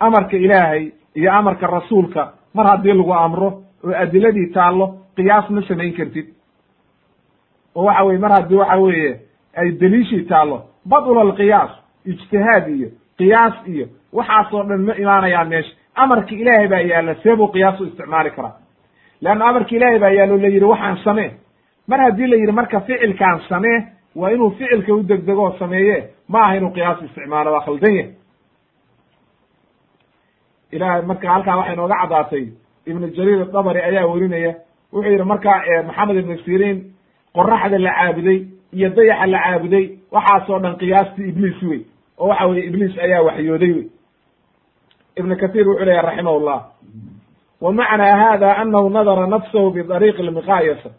[0.00, 4.86] amarka ilaahay iyo amarka rasuulka mar haddii lagu amro oo adiladii taallo
[5.16, 6.26] qiyaas ma samayn kartid
[7.74, 9.20] oo waxa weye mar haddii waxa weeye
[9.56, 11.70] ay deliishii taallo badula alqiyaas
[12.06, 12.88] ijtihaad iyo
[13.18, 17.50] qiyaas iyo waxaasoo dhan ma imaanayaan meesha amarka ilaahay baa yaalla see buu
[17.80, 18.56] u isticmaali karaa
[19.22, 21.30] leanna amarka ilaahay baa yaallo la yidhi waxaan samee
[21.88, 23.78] mar haddii la yidhi marka ficilkaan samee
[24.16, 28.10] waa inuu ficilka u degdego oo sameeye ma aha inuu qiyaas isticmaalo waa khaldan yahy
[30.72, 32.44] ilahay marka halkaa waxay nooga caddaatay
[32.86, 34.54] ibnu jariir adabari ayaa werinaya
[34.92, 35.50] wuxuu yidhi marka
[35.86, 36.78] maxamed ibnu siriin
[37.34, 38.38] qoraxda la caabuday
[38.72, 41.80] iyo dayaxa la caabuday waxaasoo dhan qiyaastii ibliis wey
[42.18, 43.86] oo waxa weye ibliis ayaa waxyooday wey
[45.16, 46.60] ibn kathir wuxuu leeyahy raximah llah
[47.60, 50.90] wa macnaa hada anahu nadara nafsahu bidariiqi lmiqaayasa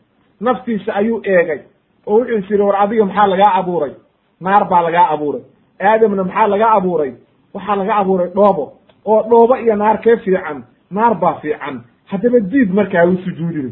[0.41, 1.59] naftiisa ayuu eegay
[2.07, 3.93] oo wuxuu is war adiga maxaa lagaa abuuray
[4.41, 5.41] naar baa lagaa abuuray
[5.81, 7.13] aadamna maxaa laga abuuray
[7.53, 8.73] waxaa laga abuuray dhoobo
[9.05, 13.69] oo dhoobo iyo naar kee fiican naar baa fiican haddaba diid markaa u sujuudina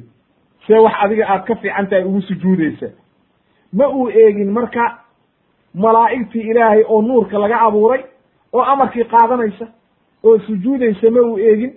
[0.67, 2.87] see wax adiga aad ka fiican tahay ugu sujuudaysa
[3.73, 4.97] ma uu eegin marka
[5.73, 8.03] malaa'igtii ilaahay oo nuurka laga abuuray
[8.53, 9.67] oo amarkii qaadanaysa
[10.23, 11.73] oo sujuudaysa ma uu eegin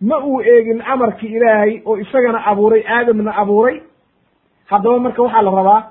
[0.00, 3.80] ma uu eegin amarkii ilaahay oo isagana abuuray aadamna abuuray?
[4.66, 5.82] Haddaba marka waxaa la rabaa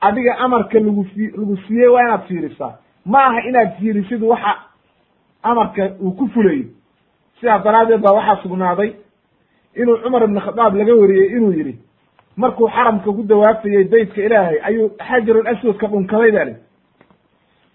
[0.00, 2.72] adiga amarka lagu fi lagu siiyey waa inaad fiirisaa.
[3.06, 4.54] Ma aha inaad fiirisid waxa
[5.42, 6.64] amarka uu ku fulayo
[7.40, 8.92] sidaas daraaddeed baa waxaa sugnaaday
[9.76, 11.78] inuu cumar ibn khadaab laga wariyey inuu yidhi
[12.36, 16.54] markuu xaramka ku dawaafayey beytka ilaahay ayuu xajarul aswadka dhunkaday baa li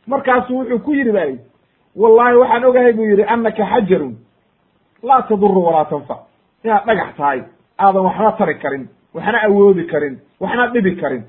[0.07, 1.39] markaasuu wuxuu ku yidhi ba yidhi
[1.95, 4.15] wallahi waxaan ogahay buu yidhi annaka xajarun
[5.03, 6.19] laa taduru walaa tanfac
[6.63, 7.39] inaad dhagax tahay
[7.79, 11.23] aadan waxba tari karin waxna awoodi karin waxna dhibi karin.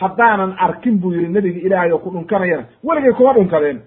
[0.00, 3.78] Haddaanan arkin buu yidhi nebiga ilaahay oo ku dhunkanayana weligay kuma dhunkadeen.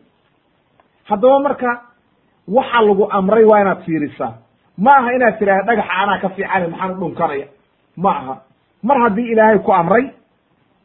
[1.09, 1.81] Haddaba marka
[2.47, 4.33] waxa lagu amray waa inaad fiirisaa.
[4.77, 7.47] Ma aha inaad tidhaahda dhagaxa anaa ka fiicane maxaan u dhunkanaya.
[7.97, 8.35] Ma aha
[8.83, 10.05] mar haddii ilaahay ku amray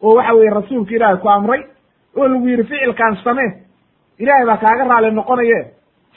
[0.02, 1.62] oo waxa weeye rasuulka ilaahay ku amray
[2.16, 3.50] oo lagu yidhi ficilkaan samee.
[4.18, 5.58] Ilaahay baa kaaga raali noqonaye.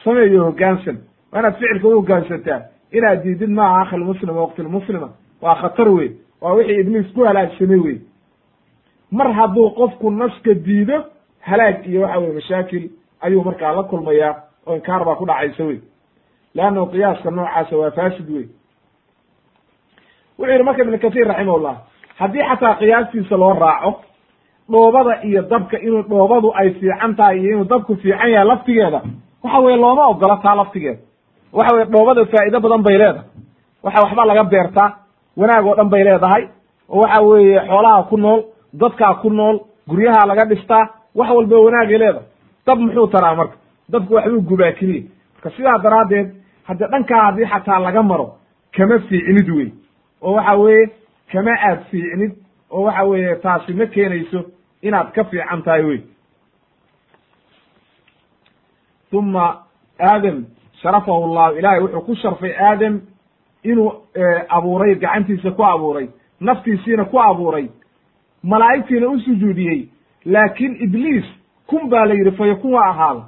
[0.03, 0.97] Sameeyo hoggaansan
[1.33, 2.61] waa inaad ficilka u hoggaansantaa
[2.91, 5.09] inaad diidid maaha akhilmuslima waqtilmuslima
[5.41, 6.09] waa khatar wey
[6.41, 7.97] waa wixii ibliis ku halaagsamay wey
[9.11, 11.03] mar hadduu qofku naska diido
[11.39, 12.89] halaag iyo waxa weye mashaakil
[13.21, 14.35] ayuu markaa la kulmayaa
[14.67, 15.79] oo inkaar baa ku dhacaysa wey
[16.55, 18.45] leannahu qiyaaska noocaasa waa fasid wey
[20.37, 21.75] wuxuu yidhi marka ibn kathir raximahullah
[22.19, 24.01] haddii xataa qiyaastiisa loo raaco
[24.71, 29.01] dhoobada iyo dabka inuu dhoobadu ay fiican tahay iyo inuu dabku fiican yahay laftigeeda
[29.43, 30.99] waxa weye looma ogola taa laftigeeda
[31.53, 33.25] waxa weye dhoobada faa'iido badan bay leedahay.
[33.83, 34.89] Waxa waxba laga beertaa
[35.39, 36.43] wanaag oo dhan bay leedahay.
[36.89, 38.41] Oo waxa weeye xoolaha ku nool
[38.81, 39.55] dadkaa ku nool
[39.89, 40.83] guryaha laga dhistaa
[41.15, 42.27] wax walba wanaagay leedahay.
[42.65, 43.55] Dab muxuu taraa marka?
[43.91, 45.03] Dabku waxbuu gubaa keliya
[45.35, 46.27] marka sidaa daraaddeed
[46.67, 48.27] hadde dhankaa haddii xataa laga maro
[48.75, 49.69] kama fiicnid wey
[50.21, 50.89] oo waxa weeye
[51.31, 52.31] kama aad fiicnid.
[52.71, 54.39] Oo waxa weeye taasi ma keenayso
[54.81, 56.01] inaad ka fiican tahay wey
[59.13, 59.45] uma
[59.99, 60.45] aadam
[60.83, 61.57] sharafahu llahu.
[61.59, 63.01] Ilaahay wuxuu ku sharfay aadam
[63.63, 63.91] inuu
[64.49, 66.07] abuuray gacantiisa ku abuuray
[66.39, 67.67] naftiisiina ku abuuray
[68.43, 69.87] malaa'igtiina u sujuudiyey.
[70.25, 71.25] Laakiin ibliis
[71.67, 73.23] kun baa la yidhi fayakun waa ahaada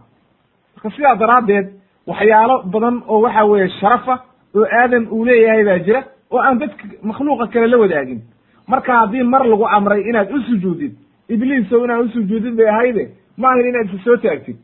[0.75, 1.67] marka sidaa daraaddeed
[2.07, 4.15] waxyaalo badan oo waxa weeye sharafa
[4.55, 8.21] oo aadam uu leeyahay baa jira oo aan dadka makhluuqa kale la wadaagin.
[8.67, 10.93] Marka haddii mar lagu amray inaad u sujuudid
[11.29, 13.03] ibliisow inaad u sujuudid bay ahayde
[13.37, 14.57] ma ahin inaad isa soo taagtid.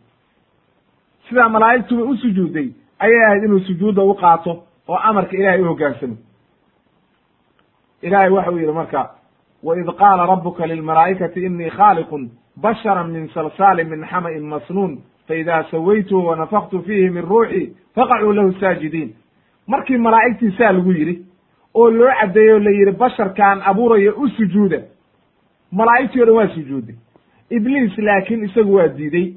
[1.29, 2.69] Sidaa malaa'igtuba u sujuuday
[3.03, 4.51] ayay ahayd inuu sujuudda u qaato
[4.87, 6.15] oo amarka ilahay u hoggaansamo
[8.01, 9.09] ilahay waxau yidhi marka
[9.63, 16.81] waid qaala rabuka lilmalaa'ikati inii khaaliqun bashara min salsaalin min xama'in masnuun faida sawaytuhu wanafaktu
[16.83, 19.13] fiihi min ruuxi faqacuu lahu saajidiin.
[19.67, 21.25] Markii malaa'igtii saa lagu yidhi
[21.73, 24.79] oo loo caddeeyo la yidhi basharkaan abuuraya u sujuuda.
[25.71, 26.95] Malaa'igtii o dhan waa sujuuday
[27.49, 29.33] ibliis laakiin isagu waa diiday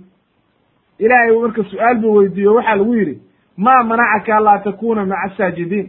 [0.98, 3.18] ilaahay marka su'aal buu weydiiyo waxaa lagu yidhi
[3.56, 5.88] maa manacaka anlaa takuna maca asaajidiin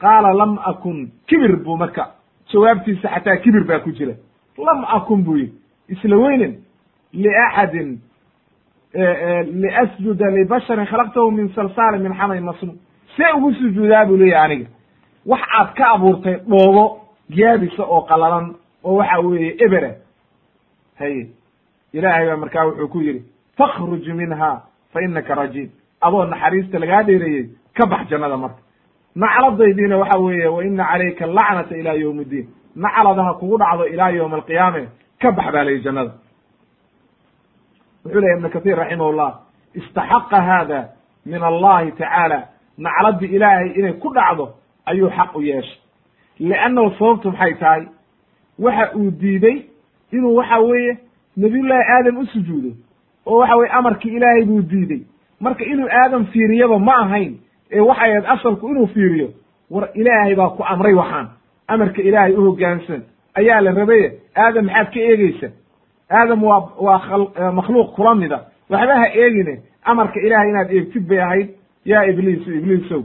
[0.00, 2.10] qaala lam akun kibir buu marka
[2.52, 4.14] jawaabtiisa xataa kibir baa ku jira.
[4.58, 5.54] Lam akun buu yidhi.
[5.88, 6.54] Isla weynen
[7.12, 7.98] liaxadin
[9.62, 12.78] liasjuda libasharin khalaqtahu min salsaalin min xamay masnuun
[13.16, 14.68] see ugu sujuudaa buu leeyahy aniga.
[15.26, 16.84] Wax aad ka abuurtay dhoobo
[17.28, 19.90] yaabisa oo qalalan oo waxa weeye ebera
[20.98, 21.28] haye
[21.92, 23.22] ilaahay baa markaa wuxuu ku yidhi
[23.58, 25.70] fakhruj minha fa inaka rajiim
[26.06, 27.44] adoo naxariista lagaa dheereeyey
[27.76, 28.60] ka bax jannada marka.
[29.16, 34.36] Nacladaydiina waxa weeye wa ina calayka lacnata ila yowm iddiin nacladaha kugu dhacdo ilaa yowma
[34.36, 34.82] alqiyaame
[35.22, 36.12] ka bax baa layihi jannada.
[38.04, 39.30] Wuxuu lehy ibn kathir raximahullah
[39.74, 40.80] istaxaqa hada
[41.26, 42.38] min allahi tacaala
[42.78, 44.54] nacladii ilaahay inay ku dhacdo
[44.86, 45.78] ayuu xaq u yeeshay.
[46.40, 47.82] Liannahu sababtu maxay tahay?
[48.58, 49.56] Waxa uu diiday
[50.12, 50.98] inuu waxa weeye
[51.36, 52.70] nabiyullaahi aadam u sujuudo
[53.26, 55.02] oo waxa weye amarkii ilaahay buu diiday
[55.44, 57.32] marka inuu aadam fiiriyaba ma ahayn
[57.76, 59.28] ee waxay ahayd asalku inuu fiiriyo
[59.70, 61.26] war ilaahay baa ku amray waxaan.
[61.68, 63.02] Amarka ilaahay u hoggaansan
[63.38, 64.06] ayaa la rabaye
[64.36, 65.48] aadam maxaad ka eegeysa
[66.10, 68.38] aadam waa waa makhluuq kula mida
[68.70, 69.54] waxba ha eegine
[69.90, 71.48] amarka ilaahay inaad eegtid bay ahayd.
[71.84, 73.02] Yaa ibliisu ibliisow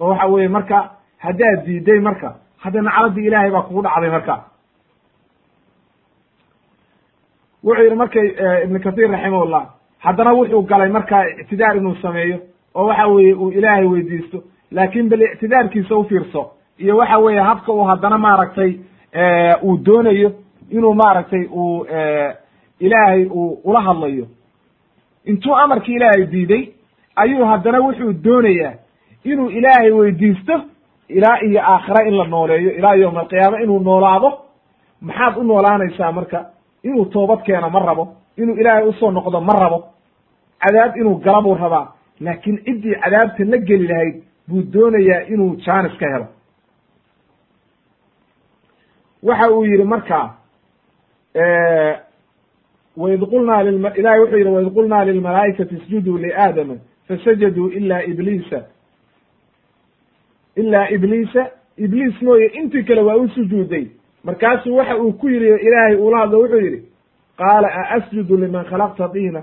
[0.00, 0.78] oo waxa weeye marka
[1.18, 2.28] haddaad diiday marka
[2.62, 4.34] hadda nacladii ilaahay baa kugu dhacday marka.
[7.64, 8.26] Wuxuu yidhi markay
[8.64, 9.64] ibn kathir raximahullah
[10.04, 12.38] haddana wuxuu galay markaa ictidaar inuu sameeyo
[12.74, 14.38] oo waxa weeye uu ilaahay weydiisto.
[14.70, 16.42] Laakin bal ictidaarkiisa u fiirso
[16.78, 18.72] iyo waxa weeye habka uu haddana maaragtay
[19.62, 20.32] uu doonayo
[20.70, 21.86] inuu maaragtay uu
[22.80, 24.26] ilaahay uu ula hadlayo.
[25.24, 26.62] Intuu amarkii ilaahay diiday
[27.16, 28.72] ayuu haddana wuxuu doonayaa
[29.24, 30.60] inuu ilaahay weydiisto
[31.08, 34.38] ilaa iyo aakhira in la nooleeyo ilaa yowma alqiyaama inuu noolaado.
[35.00, 36.44] Maxaad u noolaanaysaa marka
[36.84, 39.84] inuu toobad keeno ma rabo inuu ilaahay u soo noqdo ma rabo.
[40.60, 45.96] Cadaab inuu gala buu rabaa laakiin ciddii cadaabta la geli lahayd buu doonayaa inuu jaanis
[45.98, 46.26] ka helo.
[49.22, 50.34] Waxa uu yidhi marka
[52.96, 53.62] waid qulnaa
[53.96, 56.74] ilahay wuxuu yidhi waid qulnaa lilmalaa'ikati isjuduu liaadama
[57.08, 58.60] fasajaduu ila ibliisa.
[60.56, 63.86] Ilaa ibliisa ibliis mooye intii kale waa u sujuuday.
[64.24, 66.89] Markaasuu waxa uu ku yidhi ilaahay uula hadlo wuxuu yidhi
[67.40, 69.42] qaala a asjudu liman khalaqta diina?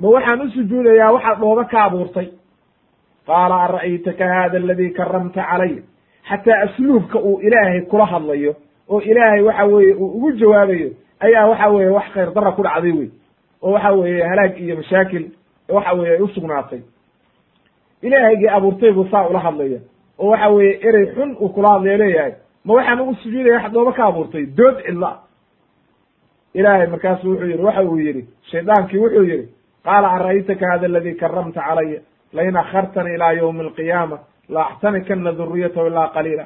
[0.00, 2.28] Ma waxaan u sujuudayaa waxaad dhooba ka abuurtay.
[3.26, 5.74] Qaala ara'aytaka hada aladii karamta calay
[6.28, 8.52] xataa asluubka uu ilaahay kula hadlayo
[8.88, 10.90] oo ilaahay waxa weeye uu ugu jawaabayo
[11.20, 13.08] ayaa waxa weeye wax khayr dara ku dhacday wey
[13.62, 15.24] oo waxa weeye halaag iyo mashaakil
[15.68, 16.80] waxa weeye ay usugnaatay
[18.02, 19.80] ilaahaygii abuurtay buu saa ula hadlaya
[20.18, 22.32] oo waxa weeye erey xun uu kula hadlayo leeyahay
[22.64, 24.46] ma waxaan ugu sujuudaya wax dhooba ka abuurtay?
[24.46, 25.10] Dood cidla
[26.58, 29.46] ilaahay markaasu wuxuu yidhi waxa uu yidhi shaydaankii wuxuu yidhi
[29.86, 32.00] qaala ara'aytaka hada aladii karamta calaya
[32.36, 34.18] lain akhartanii ilaa ywmi alqiyaama
[34.54, 36.44] la axtanikana duriyatahu ilaa qaliila.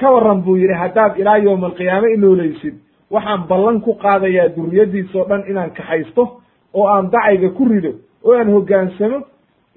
[0.00, 2.74] Ka waran buu yidhi haddaad ilaa yowma alqiyaame inooleysid
[3.10, 6.22] waxaan ballan ku qaadayaa duriyadiisa oo dhan inaan kaxaysto
[6.74, 7.92] oo aan dacayga ku rido
[8.24, 9.18] oo aan hoggaansamo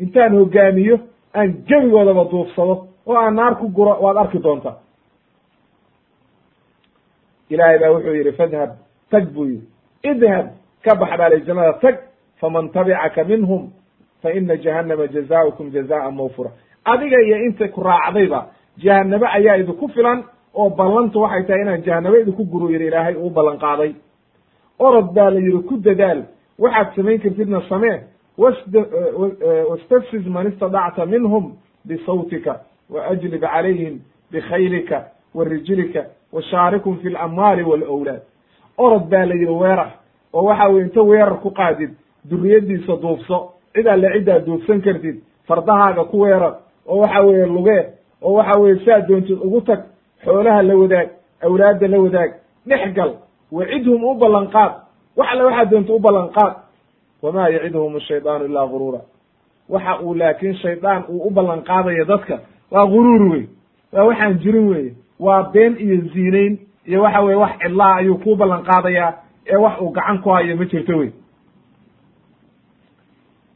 [0.03, 0.95] intaan hoggaamiyo
[1.37, 2.75] aan gebigoodaba duufsado
[3.05, 4.75] oo aan naar ku guro waad arki doontaa.
[7.49, 8.69] Ilaahay baa wuxuu yidhi fadhab
[9.11, 9.67] tag buu yidhi.
[10.03, 10.45] Idhab
[10.83, 11.95] ka bax baalay jannada tag
[12.39, 13.71] faman tabicaka minhum
[14.21, 16.51] fa ina jahannama jazaukum jazaan mawfura.
[16.85, 20.23] Adiga iyo inta ku raacdayba jahanabo ayaa idinku filan
[20.55, 23.95] oo ballantu waxay tahay inaan jahanabo idinku guru yidhi ilaahay uu ballan qaaday.
[24.79, 26.23] Orod baa la yidhi ku dadaal
[26.59, 27.99] waxaad samayn kartidna samee
[29.69, 33.99] wastafsiz man istadacta minhum bisawtika waajlib calayhim
[34.31, 36.05] bikhaylika wa rijlika
[37.01, 38.21] fi lamwaali walawlaad
[38.79, 39.91] orod baa la yidhi weerar.
[40.33, 41.91] Oo waxa weye inta weerar ku qaadid
[42.29, 43.37] duriyadiisa duufso
[43.73, 46.53] cid alle ciddaad duufsan kartid fardahaaga ku weerar.
[46.87, 47.83] Oo waxa weeye lugee.
[48.21, 49.79] Oo waxa weye saa doontid ugu tag
[50.23, 51.09] xoolaha la wadaag
[51.41, 52.31] awlaadda la wadaag.
[52.67, 53.11] Dhex gal
[53.51, 54.71] wacidhum u ballan qaad.
[55.17, 56.53] Wax alle waxaad doonta u ballan qaad.
[57.21, 58.99] Wamaa yacidhum ashaydaanu ilaa guruura.
[59.69, 62.39] Waxa uu laakiin shaydaan uu u ballan qaadayo dadka
[62.71, 63.47] waa guruur wey
[63.93, 68.35] waa waxaan jirin weye waa been iyo ziinayn iyo waxa weye wax cidlaa ayuu kuu
[68.35, 69.13] ballan qaadayaa
[69.47, 71.11] ee wax uu gacan ku hayo ma jirto wey.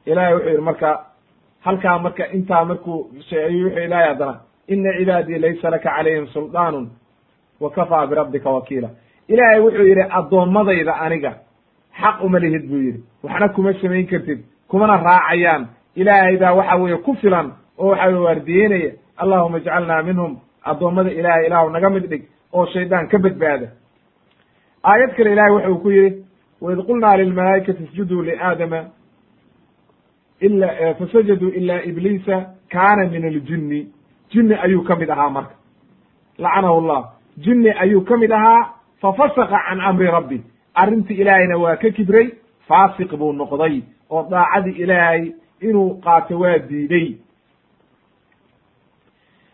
[0.05, 1.05] Ilahay wuxuu yidhi marka
[1.65, 6.89] halkaa marka intaa markuu sheegayo wuxuu ilahay haddana ina cibaadii laysa laka calayhim suldaanun
[7.59, 8.89] wa kafaa birabbika wakiila.
[9.27, 11.31] Ilaahay wuxuu yidhi addoommadayda aniga
[12.01, 13.03] xaq uma lihid buu yidhi.
[13.23, 15.67] Waxna kuma samayn kartid kumana raacayaan.
[15.95, 18.91] Ilaahay baa waxa weeye ku filan oo waxa weye waardiyeynaya.
[19.17, 22.23] Allahuma ijcalnaa minhum addoommada ilaahay ilaahu naga mid dhig
[22.53, 23.67] oo shaydaan ka badbaada.
[24.83, 26.23] Aayad kale ilahay wuxuu ku yidhi
[26.61, 28.79] waid qulnaa lilmalaa'ikati isjuduu liaadama
[30.41, 30.67] ila
[30.99, 32.35] fasajaduu ilaa ibliisa
[32.71, 33.87] kaana min aljinni
[34.31, 34.55] jinni.
[34.55, 35.55] Ayuu ka mid ahaa marka.
[36.37, 37.03] Lacanahu llah
[37.37, 38.69] jinni ayuu ka mid ahaa
[39.01, 40.41] fafasaka can amri rabbi.
[40.75, 42.31] Arrintii ilaahayna waa ka kibray
[42.67, 45.31] faasiq buu noqday oo daacadii ilaahay
[45.61, 47.07] inuu qaato waa diiday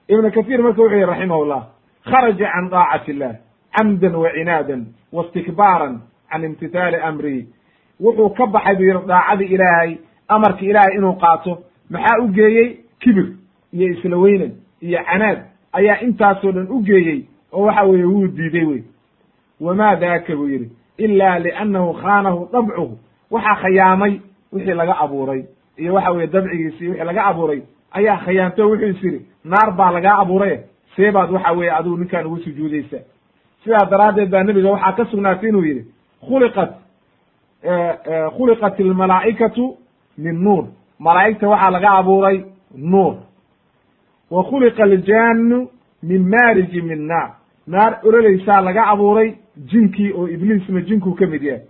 [0.07, 1.63] ibnu kathiir marka wuxuu yihi raximah llah
[2.11, 3.33] kharaja can daacati illah
[3.77, 5.99] camdan wa cinaadan wa istikbaaran
[6.31, 7.47] can imtithaali amrihi
[7.99, 13.27] wuxuu ka baxay buu yihi daacadii ilaahay amarki ilaahay inuu qaato maxaa u geeyey kibir
[13.73, 15.39] iyo isla weynan iyo canaad
[15.73, 18.83] ayaa intaasoo dhan u geeyey oo waxa weeye wuu diiday wey
[19.61, 22.97] wamaa daaka buu yidhi ila liannahu khaanahu dabcuhu
[23.31, 24.13] waxaa khayaamay
[24.53, 25.43] wixii laga abuuray
[25.77, 27.61] iyo waxa weye dabcigiisi wixii laga abuuray
[27.91, 30.57] ayaa khayaamto wuxuu is yidhi naar baa lagaa abuuraye
[30.95, 32.97] see baad waxa weeye adigu ninkaan ugu sujuudaysa.
[33.63, 35.83] Sidaa daraaddeed baa nebiga waxaa ka sugnaatay inuu yidhi
[36.27, 36.71] khuliqat
[38.37, 39.77] khuliqat almalaa'ikatu
[40.17, 40.65] min nuur.
[40.99, 42.45] Malaa'igta waxaa laga abuuray
[42.75, 43.15] nuur.
[44.31, 45.67] Wa khuliqa aljaanu
[46.03, 47.29] min maariji min naar.
[47.67, 49.35] Naar ololeysaa laga abuuray
[49.71, 51.61] jinkii oo ibliisna jinkuu ka mid yahay.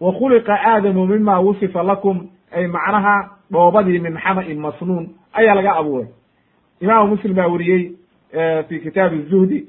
[0.00, 6.08] Wa khuliqa aadamu mima wusifa lakum ay macnaha dhoobadii min xama'in masnuun ayaa laga abuuray.
[6.80, 7.92] Imaamu muslim baa weriyey
[8.68, 9.66] fi kitaabi zuhdi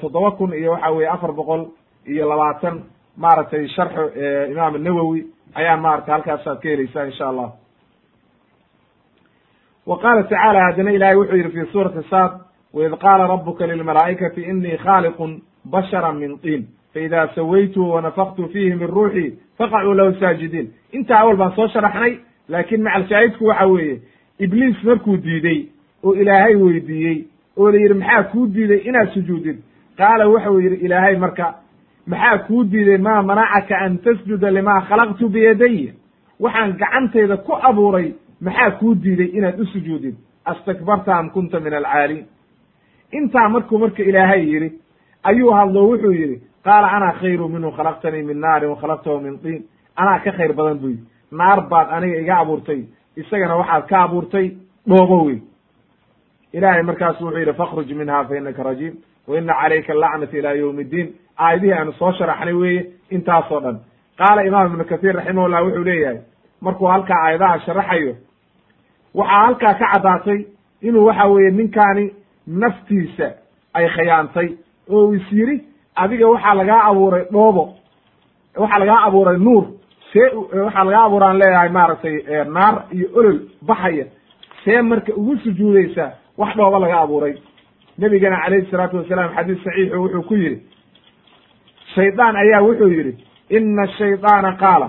[0.00, 1.66] toddoba kun iyo waxa weye afar boqol
[2.06, 2.82] iyo labaatan
[3.16, 4.04] maaragtay sharxu
[4.52, 7.52] imaam nawowi ayaa maratay halkaasaad ka heleysaa insha allah.
[9.86, 12.32] Wa qaala tacaala haddana ilahay wuxuu yidhi fi suurati sad
[12.72, 19.38] waid qaala rabuka lilmalaa'ikati inii khaaliqun bashara min tiin faida sawaytuhu wanafaktu fiihi min ruuxii
[19.58, 20.72] faqacuu lahu saajidiin.
[20.92, 24.00] Intaa awal baan soo sharaxnay laakiin macal shaahidku waxa weeye
[24.38, 25.68] ibliis markuu diidey
[26.04, 27.24] oo ilaahay weydiiyey
[27.56, 29.58] oo la yidhi maxaa kuu diiday inaad sujuudid?
[29.98, 31.54] Qaala wuxuu yidhi ilaahay marka
[32.06, 32.98] maxaa kuu diiday?
[32.98, 35.92] Maa manacaka an tasjuda limaa khalaqtu biyadaya
[36.40, 40.14] waxaan gacantayda ku abuuray maxaa kuu diiday inaad u sujuudid?
[40.44, 42.26] Astakbarta am kunta min alcaaliin.
[43.12, 44.70] Intaa markuu marka ilaahay yidhi
[45.24, 49.62] ayuu hadlo wuxuu yidhi qaala anaa khayru minhu khalaqtanii min naarin wa khalaqtahu min tiin.
[49.96, 52.80] Anaa ka khayr badan buu yidhi naar baad aniga iga abuurtay
[53.16, 54.46] isagana waxaad ka abuurtay
[54.88, 55.38] dhoobo wey
[56.52, 58.94] ilaahay markaasu wuxuu yidhi fakhruj minha fa inaka rajiim
[59.28, 61.08] wa ina calayka alacnata ila yowmi iddiin
[61.38, 63.76] aayadihii aanu soo sharaxnay weeye intaasoo dhan
[64.18, 66.18] qaala imaam ibnu kathiir raximahullah wuxuu leeyahay
[66.60, 68.14] markuu halkaa aayadaha sharaxayo
[69.14, 70.38] waxaa halkaa ka caddaatay
[70.82, 72.04] inuu waxa weeye ninkaani
[72.46, 73.28] naftiisa
[73.74, 74.48] ay khiyaantay
[74.90, 75.56] oo uu is yidhi
[75.94, 77.64] adiga waxaa lagaa abuuray dhoobo
[78.56, 79.64] waxaa lagaa abuuray nuur
[80.12, 80.26] see
[80.64, 82.16] waxaa lagaa abuuraan leeyahay maaragtay
[82.56, 83.38] naar iyo olol
[83.70, 84.04] baxaya
[84.64, 87.34] see marka ugu sujuudaysaa wax dhooba laga abuuray.
[87.98, 90.62] Nebigana calayhi salaatu wasalaam xadiis saxiixu wuxuu ku yidhi
[91.94, 93.12] shaydaan ayaa wuxuu yidhi
[93.56, 94.88] ina ashaydaana qaala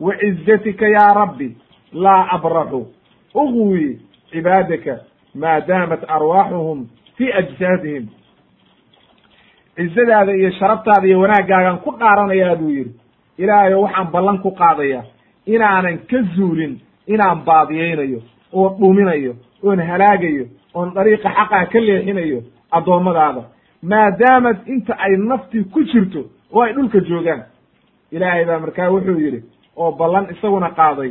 [0.00, 1.48] wacizatika yaa rabbi
[1.92, 2.80] laa abraxu
[3.34, 4.00] ugwi
[4.30, 4.94] cibaadaka
[5.34, 6.86] maa daamat arwaaxuhum
[7.16, 8.06] fii ajsaadihim.
[9.76, 12.92] Cizadaada iyo sharaftaada iyo wanaaggaagaan ku dhaaranayaa buu yidhi
[13.38, 15.02] ilaahayo waxaan ballan ku qaadaya
[15.46, 18.20] inaanan ka zuulin inaan baadiyaynayo
[18.52, 19.32] oo dhuminayo
[19.64, 20.44] oon halaagayo
[20.76, 22.38] oon dariiqa xaqaa ka leexinayo
[22.76, 23.42] addoommadaada
[23.92, 26.20] maadaamad inta ay naftii ku jirto
[26.52, 27.42] oo ay dhulka joogaan.
[28.12, 29.40] Ilaahay baa markaa wuxuu yidhi
[29.76, 31.10] oo ballan isaguna qaaday.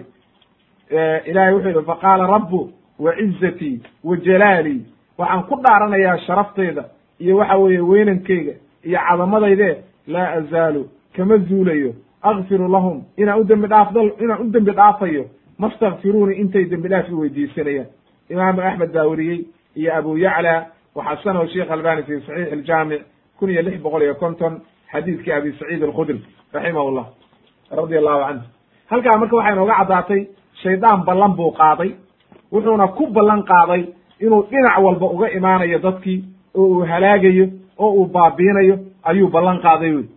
[1.30, 2.60] Ilahay wuxuu yidhi faqaala rabbu
[3.00, 4.82] wa cizatii wa jalaalii
[5.18, 6.84] waxaan ku dhaaranayaa sharaftayda
[7.20, 9.70] iyo waxa weeye weynankayga iyo cadamadayde
[10.08, 15.26] laa azaalu kama zuulayo akfiru lahum inaan u dembi dhaafda inaan u dembi dhaafayo.
[15.60, 17.88] Mastakfiruuni intay dembi dhaaf i weydiisanayaan.
[18.30, 20.66] Imaamu axmed baa weriyey iyo abu yacla
[20.96, 23.02] waxasanahu sheikh albani fi saxiix aljaamic
[23.40, 24.62] kun iyo lix boqol iyo konton
[24.92, 26.22] xadiidkii abi saciid alkhudri
[26.54, 27.08] raximah llah
[27.72, 28.46] radia allahu canhu
[28.92, 30.22] halkaa marka waxay nooga caddaatay
[30.64, 31.92] shaydaan ballan buu qaaday
[32.52, 33.82] wuxuuna ku ballan qaaday
[34.20, 36.24] inuu dhinac walba uga imaanayo dadkii
[36.56, 37.46] oo uu halaagayo
[37.78, 40.08] oo uu baabiinayo ayuu ballan qaaday wey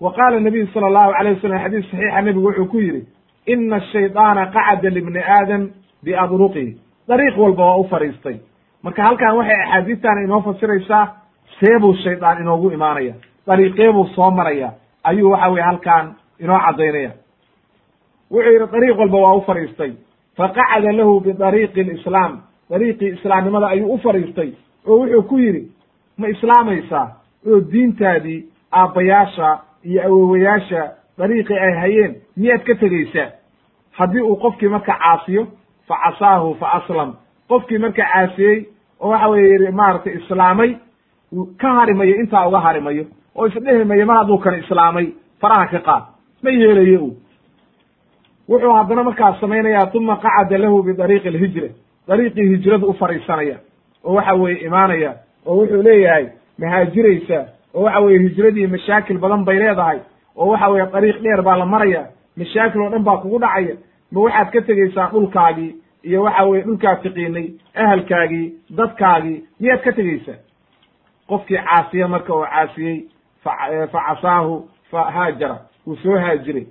[0.00, 3.02] wa qaala nabiyu sala allahu alayh wasalam xadiis saxiixa nebigu wuxuu ku yidhi
[3.46, 5.70] ina ashaydaana qacada libni aadam
[6.04, 6.72] biadruqihi
[7.12, 8.36] dariiq walba waa u fadhiistay
[8.82, 11.04] marka halkan waxay axaadiistan inoo fasiraysaa
[11.60, 13.14] seebuu shaydaan inoogu imaanaya
[13.46, 14.72] dariiqeebuu soo maraya
[15.04, 17.10] ayuu waxa weye halkan inoo caddaynaya.
[18.30, 19.92] Wuxuu yidhi dariiq walba waa u fadhiistay
[20.36, 22.40] faqacada lahu bidariiqi alislaam
[22.70, 24.50] dariiqii islaamnimada ayuu u fadhiistay
[24.86, 25.62] oo wuxuu ku yidhi
[26.18, 27.06] ma islaamaysaa
[27.50, 28.40] oo diintaadii
[28.72, 29.48] aabbayaasha
[29.84, 30.82] iyo awowayaasha
[31.18, 33.28] dariiqii ay hayeen miyaad ka tegaysaa
[33.98, 35.46] haddii uu qofkii marka caasiyo
[35.92, 37.10] fa casaahu fa aslam.
[37.48, 38.66] Qofkii marka caasiyey
[39.00, 40.70] oo waxa weye maaragtay islaamay
[41.60, 43.04] ka harimayo intaa uga harimayo
[43.36, 45.06] oo isdhehi mayo mar hadduu kan islaamay
[45.40, 46.02] faraha ka qaad.
[46.42, 47.10] Ma yeelayo u
[48.48, 51.68] wuxuu haddana markaas samaynaya uma qacada lahu bidariiqi alhijra.
[52.08, 53.56] Dariiqii hijradu u fadhiisanaya
[54.04, 55.14] oo waxa weeye imaanaya
[55.46, 56.26] oo wuxuu leeyahay
[56.58, 57.38] mahaajiraysa
[57.74, 59.98] oo waxa weye hijradii mashaakil badan bay leedahay
[60.36, 62.06] oo waxa weye dariiq dheer baa la maraya
[62.36, 63.74] mashaakil oo dhan baa kugu dhacaya.
[64.12, 70.38] Ma waxaad ka tegaysaa dhulkaagii iyo waxa weye dhulkaad tiqiinay ahalkaagii dadkaagii miyaad ka tegaysaa?
[71.28, 73.04] Qofkii caasiya marka oo caasiyey
[73.44, 76.66] fa casaahu fa haajara wuu soo haajiray.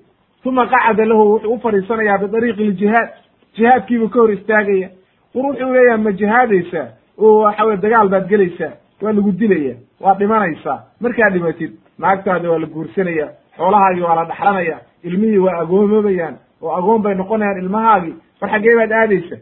[0.45, 3.09] Uma qacada lahu wuxuu u fadhiisanayaa bidariiqi ljihaad
[3.55, 4.89] jihaadkiibuu ka hor istaagaya.
[5.35, 6.87] War wuxuu leeyaha ma jihaadaysaa?
[7.17, 8.73] Oo waxa weye dagaal baad gelaysaa.
[9.01, 10.83] Waa lagu dilaya waa dhimanaysaa.
[11.01, 13.27] Markaad dhimatid naagtaadi waa la guursanaya
[13.57, 18.91] xoolahaagii waa la dhaxlanaya ilmihii waa agoomobayaan oo agoon bay noqonayaan ilmahaagii war xaggee baad
[18.91, 19.35] aadaysa.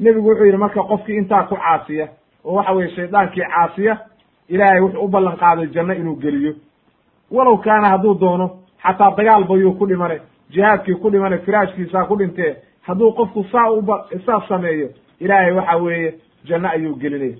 [0.00, 2.08] Nebigu wuxuu yidhi marka qofkii intaa ku caasiya
[2.44, 3.98] oo waxa weye shaydaankii caasiya
[4.48, 6.54] ilaahay wuxuu u ballan qaaday janno inuu geliyo.
[7.30, 8.46] Walow kaana hadduu doono
[8.82, 10.20] xataa dagaal bayuu ku dhimane
[10.50, 14.88] jihaadkii ku dhimane firaashkiisaa ku dhintee hadduu qofku saa uba saa sameeyo
[15.20, 16.14] ilaahay waxa weeye
[16.44, 17.36] janno ayuu gelinaya.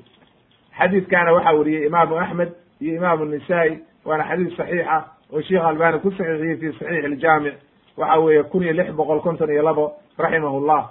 [0.79, 6.11] Xadiidkaana waxaa weriyey imaamu axmed iyo imaamu nisaa'i waana xadiis saxiixa oo sheikh albani ku
[6.11, 7.55] saxiixiyey fi saxiix iljaamic
[7.97, 10.85] waxa weeye kun iyo lix boqol konton iyo labo raximahu llah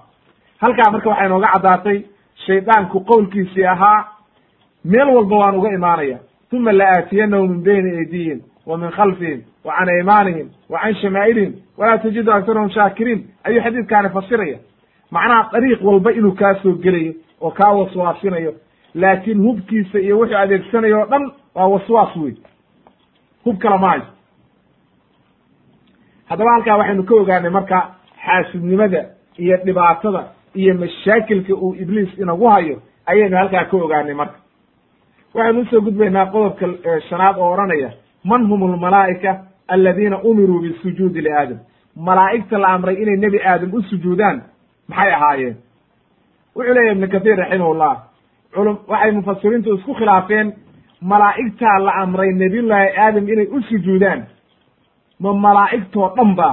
[0.61, 2.01] halkaa marka waxay nooga caddaatay
[2.45, 4.05] shaydaanku qowlkiisii ahaa
[4.85, 6.17] meel walba waan uga imaanaya
[6.53, 11.53] uma la aatiyanahu min bayni aydiyihim wa min khalfihim wa can aymaanihim wa can shamaa'ilihim
[11.77, 13.27] walaa tajidu aksarahum shaakiriin.
[13.43, 14.57] Ayuu xadiidkaani fasiraya
[15.11, 18.53] macnaha dariiq walba inuu kaa soo gelayo oo kaa waswaasinayo
[18.95, 22.33] laakiin hubkiisa iyo wuxuu adeegsanayo o dhan waa waswaas wey
[23.45, 24.03] hub kala maayo
[26.29, 27.77] haddaba halkaa waxaynu ka ogaanay marka
[28.25, 29.05] xaasidnimada
[29.37, 30.23] iyo dhibaatada
[30.55, 34.37] iyo mashaakilka uu ibliis inagu hayo ayaynu halkaa ka ogaanay marka.
[35.33, 36.65] Waxaynu u soo gudbaynaa qodobka
[37.09, 37.89] shanaad oo odhanaya
[38.23, 39.31] man hum almalaa'ika
[39.67, 41.59] aladiina umiruu bisujuudi liaadam
[41.95, 44.41] malaa'igta la amray inay nebi aadam u sujuudaan
[44.87, 45.55] maxay ahaayeen?
[46.55, 47.93] Wuxuu leeyahy ibnu kathiir raximahullah
[48.53, 50.53] culum waxay mufasiriintu isku khilaafeen
[51.01, 54.25] malaa'igtaa la amray nebiyullaahi aadam inay u sujuudaan.
[55.19, 56.49] Ma malaa'igtoo dhan ba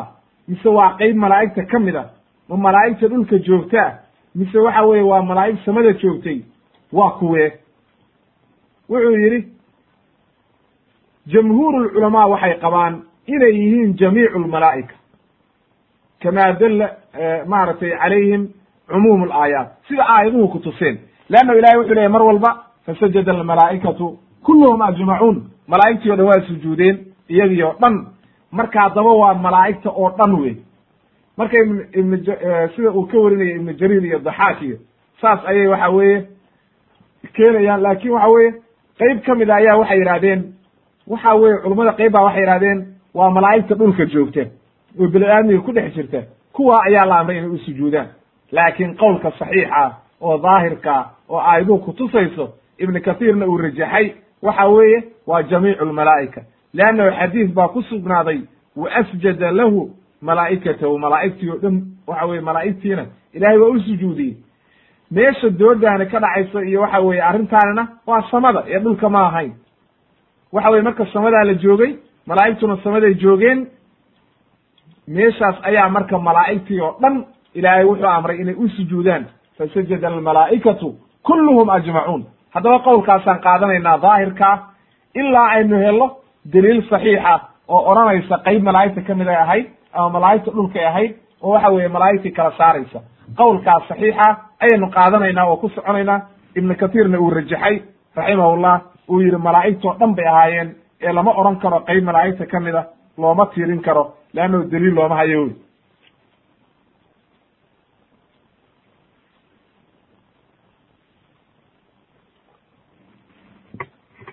[0.48, 2.04] mise waa qeyb malaa'igta ka mid a
[2.48, 3.90] ma malaa'igta dhulka joogtaa
[4.34, 6.38] mise waxa weeye waa malaa'ig samada joogtay
[6.92, 7.52] waa kuwee
[8.88, 9.40] wuxuu yidhi
[11.32, 14.94] jamhuurulculamaa waxay qabaan inay yihiin jamiicu lmalaa'ika
[16.22, 16.88] kamaa dalla
[17.46, 18.48] maaragtay calayhim
[18.88, 20.98] cumuum alaayaat sida aayaduhu ku tuseen
[21.30, 22.50] leannahu ilahay wuxuu leeyay mar walba
[22.86, 25.36] fasajada almalaa'ikatu kulluhum ajmacuun.
[25.68, 26.96] Malaa'igtii o dhan waa sujuudeen
[27.28, 27.94] iyagii oo dhan.
[28.50, 30.54] Marka haddaba waa malaa'igta oo dhan wey
[31.36, 32.16] marka ibn ibn
[32.76, 34.76] sida uu ka warinaya ibnu jariir iyo daxaak iyo
[35.20, 36.26] saas ayay waxa weeye
[37.36, 37.80] keenayaan.
[37.82, 38.52] Laakin waxa weeye
[38.98, 40.42] qeyb ka mid a ayaa waxay yidhahdeen
[41.06, 44.44] waxa weye culummada qeyb baa waxay yidhahdeen waa malaa'igta dhulka joogta
[45.00, 46.22] oo bini aadmiga ku dhex jirta.
[46.52, 48.08] Kuwa ayaa la amray inay u sujuudaan.
[48.52, 54.12] Laakiin qowlka saxiixa oo daahirka oo aayaduhu kutusayso ibnu kathiirna uu rajaxay.
[54.42, 56.40] Waxa weeye waa jamiicu lmalaa'ika
[56.74, 58.40] leannahu xadiis baa ku sugnaaday
[58.76, 59.90] wa asjada lahu
[60.28, 61.76] malaa'ikatahu malaa'igtii oo dhan
[62.08, 63.04] waxa weye malaa'igtiina
[63.36, 64.34] ilahay waa u sujuudiyey.
[65.10, 69.52] Meesha doodaani ka dhacayso iyo waxa weeye arrintaanina waa samada ee dhulka ma ahayn.
[70.52, 71.92] Waxa weye marka samadaa la joogay
[72.26, 73.66] malaa'igtuna samaday joogeen
[75.08, 77.24] meeshaas ayaa marka malaa'igtii oo dhan
[77.54, 79.24] ilaahay wuxuu amray inay u sujuudaan.
[79.58, 80.88] Fasajada almalaa'ikatu
[81.26, 82.22] kulluhum ajmacuun
[82.54, 84.56] haddaba qowlkaasaan qaadanaynaa daahirkaa
[85.20, 86.06] ilaa aynu helo
[86.52, 87.34] daliil saxiixa
[87.68, 89.66] oo odhanaysa qeyb malaa'igta ka mid ay ahayd
[89.98, 91.12] ama malaa'igta dhulkay ahayd
[91.42, 92.98] oo waxa weeye malaa'igtii kala saaraysa.
[93.40, 94.26] Qowlkaas saxiixa
[94.64, 96.20] ayaynu qaadanaynaa oo ku soconaynaa.
[96.58, 97.76] Ibnu kathiirna uu rajaxay
[98.16, 98.74] raximahullah
[99.12, 100.68] uu yidhi malaa'igtoo dhan bay ahaayeen
[101.06, 102.82] ee lama odhan karo qeyb malaa'igta ka mid a
[103.22, 104.04] looma tiirin karo
[104.34, 105.52] leannahu daliil looma hayo wey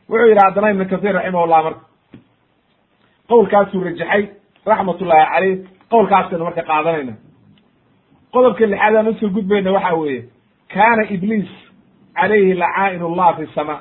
[0.09, 1.81] wuxuu yidhi haddana ibnu kathiir raximahullah marka.
[3.29, 4.23] Qowlkaasuu rajaxay
[4.65, 5.57] raxmatullaahi caleyh
[5.91, 7.13] qowlkaasaynu marka qaadanayna.
[8.33, 10.23] Qodobka lixaad aan u soo gudbayna waxa weeye
[10.73, 11.49] kaana ibliis
[12.15, 13.75] calayhi lacaa'in ullah fi sama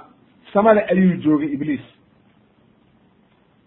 [0.52, 1.84] samada ayuu joogay ibliis.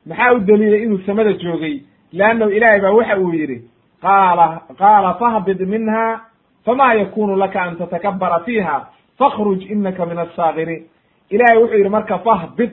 [0.07, 1.81] Maxaa u daliilay inuu samada joogay?
[2.13, 3.57] Leannahu ilaahay baa waxa uu yidhi
[4.01, 6.21] qaala qaala fahbid minha
[6.65, 8.75] fama yakunu laka an tatakabara fiiha
[9.19, 10.83] fakhruj inaka min assaakiriin
[11.29, 12.71] ilaahay wuxuu yidhi marka fahbid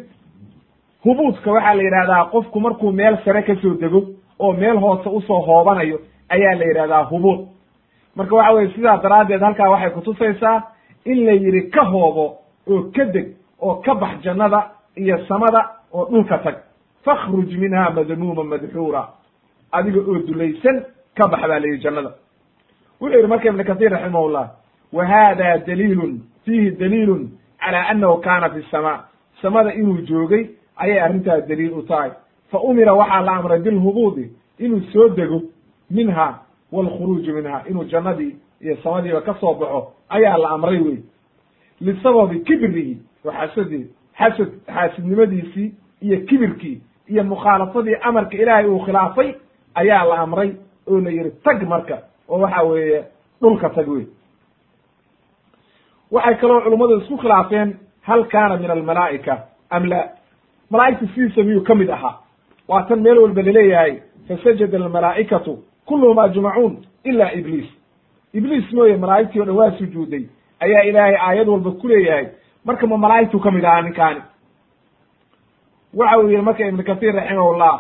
[1.05, 4.01] hubuudka waxaa la yidhahdaa qofku markuu meel sare ka soo dego
[4.41, 5.99] oo meel hoose u soo hoobanayo
[6.29, 7.41] ayaa la yidhahdaa hubuud
[8.17, 10.63] marka waxa weye sidaa daraaddeed halkaa waxay kutusaysaa
[11.05, 12.25] in la yidhi ka hoobo
[12.71, 13.27] oo ka deg
[13.61, 14.61] oo ka bax jannada
[14.97, 15.61] iyo samada
[15.93, 16.57] oo dhulka tag.
[17.05, 19.03] Fakhruj minha madmuuma madxuura
[19.73, 20.77] adiga oo dulaysan
[21.17, 22.11] ka bax baa la yidhi jannada.
[23.01, 24.47] Wuxuu yidhi marka ibnu kathiir raximahullah
[24.93, 27.23] wa hada daliilun fiihi daliilun
[27.61, 29.05] cala annahu kana fi sama
[29.43, 30.45] samada inuu joogay
[30.77, 32.11] ayay arrintaas daliil u tahay
[32.51, 35.43] fa umira waxaa la amray bilhubuudi inuu soo dego
[35.91, 36.39] minha
[36.73, 40.99] waalkhuruuju minha inuu jannadii iyo samadiiba ka soo baxo ayaa la amray wey
[41.81, 43.87] lisababi kibrihi wa xasadii
[44.19, 49.35] xasad xaasidnimadiisii iyo kibirkii iyo mukhaalafadii amarka ilaahay uu khilaafay
[49.75, 50.53] ayaa la amray
[50.87, 51.99] oo la yihi tag marka
[52.29, 53.05] oo waxa weeye
[53.41, 54.07] dhulka tag wey
[56.11, 59.35] waxay kaloo culummadu isku khilaafeen hal kaana min almalaa'ika
[59.71, 60.01] am la
[60.71, 62.19] malaa'igta sidiisa miyuu ka mid ahaa
[62.71, 63.93] waa tan meel walba la leeyahay
[64.29, 65.53] fasajada almalaa'ikatu
[65.87, 66.75] kulluhum ajmacuun
[67.05, 67.69] ila ibliis.
[68.35, 70.25] Ibliis mooye malaa'igtii o dhan waa sujuuday.
[70.61, 72.27] Ayaa ilaahay aayad walba ku leeyahay.
[72.65, 74.21] Marka ma malaa'igtuu ka mid ahaa ninkaani
[75.95, 77.75] waxa uu yihi marka ibnu kathiir raximahullah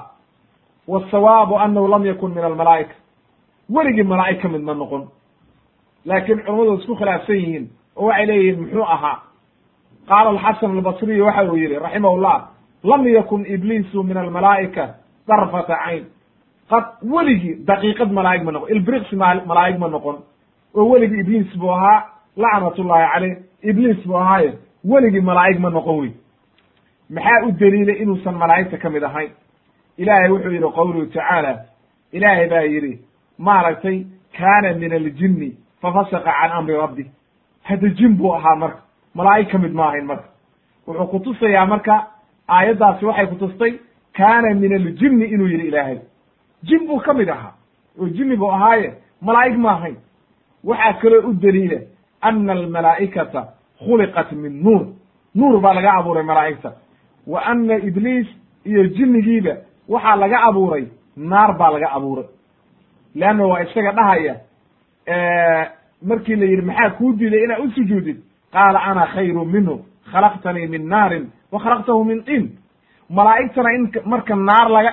[0.89, 2.95] wasawaabu anahu lam yakun min almalaa'ika
[3.71, 5.09] weligii malaa'ig ka mid ma noqon.
[6.07, 9.23] Laakiin culummadu isku khilaafsan yihiin oo waxay leeyihiin muxuu ahaa?
[10.09, 12.37] Qaala alxasan albasriyu waxa uu yihi raximahullah
[12.85, 14.95] lam yakun ibliisu min almalaa'ika
[15.29, 16.05] darfata cayn
[16.71, 20.17] qad weligii daqiiqad malaa'ig ma noqon ilbriqsi malaa'ig ma noqon
[20.75, 22.05] oo weligii ibliis buu ahaa
[22.37, 24.53] lacnatullahi caleyh ibliis buu ahaaye
[24.85, 26.13] weligii malaa'ig ma noqon wey
[27.11, 29.31] maxaa u daliilay inuusan malaa'igta ka mid ahayn
[29.99, 31.59] ilaahay wuxuu yidhi qowluhu tacaala
[32.13, 32.99] ilaahay baa yidhi
[33.39, 34.07] maaragtay
[34.39, 37.05] kaana min aljinni fafasaqa can amri rabbi
[37.63, 38.81] hadda jin buu ahaa marka
[39.15, 40.29] malaa'ig ka mid ma ahayn marka
[40.87, 42.07] wuxuu kutusayaa marka
[42.57, 43.73] aayaddaasi waxay kutustay
[44.17, 45.99] kaana min aljinni inuu yidhi ilaahay.
[46.63, 47.53] Jin buu ka mid ahaa.
[47.99, 48.95] Oo jinni buu ahaaye?
[49.23, 49.97] Malaa'ig ma ahayn.
[50.65, 51.79] Waxaa kaloo u daliila
[52.21, 53.49] ana almalaa'ikata
[53.85, 54.87] khuliqat min nuur.
[55.35, 56.73] Nuur baa laga abuuray malaa'igta.
[57.27, 58.27] Wa ana ibliis
[58.65, 59.55] iyo jinnigiiba
[59.89, 60.85] waxaa laga abuuray
[61.17, 62.29] naar baa laga abuuray.
[63.15, 64.35] Leanna waa isaga dhahaya
[66.03, 68.19] markii la yidhi maxaa kuu diiday inaad u sujuudid?
[68.53, 72.51] Qaala ana khayru minhu khalaqtanii min naarin wa khalaqtahu min tin
[73.11, 74.93] malaa'igtana in marka naar laga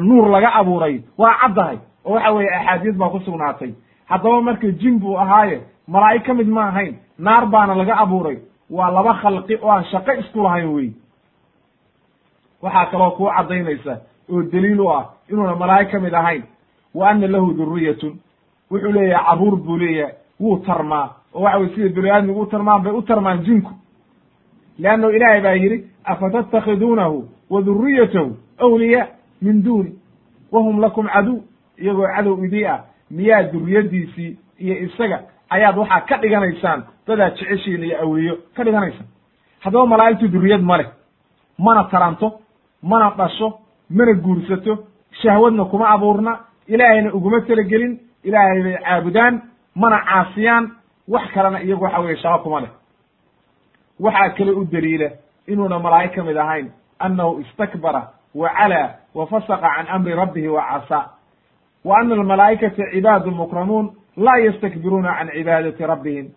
[0.00, 3.74] nuur laga abuuray waa caddahay oo waxa weeye axaadiis baa ku sugnaatay
[4.10, 8.38] haddaba marka jin buu ahaaye malaa'ig ka mid ma ahayn naar baana laga abuuray
[8.70, 10.92] waa laba khalqi oo aan shaqo isku lahayn wey
[12.62, 13.96] waxaa kaloo kuu caddaynaysa
[14.32, 16.42] oo daliil u ah inuuna malaa'ig ka mid ahayn
[16.94, 18.18] wa ana lahu duriyatun
[18.70, 22.82] wuxuu leeyahay carruur buu leeyahay wuu tarmaa oo waxa weye sida bini aadmigu u tarmaan
[22.82, 23.70] bay u tarmaan jinku
[24.78, 29.06] leanno ilaahay baa yidhi afatattakhiduunahu wa duriyatahu awliyaa
[29.42, 29.92] min duuni
[30.52, 31.38] wahum lakum caduw
[31.78, 32.80] iyagoo cadow idii ah
[33.10, 35.20] miyaa duriyadiisii iyo isaga
[35.50, 39.06] ayaad waxaa ka dhiganaysaan dadaad jeceshiin iyo awliyo ka dhiganaysaan
[39.60, 40.86] haddaba malaa'igtu duriyad ma leh
[41.58, 42.40] mana taranto
[42.82, 43.58] mana dhasho
[43.90, 44.78] mana guursato
[45.22, 46.38] shahwadna kuma abuurna
[46.68, 49.42] ilaahayna uguma talagelin ilaahay bay caabudaan
[49.74, 50.70] mana caasiyaan
[51.08, 52.70] wax kalena iyagu waxa weye shaqo kuma leh
[54.00, 55.10] waxaa kale u daliila
[55.46, 60.62] inuuna malaa'ig ka mid ahayn annahu istakbara wa calaa wa fasaqa can amri rabbihi wa
[60.62, 61.10] casaa.
[61.84, 66.28] Wa ana almalaa'ikata cibaadu mukramuun laa yastakbiruuna can cibaadati rabbihim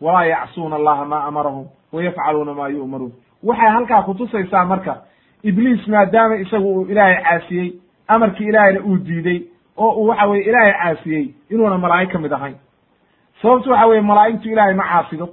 [0.00, 3.12] walaa yacsuuna allaha ma amarahum wa yafcaluuna ma yu'maruun.
[3.42, 5.02] Waxay halkaa kutusaysaa marka
[5.42, 7.72] ibliis maadaama isagu uu ilaahay caasiyey
[8.08, 9.42] amarkii ilaahayna uu diidey
[9.76, 12.56] oo uu waxa weye ilaahay caasiyey inuuna malaa'ig ka mid ahayn.
[13.42, 15.28] Sababtu waxa weye malaa'igtu ilaahay ma caasido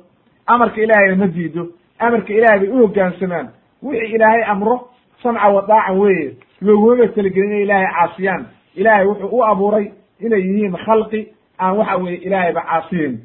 [0.48, 1.64] amarka ilaahayna ma diido
[2.00, 3.48] amarka ilaahay bay u hoggaansamaan
[3.84, 4.90] wixii ilaahay amro
[5.24, 8.46] samca wa daacan weeye loogumaba telegelin inay ilaahay caasiyaan.
[8.76, 11.22] Ilaahay wuxuu u abuuray inay yihiin khalqi
[11.60, 13.20] aan waxa weeye ilaahayba caasiyeyn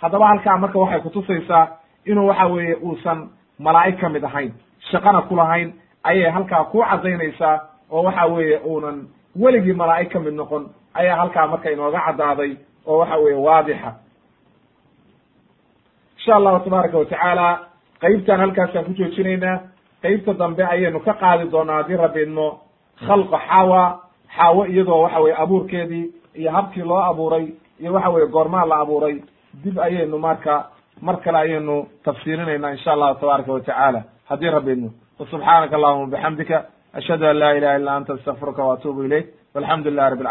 [0.00, 1.68] haddaba halkaa marka waxay kutusaysaa
[2.06, 3.28] inuu waxa weeye uusan
[3.58, 4.52] malaa'ig ka mid ahayn
[4.90, 5.72] shaqana ku lahayn
[6.04, 7.60] ayay halkaa ku caddaynaysaa
[7.90, 9.06] oo waxa weeye uunan
[9.40, 10.68] weligii malaa'ig ka mid noqon.
[10.94, 13.94] Ayaa halkaa marka inooga caddaaday oo waxa weeye waadixa
[16.24, 17.58] insha allahu tabaaraka watacaala
[18.00, 19.60] qeybtan halkaasaan ku joojinaynaa
[20.02, 22.60] qeybta dambe ayaynu ka qaadi doonaa haddii rabbi idmo
[23.06, 24.00] khalqa xawa
[24.36, 27.46] xaawo iyadoo waxa weye abuurkeedii iyo habkii loo abuuray
[27.80, 29.20] iyo waxa weye goormaa la abuuray
[29.64, 30.70] dib ayaynu marka
[31.02, 34.90] mar kale ayaynu tafsiirinaynaa insha allahu tabaaraka watacaala haddii rabbi idmo.
[35.18, 40.26] Wasubxaanaka allahuma bixamdika ashhadu an laa ilaha illa anta astaqfiruka waatuubu ilayk walxamdu lilah alcalamin